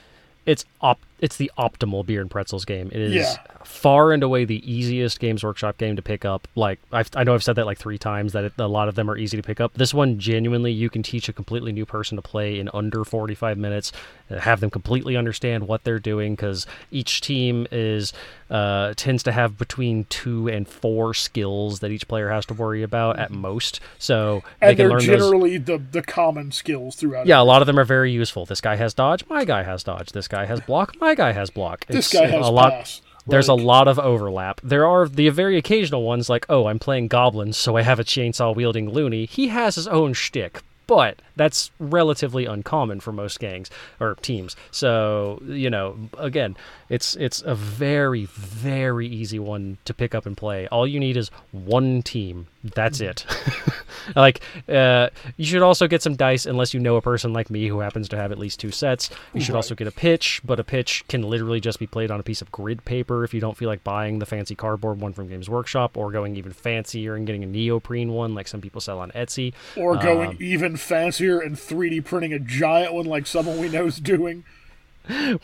[0.46, 2.90] it's op, it's the optimal beer and pretzels game.
[2.92, 3.38] It is Yeah.
[3.64, 6.48] far and away the easiest Games Workshop game to pick up.
[6.56, 8.96] Like I've, I know I've said that like three times that it, a lot of
[8.96, 9.74] them are easy to pick up.
[9.76, 13.58] This one genuinely you can teach a completely new person to play in under 45
[13.58, 13.92] minutes,
[14.32, 18.14] uh, have them completely understand what they're doing because each team is
[18.50, 22.84] uh, tends to have between two and four skills that each player has to worry
[22.84, 23.80] about at most.
[23.98, 25.20] So they And can they're learn those.
[25.20, 28.46] generally the, the common skills throughout Yeah, a lot of them are very useful.
[28.46, 30.12] This guy has dodge, my guy has dodge.
[30.12, 31.86] This guy has block, my guy has block.
[31.88, 32.72] This It's guy has a lot.
[32.74, 33.02] pass.
[33.28, 34.60] There's a lot of overlap.
[34.64, 38.04] There are the very occasional ones like, oh, I'm playing goblins, so I have a
[38.04, 39.26] chainsaw wielding loony.
[39.26, 40.62] He has his own shtick,
[40.92, 43.70] but that's relatively uncommon for most gangs
[44.02, 44.58] or teams.
[44.72, 46.58] So you know, again,
[46.90, 50.68] it's it's a very very easy one to pick up and play.
[50.68, 52.48] All you need is one team.
[52.76, 53.26] That's it.
[54.16, 57.68] like uh, you should also get some dice unless you know a person like me
[57.68, 59.10] who happens to have at least two sets.
[59.34, 59.58] You should Right.
[59.60, 62.42] also get a pitch, but a pitch can literally just be played on a piece
[62.42, 65.50] of grid paper if you don't feel like buying the fancy cardboard one from Games
[65.50, 69.12] Workshop or going even fancier and getting a neoprene one like some people sell on
[69.12, 69.54] Etsy.
[69.78, 73.86] Or going Um, even fancier and 3D printing a giant one like someone we know
[73.86, 74.44] is doing.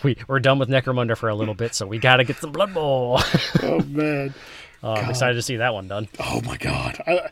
[0.04, 2.52] We we're done with Necromunda for a little bit, so we got to get some
[2.52, 3.20] Blood Bowl.
[3.64, 4.34] Oh man.
[4.84, 6.08] Uh, I'm excited to see that one done.
[6.20, 7.02] Oh my god.
[7.08, 7.30] I,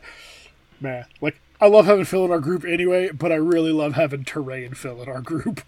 [0.80, 4.24] man, like I love having Phil in our group anyway, but I really love having
[4.24, 5.62] Teray and Phil in our group.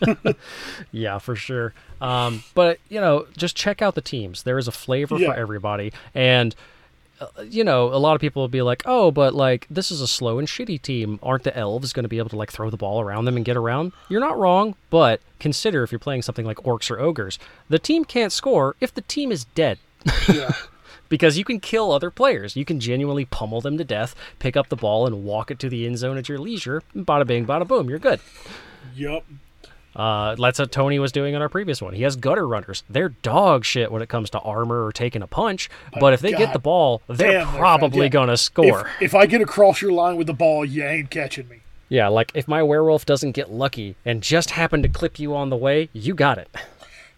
[0.92, 1.74] Yeah, for sure.
[2.00, 4.44] Um, but you know, just check out the teams.
[4.44, 5.32] There is a flavor Yeah.
[5.32, 6.54] for everybody, and
[7.48, 10.06] you know, a lot of people will be like, "Oh, but like this is a
[10.08, 11.18] slow and shitty team.
[11.22, 13.44] Aren't the elves going to be able to like throw the ball around them and
[13.44, 17.38] get around?" You're not wrong, but consider if you're playing something like orcs or ogres,
[17.68, 19.78] the team can't score if the team is dead.
[20.28, 20.52] yeah.
[21.10, 22.56] because you can kill other players.
[22.56, 25.68] You can genuinely pummel them to death, pick up the ball, and walk it to
[25.68, 26.82] the end zone at your leisure.
[26.94, 28.20] and Bada bing, bada boom, you're good.
[28.94, 29.24] Yup.
[29.96, 31.94] Uh, that's what Tony was doing on our previous one.
[31.94, 32.84] He has gutter runners.
[32.88, 35.68] They're dog shit when it comes to armor or taking a punch.
[35.98, 38.06] But if they get the ball, they're probably.
[38.06, 38.08] Yeah.
[38.10, 38.88] gonna score.
[39.00, 41.60] if I get across your line with the ball, you ain't catching me.
[41.88, 45.50] yeah, like if my werewolf doesn't get lucky and just happen to clip you on
[45.50, 46.48] the way, you got it.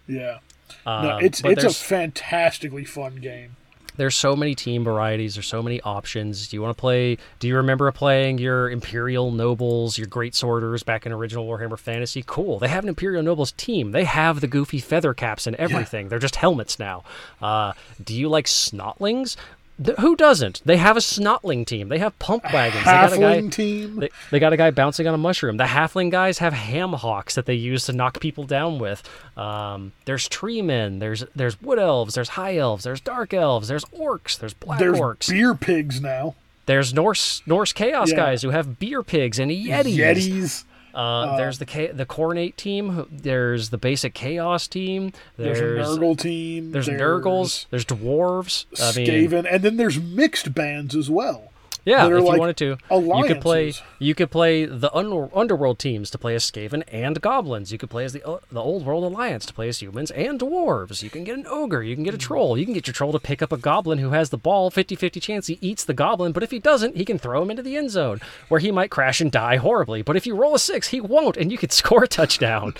[0.08, 0.38] Yeah.
[0.86, 3.56] No, Um, it's but it's a fantastically fun game.
[3.96, 6.48] There's so many team varieties there's so many options.
[6.48, 11.06] Do you want to play do you remember playing your imperial nobles your Greatswords back
[11.06, 12.22] in original warhammer fantasy?
[12.26, 13.92] Cool they have an imperial nobles team.
[13.92, 16.08] They have the goofy feather caps and everything.
[16.08, 17.04] They're just helmets now.
[17.40, 19.36] Uh, do you like snotlings
[19.84, 23.18] Th- who doesn't they have a snotling team they have pump wagons they got a
[23.18, 23.96] guy Halfling team.
[23.96, 25.56] they, they got a guy bouncing on a mushroom.
[25.56, 29.02] The halfling guys have ham hocks that they use to knock people down with.
[29.36, 30.98] Um, there's tree men.
[30.98, 32.14] There's there's wood elves.
[32.14, 32.84] There's high elves.
[32.84, 33.68] There's dark elves.
[33.68, 34.38] There's orcs.
[34.38, 35.28] There's black There's orcs.
[35.30, 36.34] beer pigs now.
[36.66, 38.16] there's Norse Norse chaos Yeah.
[38.16, 39.96] guys who have beer pigs and yetis.
[39.96, 40.64] Yetis.
[40.94, 43.06] Uh, there's the the Khornate team.
[43.10, 45.12] There's the basic chaos team.
[45.36, 46.72] There's, There's a Nurgle team.
[46.72, 47.66] there's Nurgles.
[47.70, 48.66] There's dwarves.
[48.80, 51.51] I mean, Skaven, and then there's mixed bands as well.
[51.84, 53.72] Yeah, if you wanted to, you could play.
[53.98, 57.72] You could play the un- underworld teams to play as Skaven and goblins.
[57.72, 60.38] You could play as the uh, the old world alliance to play as humans and
[60.38, 61.02] dwarves.
[61.02, 61.82] You can get an ogre.
[61.82, 62.56] You can get a troll.
[62.56, 64.70] You can get your troll to pick up a goblin who has the ball.
[64.70, 67.62] 50-50 chance he eats the goblin, but if he doesn't, he can throw him into
[67.64, 70.02] the end zone where he might crash and die horribly.
[70.02, 72.74] But if you roll a six, he won't, and you could score a touchdown.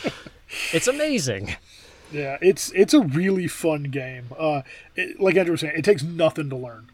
[0.73, 1.57] it's amazing.
[2.13, 4.27] Yeah, it's it's a really fun game.
[4.39, 4.63] Uh,
[4.95, 6.89] it, like Andrew was saying, it takes nothing to learn.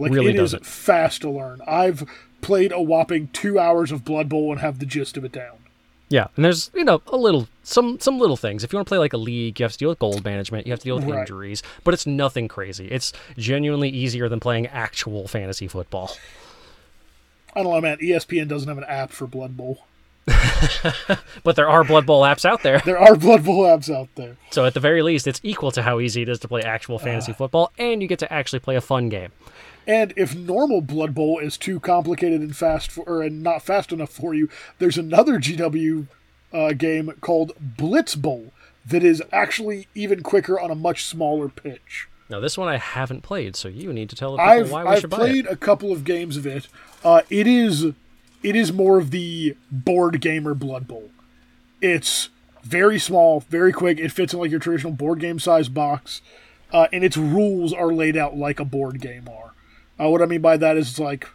[0.00, 0.66] Like Really it is doesn't.
[0.66, 1.60] fast to learn.
[1.66, 2.04] I've
[2.40, 5.58] played a whopping two hours of Blood Bowl and have the gist of it down.
[6.08, 8.64] Yeah, and there's you know a little some some little things.
[8.64, 10.66] If you want to play like a league, you have to deal with gold management,
[10.66, 11.20] you have to deal with Right.
[11.20, 12.88] injuries, but it's nothing crazy.
[12.88, 16.10] It's genuinely easier than playing actual fantasy football.
[17.54, 17.98] I don't know, man.
[17.98, 19.84] ESPN doesn't have an app for Blood Bowl.
[21.42, 24.36] But there are Blood Bowl apps out there, There are Blood Bowl apps out there.
[24.50, 26.98] so at the very least, it's equal to how easy it is to play actual
[26.98, 27.36] fantasy ah.
[27.36, 29.30] football, and you get to actually play a fun game.
[29.90, 33.90] And if normal Blood Bowl is too complicated and fast for, or and not fast
[33.90, 34.48] enough for you,
[34.78, 36.06] there's another GW
[36.52, 38.52] uh, game called Blitz Bowl
[38.86, 42.06] that is actually even quicker on a much smaller pitch.
[42.28, 44.84] Now this one I haven't played, so you need to tell the people I've why
[44.84, 46.68] we I've should buy played a couple of games of it.
[47.02, 47.86] Uh, it is
[48.44, 51.10] it is more of the board gamer Blood Bowl.
[51.82, 52.28] It's
[52.62, 53.98] very small, very quick.
[53.98, 56.22] It fits in like your traditional board game size box,
[56.72, 59.50] uh, and its rules are laid out like a board game are.
[60.00, 61.28] Uh, what I mean by that is like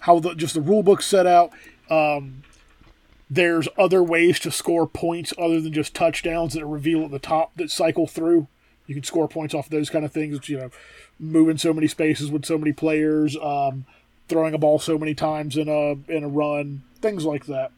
[0.00, 1.50] how the just the rule book set out.
[1.90, 2.42] Um,
[3.28, 7.18] there's other ways to score points other than just touchdowns that are revealed at the
[7.18, 8.46] top that cycle through.
[8.86, 10.48] You can score points off of those kind of things.
[10.48, 10.70] You know,
[11.18, 13.84] moving so many spaces with so many players, um,
[14.28, 17.72] throwing a ball so many times in a in a run, things like that.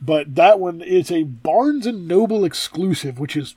[0.00, 3.54] But that one is a Barnes and Noble exclusive, which is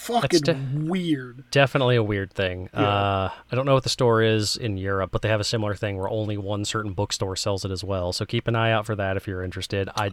[0.00, 1.44] fucking de- weird.
[1.50, 2.68] Definitely a weird thing.
[2.74, 5.74] Uh, I don't know what the store is in Europe, but they have a similar
[5.74, 8.12] thing where only one certain bookstore sells it as well.
[8.12, 9.88] So keep an eye out for that if you're interested.
[9.94, 10.12] I,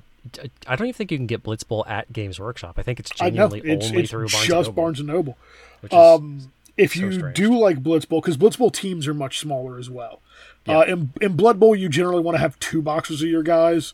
[0.68, 2.76] I don't even think you can get Blitz Bowl at Games Workshop.
[2.78, 5.38] I think it's genuinely it's, only it's through Barnes just and Noble, Barnes and Noble.
[5.92, 7.36] Um, if so you strange.
[7.36, 10.22] do like Blitz Bowl, because Blitz Bowl teams are much smaller as well.
[10.68, 13.94] Uh, in, in Blood Bowl, you generally want to have two boxes of your guys.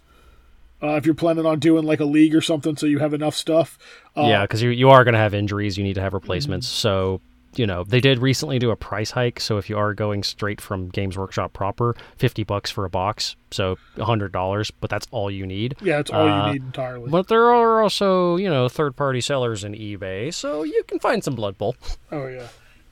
[0.83, 3.35] Uh, if you're planning on doing like a league or something, so you have enough
[3.35, 3.77] stuff.
[4.17, 5.77] Uh, yeah, because you you are going to have injuries.
[5.77, 6.67] You need to have replacements.
[6.67, 7.21] So
[7.55, 10.59] you know, they did recently do a price hike, so if you are going straight
[10.59, 15.29] from Games Workshop proper, fifty bucks for a box, so hundred dollars, but that's all
[15.29, 15.75] you need.
[15.81, 17.09] Yeah, it's all Uh, you need entirely.
[17.09, 21.23] But there are also, you know, third party sellers in eBay, so you can find
[21.23, 21.75] some Blood Bowl.
[22.11, 22.47] Oh yeah,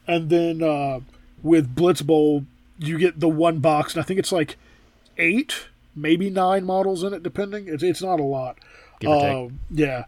[0.06, 1.00] and then uh,
[1.42, 2.44] with Blitz Bowl,
[2.78, 4.56] you get the one box, and I think it's like
[5.18, 7.68] eight, maybe nine models in it, depending.
[7.68, 8.58] It's it's not a lot.
[9.00, 9.32] Give or take.
[9.36, 10.04] Um, yeah,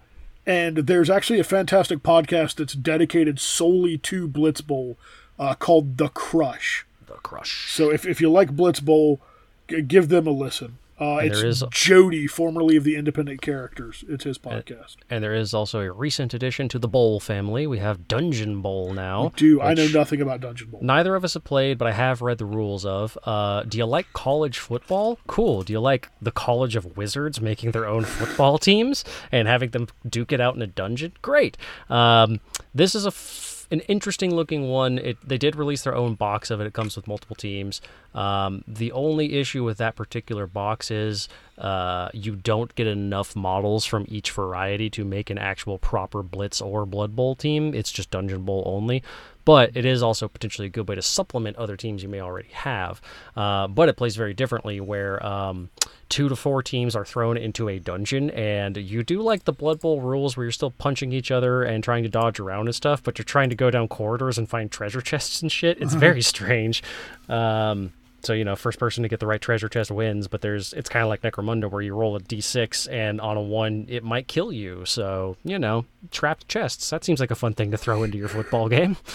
[0.47, 4.97] and there's actually a fantastic podcast that's dedicated solely to Blitz Bowl,
[5.39, 6.87] uh, called The Crush.
[7.07, 7.71] The crush.
[7.73, 9.21] So if if you like Blitz Bowl,
[9.69, 10.79] g- give them a listen.
[11.01, 14.05] Uh, it's there is- Jody, formerly of the Independent Characters.
[14.09, 14.97] It's his podcast.
[15.11, 17.67] And there is also a recent addition to the Bowl family.
[17.67, 19.33] We have Dungeon Bowl now.
[19.37, 20.81] Do I know nothing about Dungeon Bowl?
[20.83, 23.19] Neither of us have played, but I have read the rules of.
[23.25, 25.19] Uh, do you like college football?
[25.27, 25.63] Cool.
[25.65, 29.89] Do you like the College of Wizards making their own football teams and having them
[30.09, 31.13] duke it out in a dungeon?
[31.23, 31.57] Great.
[31.91, 32.41] Um,
[32.75, 34.99] this is a f- an interesting looking one.
[34.99, 36.67] It, they did release their own box of it.
[36.67, 37.83] It comes with multiple teams.
[38.15, 41.29] Um, the only issue with that particular box is
[41.59, 46.61] uh, you don't get enough models from each variety to make an actual proper Blitz
[46.61, 47.75] or Blood Bowl team.
[47.75, 49.03] It's just Dungeon Bowl only.
[49.45, 52.49] But it is also potentially a good way to supplement other teams you may already
[52.53, 53.03] have.
[53.37, 55.69] Uh, but it plays very differently, where um,
[56.09, 59.81] two to four teams are thrown into a dungeon, and you do like the Blood
[59.81, 63.03] Bowl rules where you're still punching each other and trying to dodge around and stuff,
[63.03, 65.81] but you're trying to go down corridors and find treasure chests and shit.
[65.81, 66.83] It's very strange.
[67.29, 67.93] Um,
[68.25, 70.29] so you know, first person to get the right treasure chest wins.
[70.29, 73.43] But there's it's kind of like Necromunda where you roll a d6 and on a
[73.43, 74.85] one it might kill you.
[74.85, 76.91] So you know, trapped chests.
[76.91, 78.97] That seems like a fun thing to throw into your football game.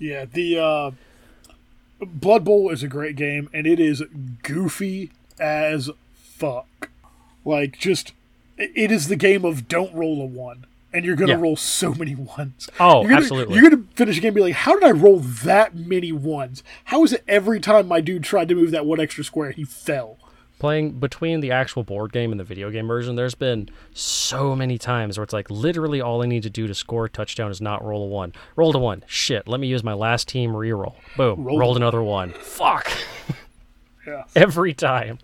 [0.00, 0.90] Yeah, the uh,
[2.00, 4.02] Blood Bowl is a great game, and it is
[4.42, 6.88] goofy as fuck.
[7.44, 8.14] Like, just
[8.56, 11.40] it is the game of don't roll a one, and you're gonna Yeah.
[11.40, 12.68] roll so many ones.
[12.80, 13.54] Oh, you're gonna, absolutely.
[13.58, 16.62] You're gonna finish a game and be like, how did I roll that many ones?
[16.84, 19.64] How is it every time my dude tried to move that one extra square, he
[19.64, 20.16] fell?
[20.58, 24.76] Playing between the actual board game and the video game version, there's been so many
[24.76, 27.62] times where it's like literally all I need to do to score a touchdown is
[27.62, 28.34] not roll a one.
[28.56, 29.02] Roll a one.
[29.06, 29.48] Shit.
[29.48, 30.96] Let me use my last team reroll.
[31.16, 31.42] Boom.
[31.44, 32.32] Rolled rolled another one.
[32.32, 32.92] Fuck.
[34.06, 34.24] Yeah.
[34.36, 35.18] Every time.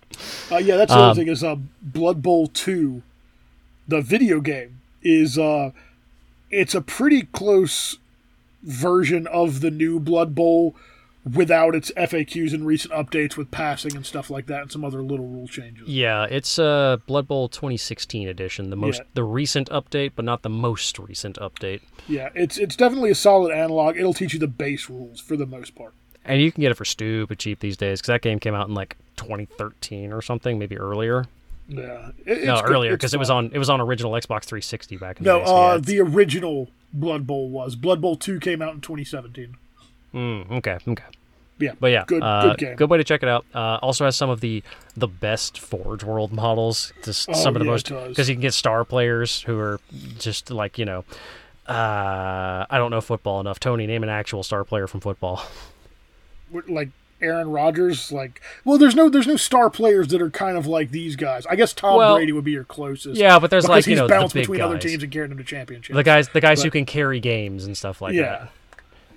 [0.51, 3.03] Uh, yeah, that's the Um, other thing is uh, Blood Bowl two,
[3.87, 5.71] the video game is uh,
[6.49, 7.97] it's a pretty close
[8.63, 10.75] version of the new Blood Bowl
[11.35, 15.01] without its FAQs and recent updates with passing and stuff like that and some other
[15.01, 15.87] little rule changes.
[15.89, 19.05] Yeah, it's uh Blood Bowl 2016 edition, the most Yeah.
[19.13, 21.81] the recent update, but not the most recent update.
[22.07, 23.97] Yeah, it's it's definitely a solid analog.
[23.97, 25.93] It'll teach you the base rules for the most part.
[26.23, 28.67] And you can get it for stupid cheap these days because that game came out
[28.69, 31.25] in like 2013 or something, maybe earlier.
[31.69, 35.19] Yeah, it- no, earlier because it was on it was on original Xbox 360 back
[35.19, 35.45] in No, the day.
[35.45, 39.55] so uh, it's- the original Blood Bowl was Blood Bowl two came out in 2017.
[40.13, 41.03] Mm, okay, okay.
[41.59, 42.75] Yeah, But yeah, good uh, good game.
[42.75, 43.43] Good way to check it out.
[43.53, 44.61] Uh, also has some of the
[44.95, 46.93] the best Forge World models.
[47.03, 49.79] Just Oh, some of the yeah, most because you can get star players who are
[50.19, 51.03] just like you know.
[51.67, 53.59] Uh, I don't know football enough.
[53.59, 55.43] Tony, name an actual star player from football.
[56.69, 56.89] like
[57.21, 58.11] Aaron Rodgers.
[58.11, 61.45] Like, well, there's no there's no star players that are kind of like these guys.
[61.47, 63.19] I guess Tom Well, Brady would be your closest.
[63.19, 64.65] Yeah, but there's because like you he's know the bounced big between guys.
[64.65, 65.95] other teams and carried them to championships.
[65.95, 68.51] the guys the guys who can carry games and stuff like yeah, that.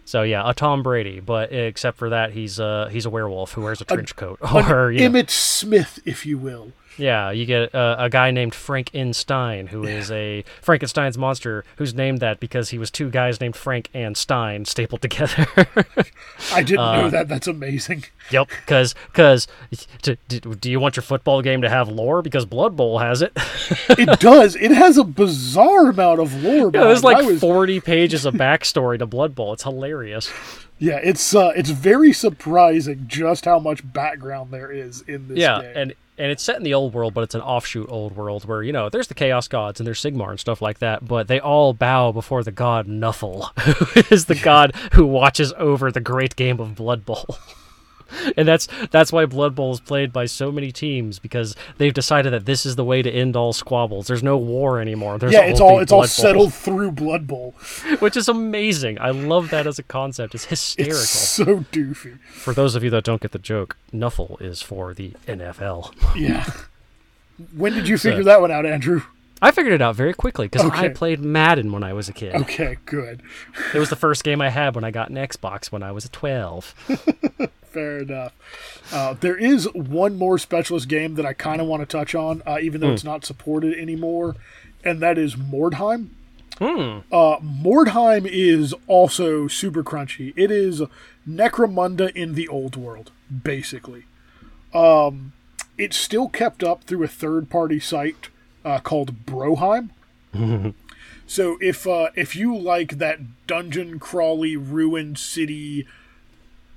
[0.05, 3.63] So yeah, a Tom Brady, but except for that, he's uh he's a werewolf who
[3.63, 4.39] wears a trench coat.
[4.55, 6.73] Or you know, Emmitt Smith, if you will.
[6.99, 12.21] Yeah, you get uh, a guy named Frankenstein, who is a Frankenstein's monster, who's named
[12.21, 15.47] that because he was two guys named Frank and Stein stapled together.
[16.53, 17.29] I didn't Uh, know that.
[17.29, 18.05] That's amazing.
[18.31, 19.47] yep, because because
[20.01, 22.23] do you want your football game to have lore?
[22.23, 23.33] Because Blood Bowl has it.
[23.91, 24.57] It does.
[24.57, 26.71] It has a bizarre amount of lore.
[26.75, 29.53] yeah, there's like was- 40 pages of backstory to Blood Bowl.
[29.53, 30.31] It's hilarious.
[30.79, 35.61] yeah, it's uh, it's very surprising just how much background there is in this yeah,
[35.63, 35.73] game.
[35.77, 38.63] and and it's set in the old world, but it's an offshoot old world where
[38.63, 41.41] you know there's the Chaos Gods and there's Sigmar and stuff like that, but they
[41.41, 46.37] all bow before the god Nuffle, who is the god who watches over the great
[46.37, 47.39] game of Blood Bowl.
[48.37, 52.33] And that's that's why Blood Bowl is played by so many teams because they've decided
[52.33, 54.07] that this is the way to end all squabbles.
[54.07, 55.19] There's no war anymore.
[55.19, 57.55] There's yeah, it's all it's all settled through Blood Bowl.
[58.01, 59.01] which is amazing.
[59.01, 60.35] I love that as a concept.
[60.35, 60.97] It's hysterical.
[61.01, 62.19] It's so doofy.
[62.33, 65.95] For those of you that don't get the joke, Nuffle is for the NFL.
[66.17, 66.45] Yeah.
[67.57, 69.03] When did you So- figure that one out, Andrew?
[69.43, 72.35] I figured it out very quickly because I played Madden when I was a kid.
[72.35, 73.23] Okay, good.
[73.75, 76.07] It was the first game I had when I got an Xbox when I was
[76.13, 76.75] 12.
[77.71, 78.33] Fair enough.
[78.93, 82.43] Uh, there is one more specialist game that I kind of want to touch on,
[82.47, 82.95] uh, even though Hmm.
[82.95, 84.37] it's not supported anymore,
[84.85, 86.09] and that is Mordheim.
[86.61, 90.35] Uh, Mordheim is also super crunchy.
[90.37, 90.83] It is
[91.27, 93.11] Necromunda in the old world,
[93.45, 94.05] basically.
[94.75, 95.33] Um,
[95.79, 98.29] it's still kept up through a third-party site
[98.65, 99.91] uh, called Broheim.
[101.27, 105.87] so if uh, if you like that dungeon crawly ruined city,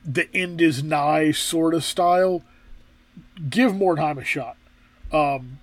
[0.05, 2.43] the end is nigh sort of style,
[3.49, 4.57] give Mordheim a shot.
[5.11, 5.59] Um,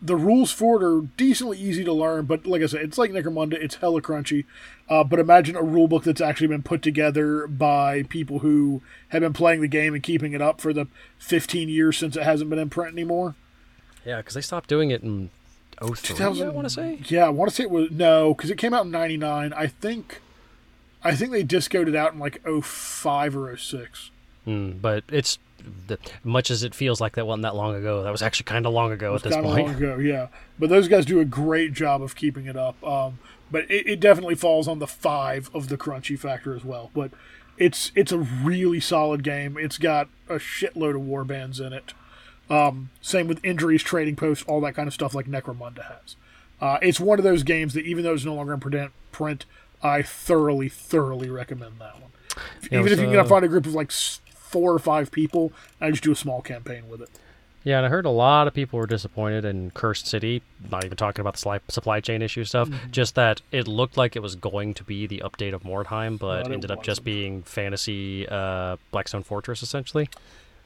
[0.00, 3.10] the rules for it are decently easy to learn, but like I said, it's like
[3.10, 3.54] Necromunda.
[3.54, 4.44] It's hella crunchy.
[4.88, 9.20] Uh, but imagine a rule book that's actually been put together by people who have
[9.20, 10.86] been playing the game and keeping it up for the
[11.18, 13.34] 15 years since it hasn't been in print anymore.
[14.04, 15.30] Yeah, because they stopped doing it in
[15.80, 17.00] 03, 2000 I want to say.
[17.08, 19.52] Yeah, I want to say it was no, because it came out in '99.
[19.52, 20.20] I think,
[21.08, 24.10] I think they discoed it out in like 05 or 06.
[24.46, 25.38] Mm, but it's
[25.86, 28.02] the, much as it feels like that wasn't that long ago.
[28.02, 29.66] That was actually kind of long ago at this Kind of point.
[29.66, 30.28] long ago, yeah.
[30.58, 32.82] But those guys do a great job of keeping it up.
[32.86, 33.18] Um,
[33.50, 36.90] but it, it definitely falls on the five of the crunchy factor as well.
[36.94, 37.10] But
[37.56, 39.56] it's it's a really solid game.
[39.58, 41.92] It's got a shitload of war bands in it.
[42.48, 46.16] Um, same with injuries, trading posts, all that kind of stuff like Necromunda has.
[46.60, 49.44] Uh, it's one of those games that even though it's no longer in print, print
[49.82, 52.10] I thoroughly, thoroughly recommend that one.
[52.70, 55.90] Yeah, even if you can find a group of like four or five people, I
[55.90, 57.10] just do a small campaign with it.
[57.64, 60.42] Yeah, and I heard a lot of people were disappointed in Cursed City.
[60.70, 62.68] Not even talking about the supply chain issue stuff.
[62.68, 62.90] Mm-hmm.
[62.92, 66.44] Just that it looked like it was going to be the update of Mordheim, but
[66.44, 70.08] But ended up just being fantasy uh, Blackstone Fortress essentially.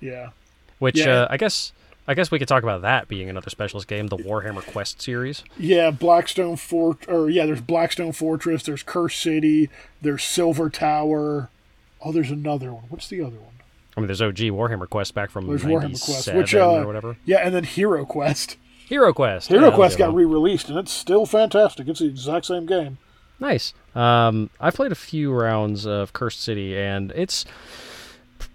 [0.00, 0.30] Yeah.
[0.78, 1.22] Which Yeah.
[1.22, 1.72] uh, I guess
[2.06, 5.44] I guess we could talk about that being another specialist game, the Warhammer Quest series.
[5.56, 9.70] Yeah, Blackstone Fort, or yeah, there's Blackstone Fortress, there's Cursed City,
[10.00, 11.48] there's Silver Tower.
[12.04, 12.84] Oh, there's another one.
[12.88, 13.52] What's the other one?
[13.96, 17.16] I mean, there's OG Warhammer Quest back from There's Warhammer Quest, which uh, or whatever.
[17.24, 18.56] yeah, and then Hero Quest.
[18.88, 19.48] Hero Quest.
[19.48, 21.86] Hero Yeah, Quest got re-released, and it's still fantastic.
[21.88, 22.98] It's the exact same game.
[23.38, 23.74] Nice.
[23.94, 27.44] Um, I played a few rounds of Cursed City, and it's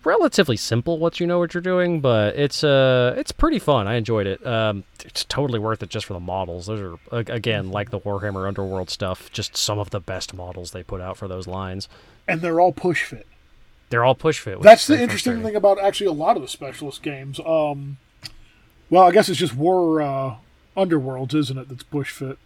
[0.03, 3.87] relatively simple once you know what you're doing, but it's uh it's pretty fun.
[3.87, 4.45] I enjoyed it.
[4.45, 6.65] Um, it's totally worth it just for the models.
[6.67, 10.83] Those are again like the Warhammer Underworld stuff, just some of the best models they
[10.83, 11.87] put out for those lines.
[12.27, 13.25] And they're all push fit.
[13.89, 14.61] They're all push fit.
[14.61, 17.39] That's the interesting thing about actually a lot of the specialist games.
[17.39, 17.97] Um,
[18.89, 20.35] well, I guess it's just War uh,
[20.75, 21.69] Underworlds, isn't it?
[21.69, 22.37] That's push fit.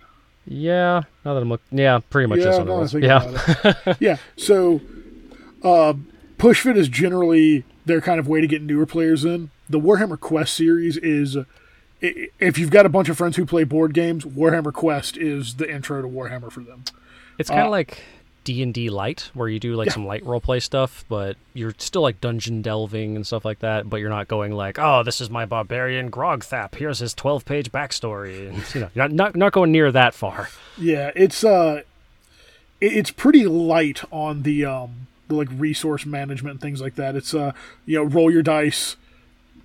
[0.45, 1.03] Yeah.
[1.26, 3.23] Now that I'm looking, yeah, pretty much yeah, just now I think Yeah.
[3.23, 3.97] about it.
[3.99, 4.18] yeah.
[4.38, 4.81] So,
[5.63, 5.93] uh,
[6.41, 9.51] push fit is generally their kind of way to get newer players in.
[9.69, 11.38] The Warhammer Quest series is,
[12.01, 15.72] if you've got a bunch of friends who play board games, Warhammer Quest is the
[15.72, 16.84] intro to Warhammer for them.
[17.38, 18.03] It's kind of Uh, like
[18.43, 19.93] D and D light, where you do like Yeah.
[19.93, 23.88] some light role play stuff, but you're still like dungeon delving and stuff like that.
[23.88, 26.73] But you're not going like, oh, this is my barbarian Grogthap.
[26.76, 30.49] Here's his 12 page backstory, and you know, not not not going near that far.
[30.76, 31.81] Yeah, it's uh,
[32.81, 37.16] it's pretty light on the um, the like resource management and things like that.
[37.16, 37.53] It's uh,
[37.86, 38.95] you know, roll your dice.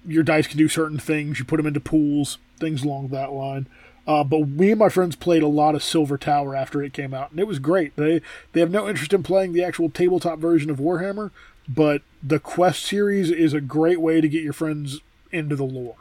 [0.06, 1.38] Your dice can do certain things.
[1.38, 3.66] You put them into pools, things along that line.
[4.06, 7.12] Uh, but me and my friends played a lot of Silver Tower after it came
[7.12, 7.96] out, and it was great.
[7.96, 8.20] They
[8.52, 11.30] they have no interest in playing the actual tabletop version of Warhammer,
[11.68, 15.00] but the Quest series is a great way to get your friends
[15.32, 15.96] into the lore.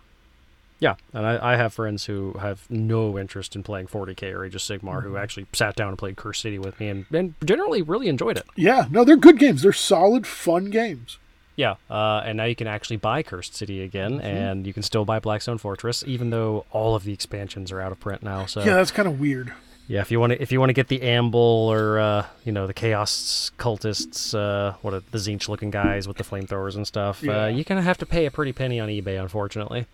[0.80, 4.56] Yeah, and I, I have friends who have no interest in playing 40k or Age
[4.56, 5.08] of Sigmar Mm-hmm.
[5.08, 8.38] who actually sat down and played Cursed City with me and, and generally really enjoyed
[8.38, 8.46] it.
[8.56, 9.62] Yeah, no, they're good games.
[9.62, 11.18] They're solid, fun games.
[11.56, 14.26] Yeah, uh, and now you can actually buy Cursed City again, Mm-hmm.
[14.28, 17.94] and you can still buy Blackstone Fortress, even though all of the expansions are out
[17.94, 18.46] of print now.
[18.46, 19.54] So Yeah, that's kind of weird.
[19.88, 22.52] Yeah, if you want to, if you want to get the Ambull or uh, you
[22.52, 26.86] know the Chaos cultists, uh, what are the Tzeentch looking guys with the flamethrowers and
[26.88, 27.44] stuff, Yeah.
[27.44, 29.86] uh, you're gonna have to pay a pretty penny on eBay, unfortunately.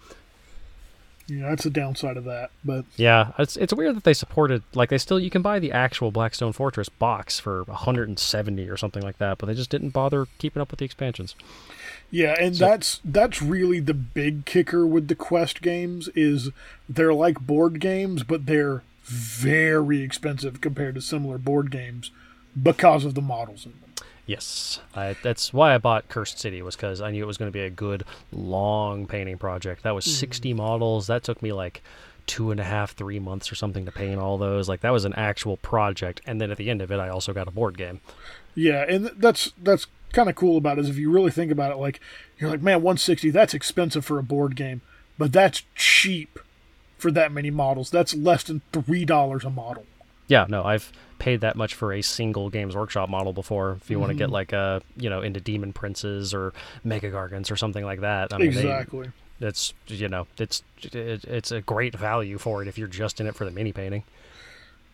[1.33, 2.51] Yeah, that's the downside of that.
[2.65, 5.71] But Yeah, it's it's weird that they supported like they still you can buy the
[5.71, 10.27] actual Blackstone Fortress box for 170 or something like that, but they just didn't bother
[10.39, 11.35] keeping up with the expansions.
[12.09, 16.49] yeah, and So- that's that's really the big kicker with the Quest games is
[16.89, 22.11] they're like board games, but they're very expensive compared to similar board games
[22.61, 23.90] because of the models in them.
[24.25, 27.51] Yes, I, that's why I bought Cursed City was because I knew it was going
[27.51, 29.83] to be a good long painting project.
[29.83, 30.19] That was mm-hmm.
[30.19, 31.07] 60 models.
[31.07, 31.81] That took me like
[32.27, 34.69] two and a half, three months or something to paint all those.
[34.69, 36.21] Like that was an actual project.
[36.25, 37.99] And then at the end of it, I also got a board game.
[38.55, 41.71] Yeah, and that's that's kind of cool about it is if you really think about
[41.71, 41.99] it, like
[42.37, 44.81] you're like, man, 160, that's expensive for a board game,
[45.17, 46.39] but that's cheap
[46.97, 47.89] for that many models.
[47.89, 49.85] That's less than three dollars a model.
[50.31, 53.77] Yeah, no, I've paid that much for a single Games Workshop model before.
[53.81, 56.53] If you want to get like a you know into Demon Princes or
[56.85, 59.09] Mega Gargants or something like that, I mean, they- exactly.
[59.41, 63.27] it's you know it's it, it's a great value for it if you're just in
[63.27, 64.05] it for the mini painting.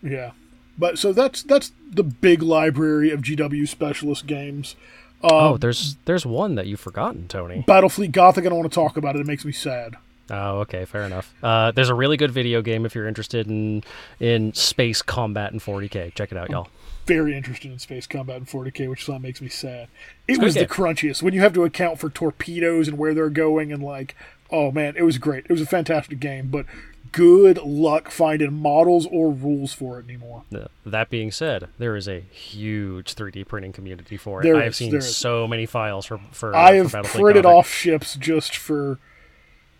[0.01, 0.31] Yeah.
[0.76, 4.76] But so that's that's the big library of GW specialist games.
[5.23, 7.64] Um, oh, there's there's one that you've forgotten, Tony.
[7.68, 8.43] Battlefleet Gothic.
[8.45, 9.19] I don't want to talk about it.
[9.19, 9.97] It makes me sad.
[10.30, 11.34] Oh, okay, fair enough.
[11.41, 13.84] Uh, there's a really good video game if you're interested in
[14.20, 16.14] in space combat in 40k.
[16.16, 16.68] Check it out, y'all.
[17.06, 19.88] Very interested in space combat in 40k, which is what makes me sad.
[20.28, 23.72] It was the crunchiest when you have to account for torpedoes and where they're going,
[23.72, 24.16] and like,
[24.52, 25.45] oh man, it was great.
[25.45, 26.66] It was a fantastic game, but
[27.12, 30.44] good luck finding models or rules for it anymore.
[30.86, 34.44] That being said, there is a huge 3D printing community for it.
[34.44, 36.56] There I have is, seen so many files for for.
[36.56, 37.58] I for have Battlefleet printed Gothic.
[37.58, 38.99] off ships just for,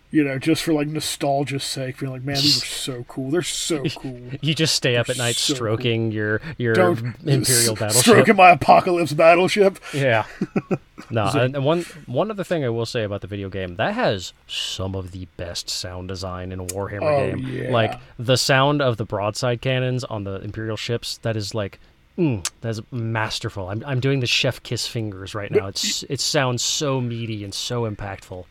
[0.09, 3.29] you know, just for like nostalgia's sake, being like, man, these are so cool.
[3.29, 4.19] They're so cool.
[4.41, 5.55] You just stay up at night so cool.
[5.57, 8.01] stroking your your Don't Imperial s- battleship.
[8.01, 9.79] Stroking my apocalypse battleship.
[9.93, 10.25] Yeah.
[11.09, 13.93] no, and and one one other thing I will say about the video game that
[13.95, 17.47] has some of the best sound design in a Warhammer Oh, game.
[17.47, 17.69] yeah.
[17.71, 21.17] Like the sound of the broadside cannons on the Imperial ships.
[21.17, 21.79] That is like.
[22.17, 23.69] Mm, that's masterful.
[23.69, 25.67] I'm, I'm doing the chef kiss fingers right now.
[25.67, 28.45] It's it sounds so meaty and so impactful.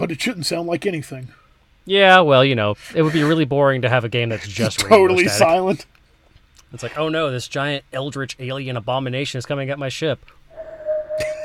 [0.00, 1.28] But it shouldn't sound like anything.
[1.84, 4.80] Yeah, well, you know, it would be really boring to have a game that's just
[4.80, 5.38] Totally static.
[5.38, 5.86] silent.
[6.72, 10.24] It's like, oh no, this giant eldritch alien abomination is coming at my ship.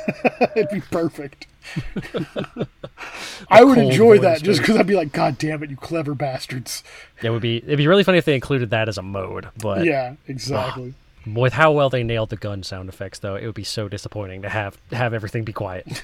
[0.56, 1.48] It'd be perfect.
[3.50, 6.84] I would enjoy that just because I'd be like, God damn it, you clever bastards.
[7.22, 9.84] It would be it'd be really funny if they included that as a mode, but
[9.84, 10.94] yeah, exactly.
[11.26, 14.44] with how well they nailed the gun sound effects though, it would be so disappointing
[14.44, 16.04] to have have everything be quiet.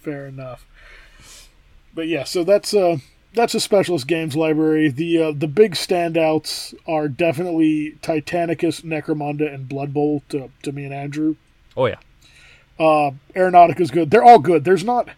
[0.00, 0.66] Fair enough.
[1.98, 2.98] But yeah, so that's uh
[3.34, 4.88] that's a specialist games library.
[4.88, 10.84] The uh, the big standouts are definitely Titanicus, Necromunda, and Blood Bowl to, to me
[10.84, 11.34] and Andrew.
[11.76, 11.96] Oh yeah.
[12.78, 14.12] Uh, Aeronautica's good.
[14.12, 14.62] They're all good.
[14.62, 15.08] There's not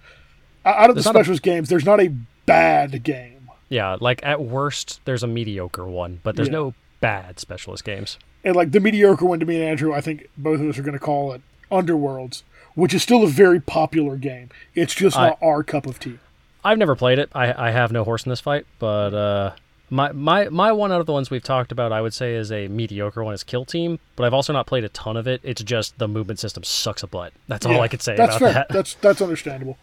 [0.65, 1.69] out of the There's a- specialist games.
[1.69, 2.09] There's not a
[2.47, 3.51] bad game.
[3.69, 6.52] Yeah, like at worst there's a mediocre one, but there's Yeah.
[6.52, 8.19] no bad specialist games.
[8.43, 10.82] And like the mediocre one to me and Andrew, I think both of us are
[10.82, 12.43] going to call it Underworlds,
[12.74, 14.48] which is still a very popular game.
[14.74, 16.19] It's just I- not our cup of tea.
[16.65, 17.31] I've never played it.
[17.35, 19.53] I I have no horse in this fight, but uh
[19.93, 22.53] my, my my one out of the ones we've talked about, I would say, is
[22.53, 23.35] a mediocre one.
[23.35, 25.41] Is Kill Team, but I've also not played a ton of it.
[25.43, 27.32] It's just the movement system sucks a butt.
[27.49, 28.53] That's all Yeah, I could say That's about fair.
[28.53, 28.69] that.
[28.70, 29.78] That's that's understandable.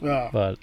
[0.00, 0.58] Uh, But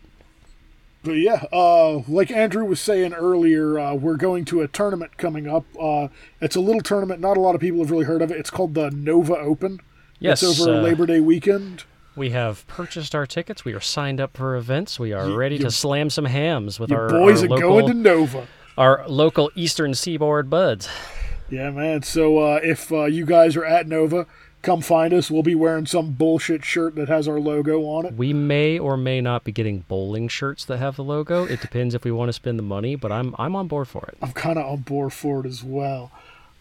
[1.03, 5.47] But yeah, uh, like Andrew was saying earlier, uh, we're going to a tournament coming
[5.47, 5.65] up.
[5.79, 6.07] Uh,
[6.39, 7.19] it's a little tournament.
[7.19, 8.37] Not a lot of people have really heard of it.
[8.37, 9.81] It's called the Nova Open.
[10.19, 11.83] yes, it's over uh, Labor Day weekend.
[12.15, 13.63] We have purchased our tickets.
[13.63, 14.99] We are signed up for events.
[14.99, 17.69] We are Y- ready your- to slam some hams with our, boys our are local,
[17.69, 18.47] going to Nova.
[18.77, 20.89] our local Eastern Seaboard buds.
[21.49, 22.03] Yeah, man.
[22.03, 24.25] So uh, if uh, you guys are at Nova,
[24.61, 25.29] come find us.
[25.31, 28.13] We'll be wearing some bullshit shirt that has our logo on it.
[28.13, 31.45] We may or may not be getting bowling shirts that have the logo.
[31.45, 34.05] It depends if we want to spend the money, but I'm I'm on board for
[34.07, 34.17] it.
[34.21, 36.11] I'm kind of on board for it as well.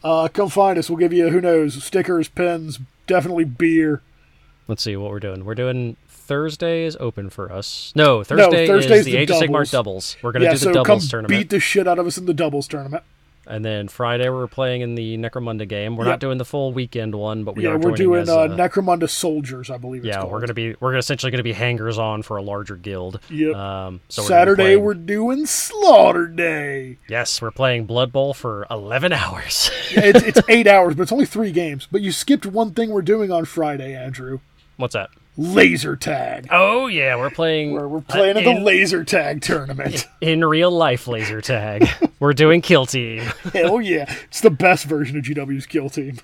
[0.03, 0.89] Uh, come find us.
[0.89, 4.01] We'll give you, who knows, stickers, pens, definitely beer.
[4.71, 5.45] Let's see what we're doing.
[5.45, 7.93] We're doing Thursday is open for us.
[7.97, 10.17] No, Thursday Thursday's is the, the Age of Sigmar doubles.
[10.23, 12.17] We're gonna yeah, do the so come doubles tournament, beat the shit out of us
[12.19, 13.03] in the doubles tournament.
[13.49, 15.97] and then Friday we're playing in the Necromunda game.
[15.97, 16.11] We're Yep.
[16.13, 19.09] not doing the full weekend one, but we yeah, are we're doing uh, uh, Necromunda
[19.11, 20.05] Soldiers, I believe.
[20.05, 20.31] It's yeah, called.
[20.31, 23.19] we're gonna be we're essentially gonna be hangers on for a larger guild.
[23.29, 23.57] Yep.
[23.57, 26.99] Um, so we're Saturday playing- we're doing Slaughter Day.
[27.09, 29.69] yes, we're playing Blood Bowl for eleven hours.
[29.91, 31.89] Yeah, it's, it's eight hours, but it's only three games.
[31.91, 34.39] But you skipped one thing we're doing on Friday, Andrew.
[34.81, 35.11] What's that?
[35.36, 36.48] Laser tag.
[36.51, 37.73] Oh yeah, we're playing.
[37.73, 40.09] We're, we're uh, playing in in, the laser tag tournament.
[40.20, 41.89] in real life laser tag.
[42.20, 43.20] we're doing Kill Team.
[43.52, 44.12] Hell yeah.
[44.24, 46.19] It's the best version of GW's Kill Team.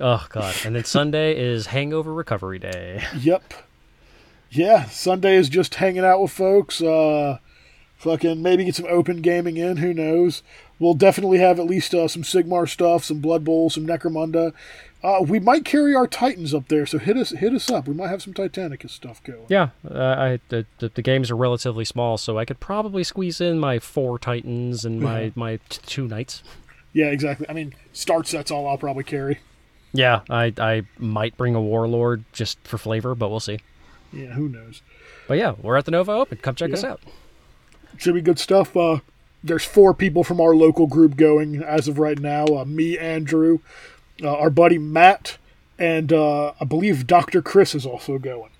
[0.00, 3.04] Oh god, and then Sunday is Hangover Recovery Day.
[3.18, 3.54] Yep.
[4.50, 6.80] Yeah, Sunday is just hanging out with folks.
[6.80, 7.38] Uh,
[7.96, 9.78] fucking maybe get some open gaming in.
[9.78, 10.42] Who knows?
[10.78, 14.52] We'll definitely have at least uh, some Sigmar stuff, some Blood Bowl, some Necromunda.
[15.02, 17.86] Uh, we might carry our Titans up there, so hit us hit us up.
[17.86, 19.46] We might have some Titanicus stuff going.
[19.48, 23.40] Yeah, uh, I the, the the games are relatively small, so I could probably squeeze
[23.40, 26.42] in my four Titans and my my t- two Knights.
[26.92, 27.46] Yeah, exactly.
[27.48, 29.38] I mean, start set's all I'll probably carry.
[29.92, 33.60] Yeah, I I might bring a Warlord just for flavor, but we'll see.
[34.12, 34.82] Yeah, who knows?
[35.28, 36.38] But yeah, we're at the Nova Open.
[36.38, 37.00] Come check us out.
[37.98, 38.76] Should be good stuff.
[38.76, 38.98] Uh,
[39.44, 42.46] there's four people from our local group going as of right now.
[42.46, 43.60] Uh, me, Andrew,
[44.22, 45.38] uh, our buddy Matt,
[45.78, 47.42] and uh, I believe Dr.
[47.42, 48.50] Chris is also going.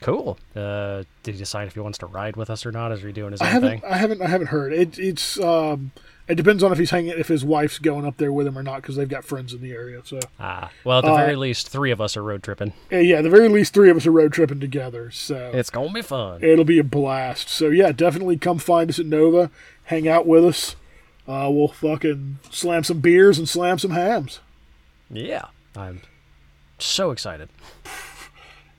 [0.00, 0.38] Cool.
[0.54, 2.92] Uh, did he decide if he wants to ride with us or not?
[2.92, 3.90] Is he doing his I own haven't, thing?
[3.90, 4.74] I haven't, I haven't heard.
[4.74, 5.92] It, it's, um,
[6.28, 8.62] it depends on if he's hanging, if his wife's going up there with him or
[8.62, 10.02] not, because they've got friends in the area.
[10.04, 12.74] So, Ah, well, at the Uh, very least, three of us are road tripping.
[12.92, 15.10] Uh, yeah, at the very least, three of us are road tripping together.
[15.10, 16.44] So It's gonna be fun.
[16.44, 17.48] it'll be a blast.
[17.48, 19.50] So yeah, definitely come find us at Nova,
[19.84, 20.76] hang out with us.
[21.26, 24.40] Uh, we'll fucking slam some beers and slam some hams.
[25.14, 25.46] Yeah,
[25.76, 26.02] I'm
[26.78, 27.48] so excited.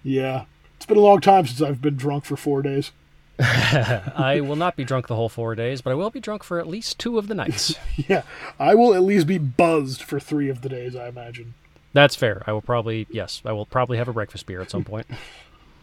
[0.03, 0.45] Yeah.
[0.75, 2.91] It's been a long time since I've been drunk for four days.
[3.39, 6.59] I will not be drunk the whole four days, but I will be drunk for
[6.59, 7.75] at least two of the nights.
[8.07, 8.23] Yeah.
[8.59, 11.53] I will at least be buzzed for three of the days, I imagine.
[11.93, 12.43] That's fair.
[12.45, 15.07] I will probably, yes, I will probably have a breakfast beer at some point.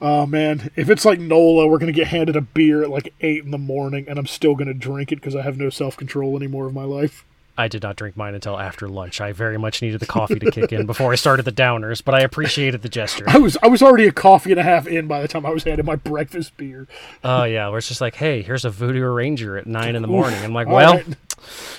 [0.05, 3.45] Oh man, if it's like NOLA, we're gonna get handed a beer at like eight
[3.45, 6.37] in the morning, and I'm still gonna drink it because I have no self control
[6.37, 7.25] anymore of my life.
[7.57, 9.21] I did not drink mine until after lunch.
[9.21, 12.15] I very much needed the coffee to kick in before I started the downers, but
[12.15, 13.25] I appreciated the gesture.
[13.29, 15.51] I was I was already a coffee and a half in by the time I
[15.51, 16.87] was handed my breakfast beer.
[17.23, 20.09] Oh yeah, where it's just like, hey, here's a Voodoo Ranger at nine in the
[20.09, 20.43] morning.
[20.43, 21.07] I'm like, well, right.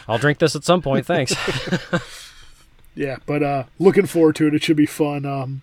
[0.07, 1.05] I'll drink this at some point.
[1.05, 1.35] Thanks.
[2.95, 4.53] Yeah, but uh, looking forward to it.
[4.53, 5.25] It should be fun.
[5.25, 5.61] Um,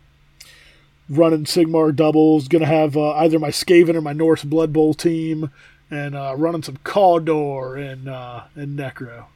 [1.09, 2.49] running Sigmar doubles.
[2.49, 5.51] Gonna have uh, either my Skaven or my Norse Blood Bowl team,
[5.91, 9.27] and uh, running some Cawdor and uh, and Necro.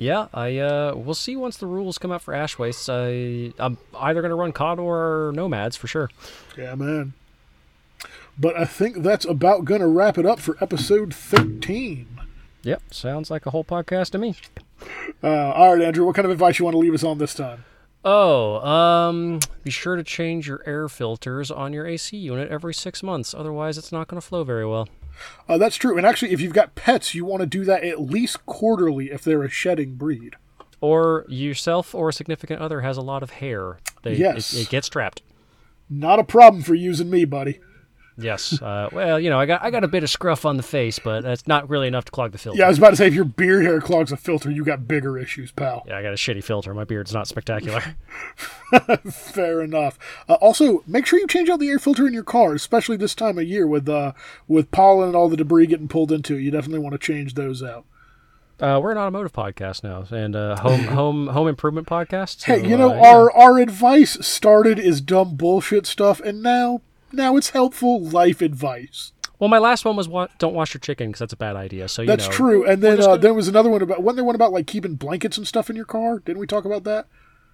[0.00, 2.88] Yeah, I uh, we'll see once the rules come out for Ash Wastes.
[2.88, 6.08] I I'm either gonna run Cawdor or Nomads for sure.
[6.56, 7.12] Yeah, man.
[8.38, 12.06] But I think that's about gonna wrap it up for episode thirteen.
[12.62, 14.36] Yep, sounds like a whole podcast to me.
[15.22, 16.06] Uh, all right, Andrew.
[16.06, 17.64] What kind of advice you want to leave us on this time?
[18.02, 23.02] Oh, um, be sure to change your air filters on your AC unit every six
[23.02, 23.34] months.
[23.34, 24.88] Otherwise, it's not going to flow very well.
[25.48, 25.96] Uh, that's true.
[25.96, 29.22] And actually, if you've got pets, you want to do that at least quarterly if
[29.22, 30.36] they're a shedding breed.
[30.80, 33.78] Or yourself or a significant other has a lot of hair.
[34.02, 34.52] They, Yes.
[34.54, 35.22] it, it gets trapped.
[35.90, 37.60] Not a problem for using me, buddy.
[38.22, 38.60] Yes.
[38.60, 40.98] Uh, well, you know, I got I got a bit of scruff on the face,
[40.98, 42.58] but that's not really enough to clog the filter.
[42.58, 44.86] Yeah, I was about to say if your beard hair clogs a filter, you got
[44.86, 45.84] bigger issues, pal.
[45.86, 46.74] Yeah, I got a shitty filter.
[46.74, 47.96] My beard's not spectacular.
[49.10, 49.98] Fair enough.
[50.28, 53.14] Uh, also, make sure you change out the air filter in your car, especially this
[53.14, 54.12] time of year with uh,
[54.48, 56.42] with pollen and all the debris getting pulled into it.
[56.42, 57.84] You definitely want to change those out.
[58.60, 62.44] Uh, we're an automotive podcast now, and uh, home home home improvement podcast.
[62.44, 63.10] Hey, you know uh, yeah.
[63.10, 66.82] our our advice started is dumb bullshit stuff, and now
[67.12, 69.12] now it's helpful life advice.
[69.38, 71.88] well, my last one was wa- don't wash your chicken because that's a bad idea.
[71.88, 72.66] So you That's know, true.
[72.66, 74.94] And then uh, gonna- there was another one about wasn't there one about like keeping
[74.96, 76.18] blankets and stuff in your car?
[76.20, 77.06] Didn't we talk about that?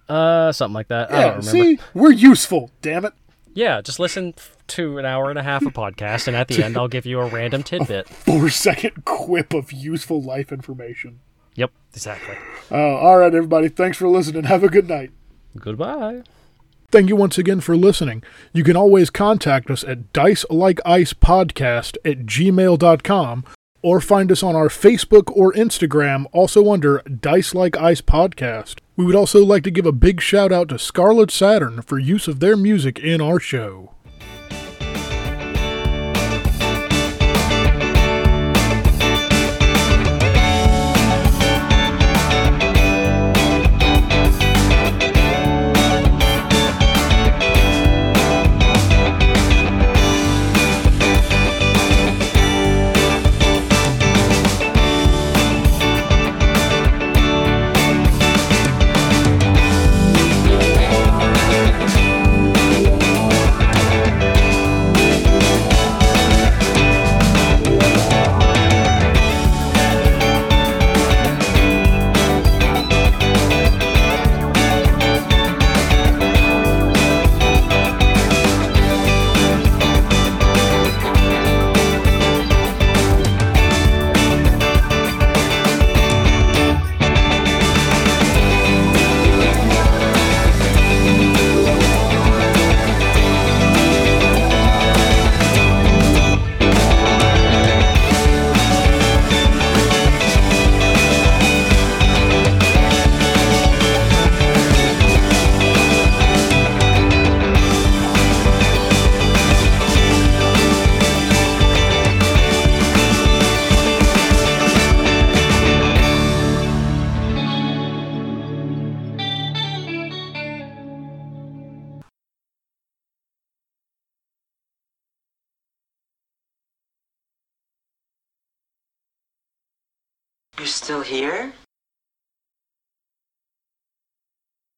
[0.09, 1.11] Uh, something like that.
[1.11, 1.21] I Yeah.
[1.33, 1.49] don't remember.
[1.51, 2.71] See, we're useful.
[2.81, 3.13] Damn it.
[3.53, 4.35] Yeah, just listen
[4.67, 7.19] to an hour and a half of podcast, and at the end, I'll give you
[7.19, 8.07] a random tidbit.
[8.07, 11.19] Four second quip of useful life information.
[11.55, 12.35] Yep, exactly.
[12.71, 13.67] Uh, all right, everybody.
[13.69, 14.43] Thanks for listening.
[14.43, 15.09] Have a good night.
[15.59, 16.21] Goodbye.
[16.89, 18.23] Thank you once again for listening.
[18.53, 23.43] You can always contact us at dice like ice podcast at gmail.com
[23.81, 28.79] or find us on our Facebook or Instagram, also under Dice Like Ice Podcast.
[28.95, 32.29] We would also like to give a big shout out to Scarlet Saturn for use
[32.29, 33.91] of their music in our show.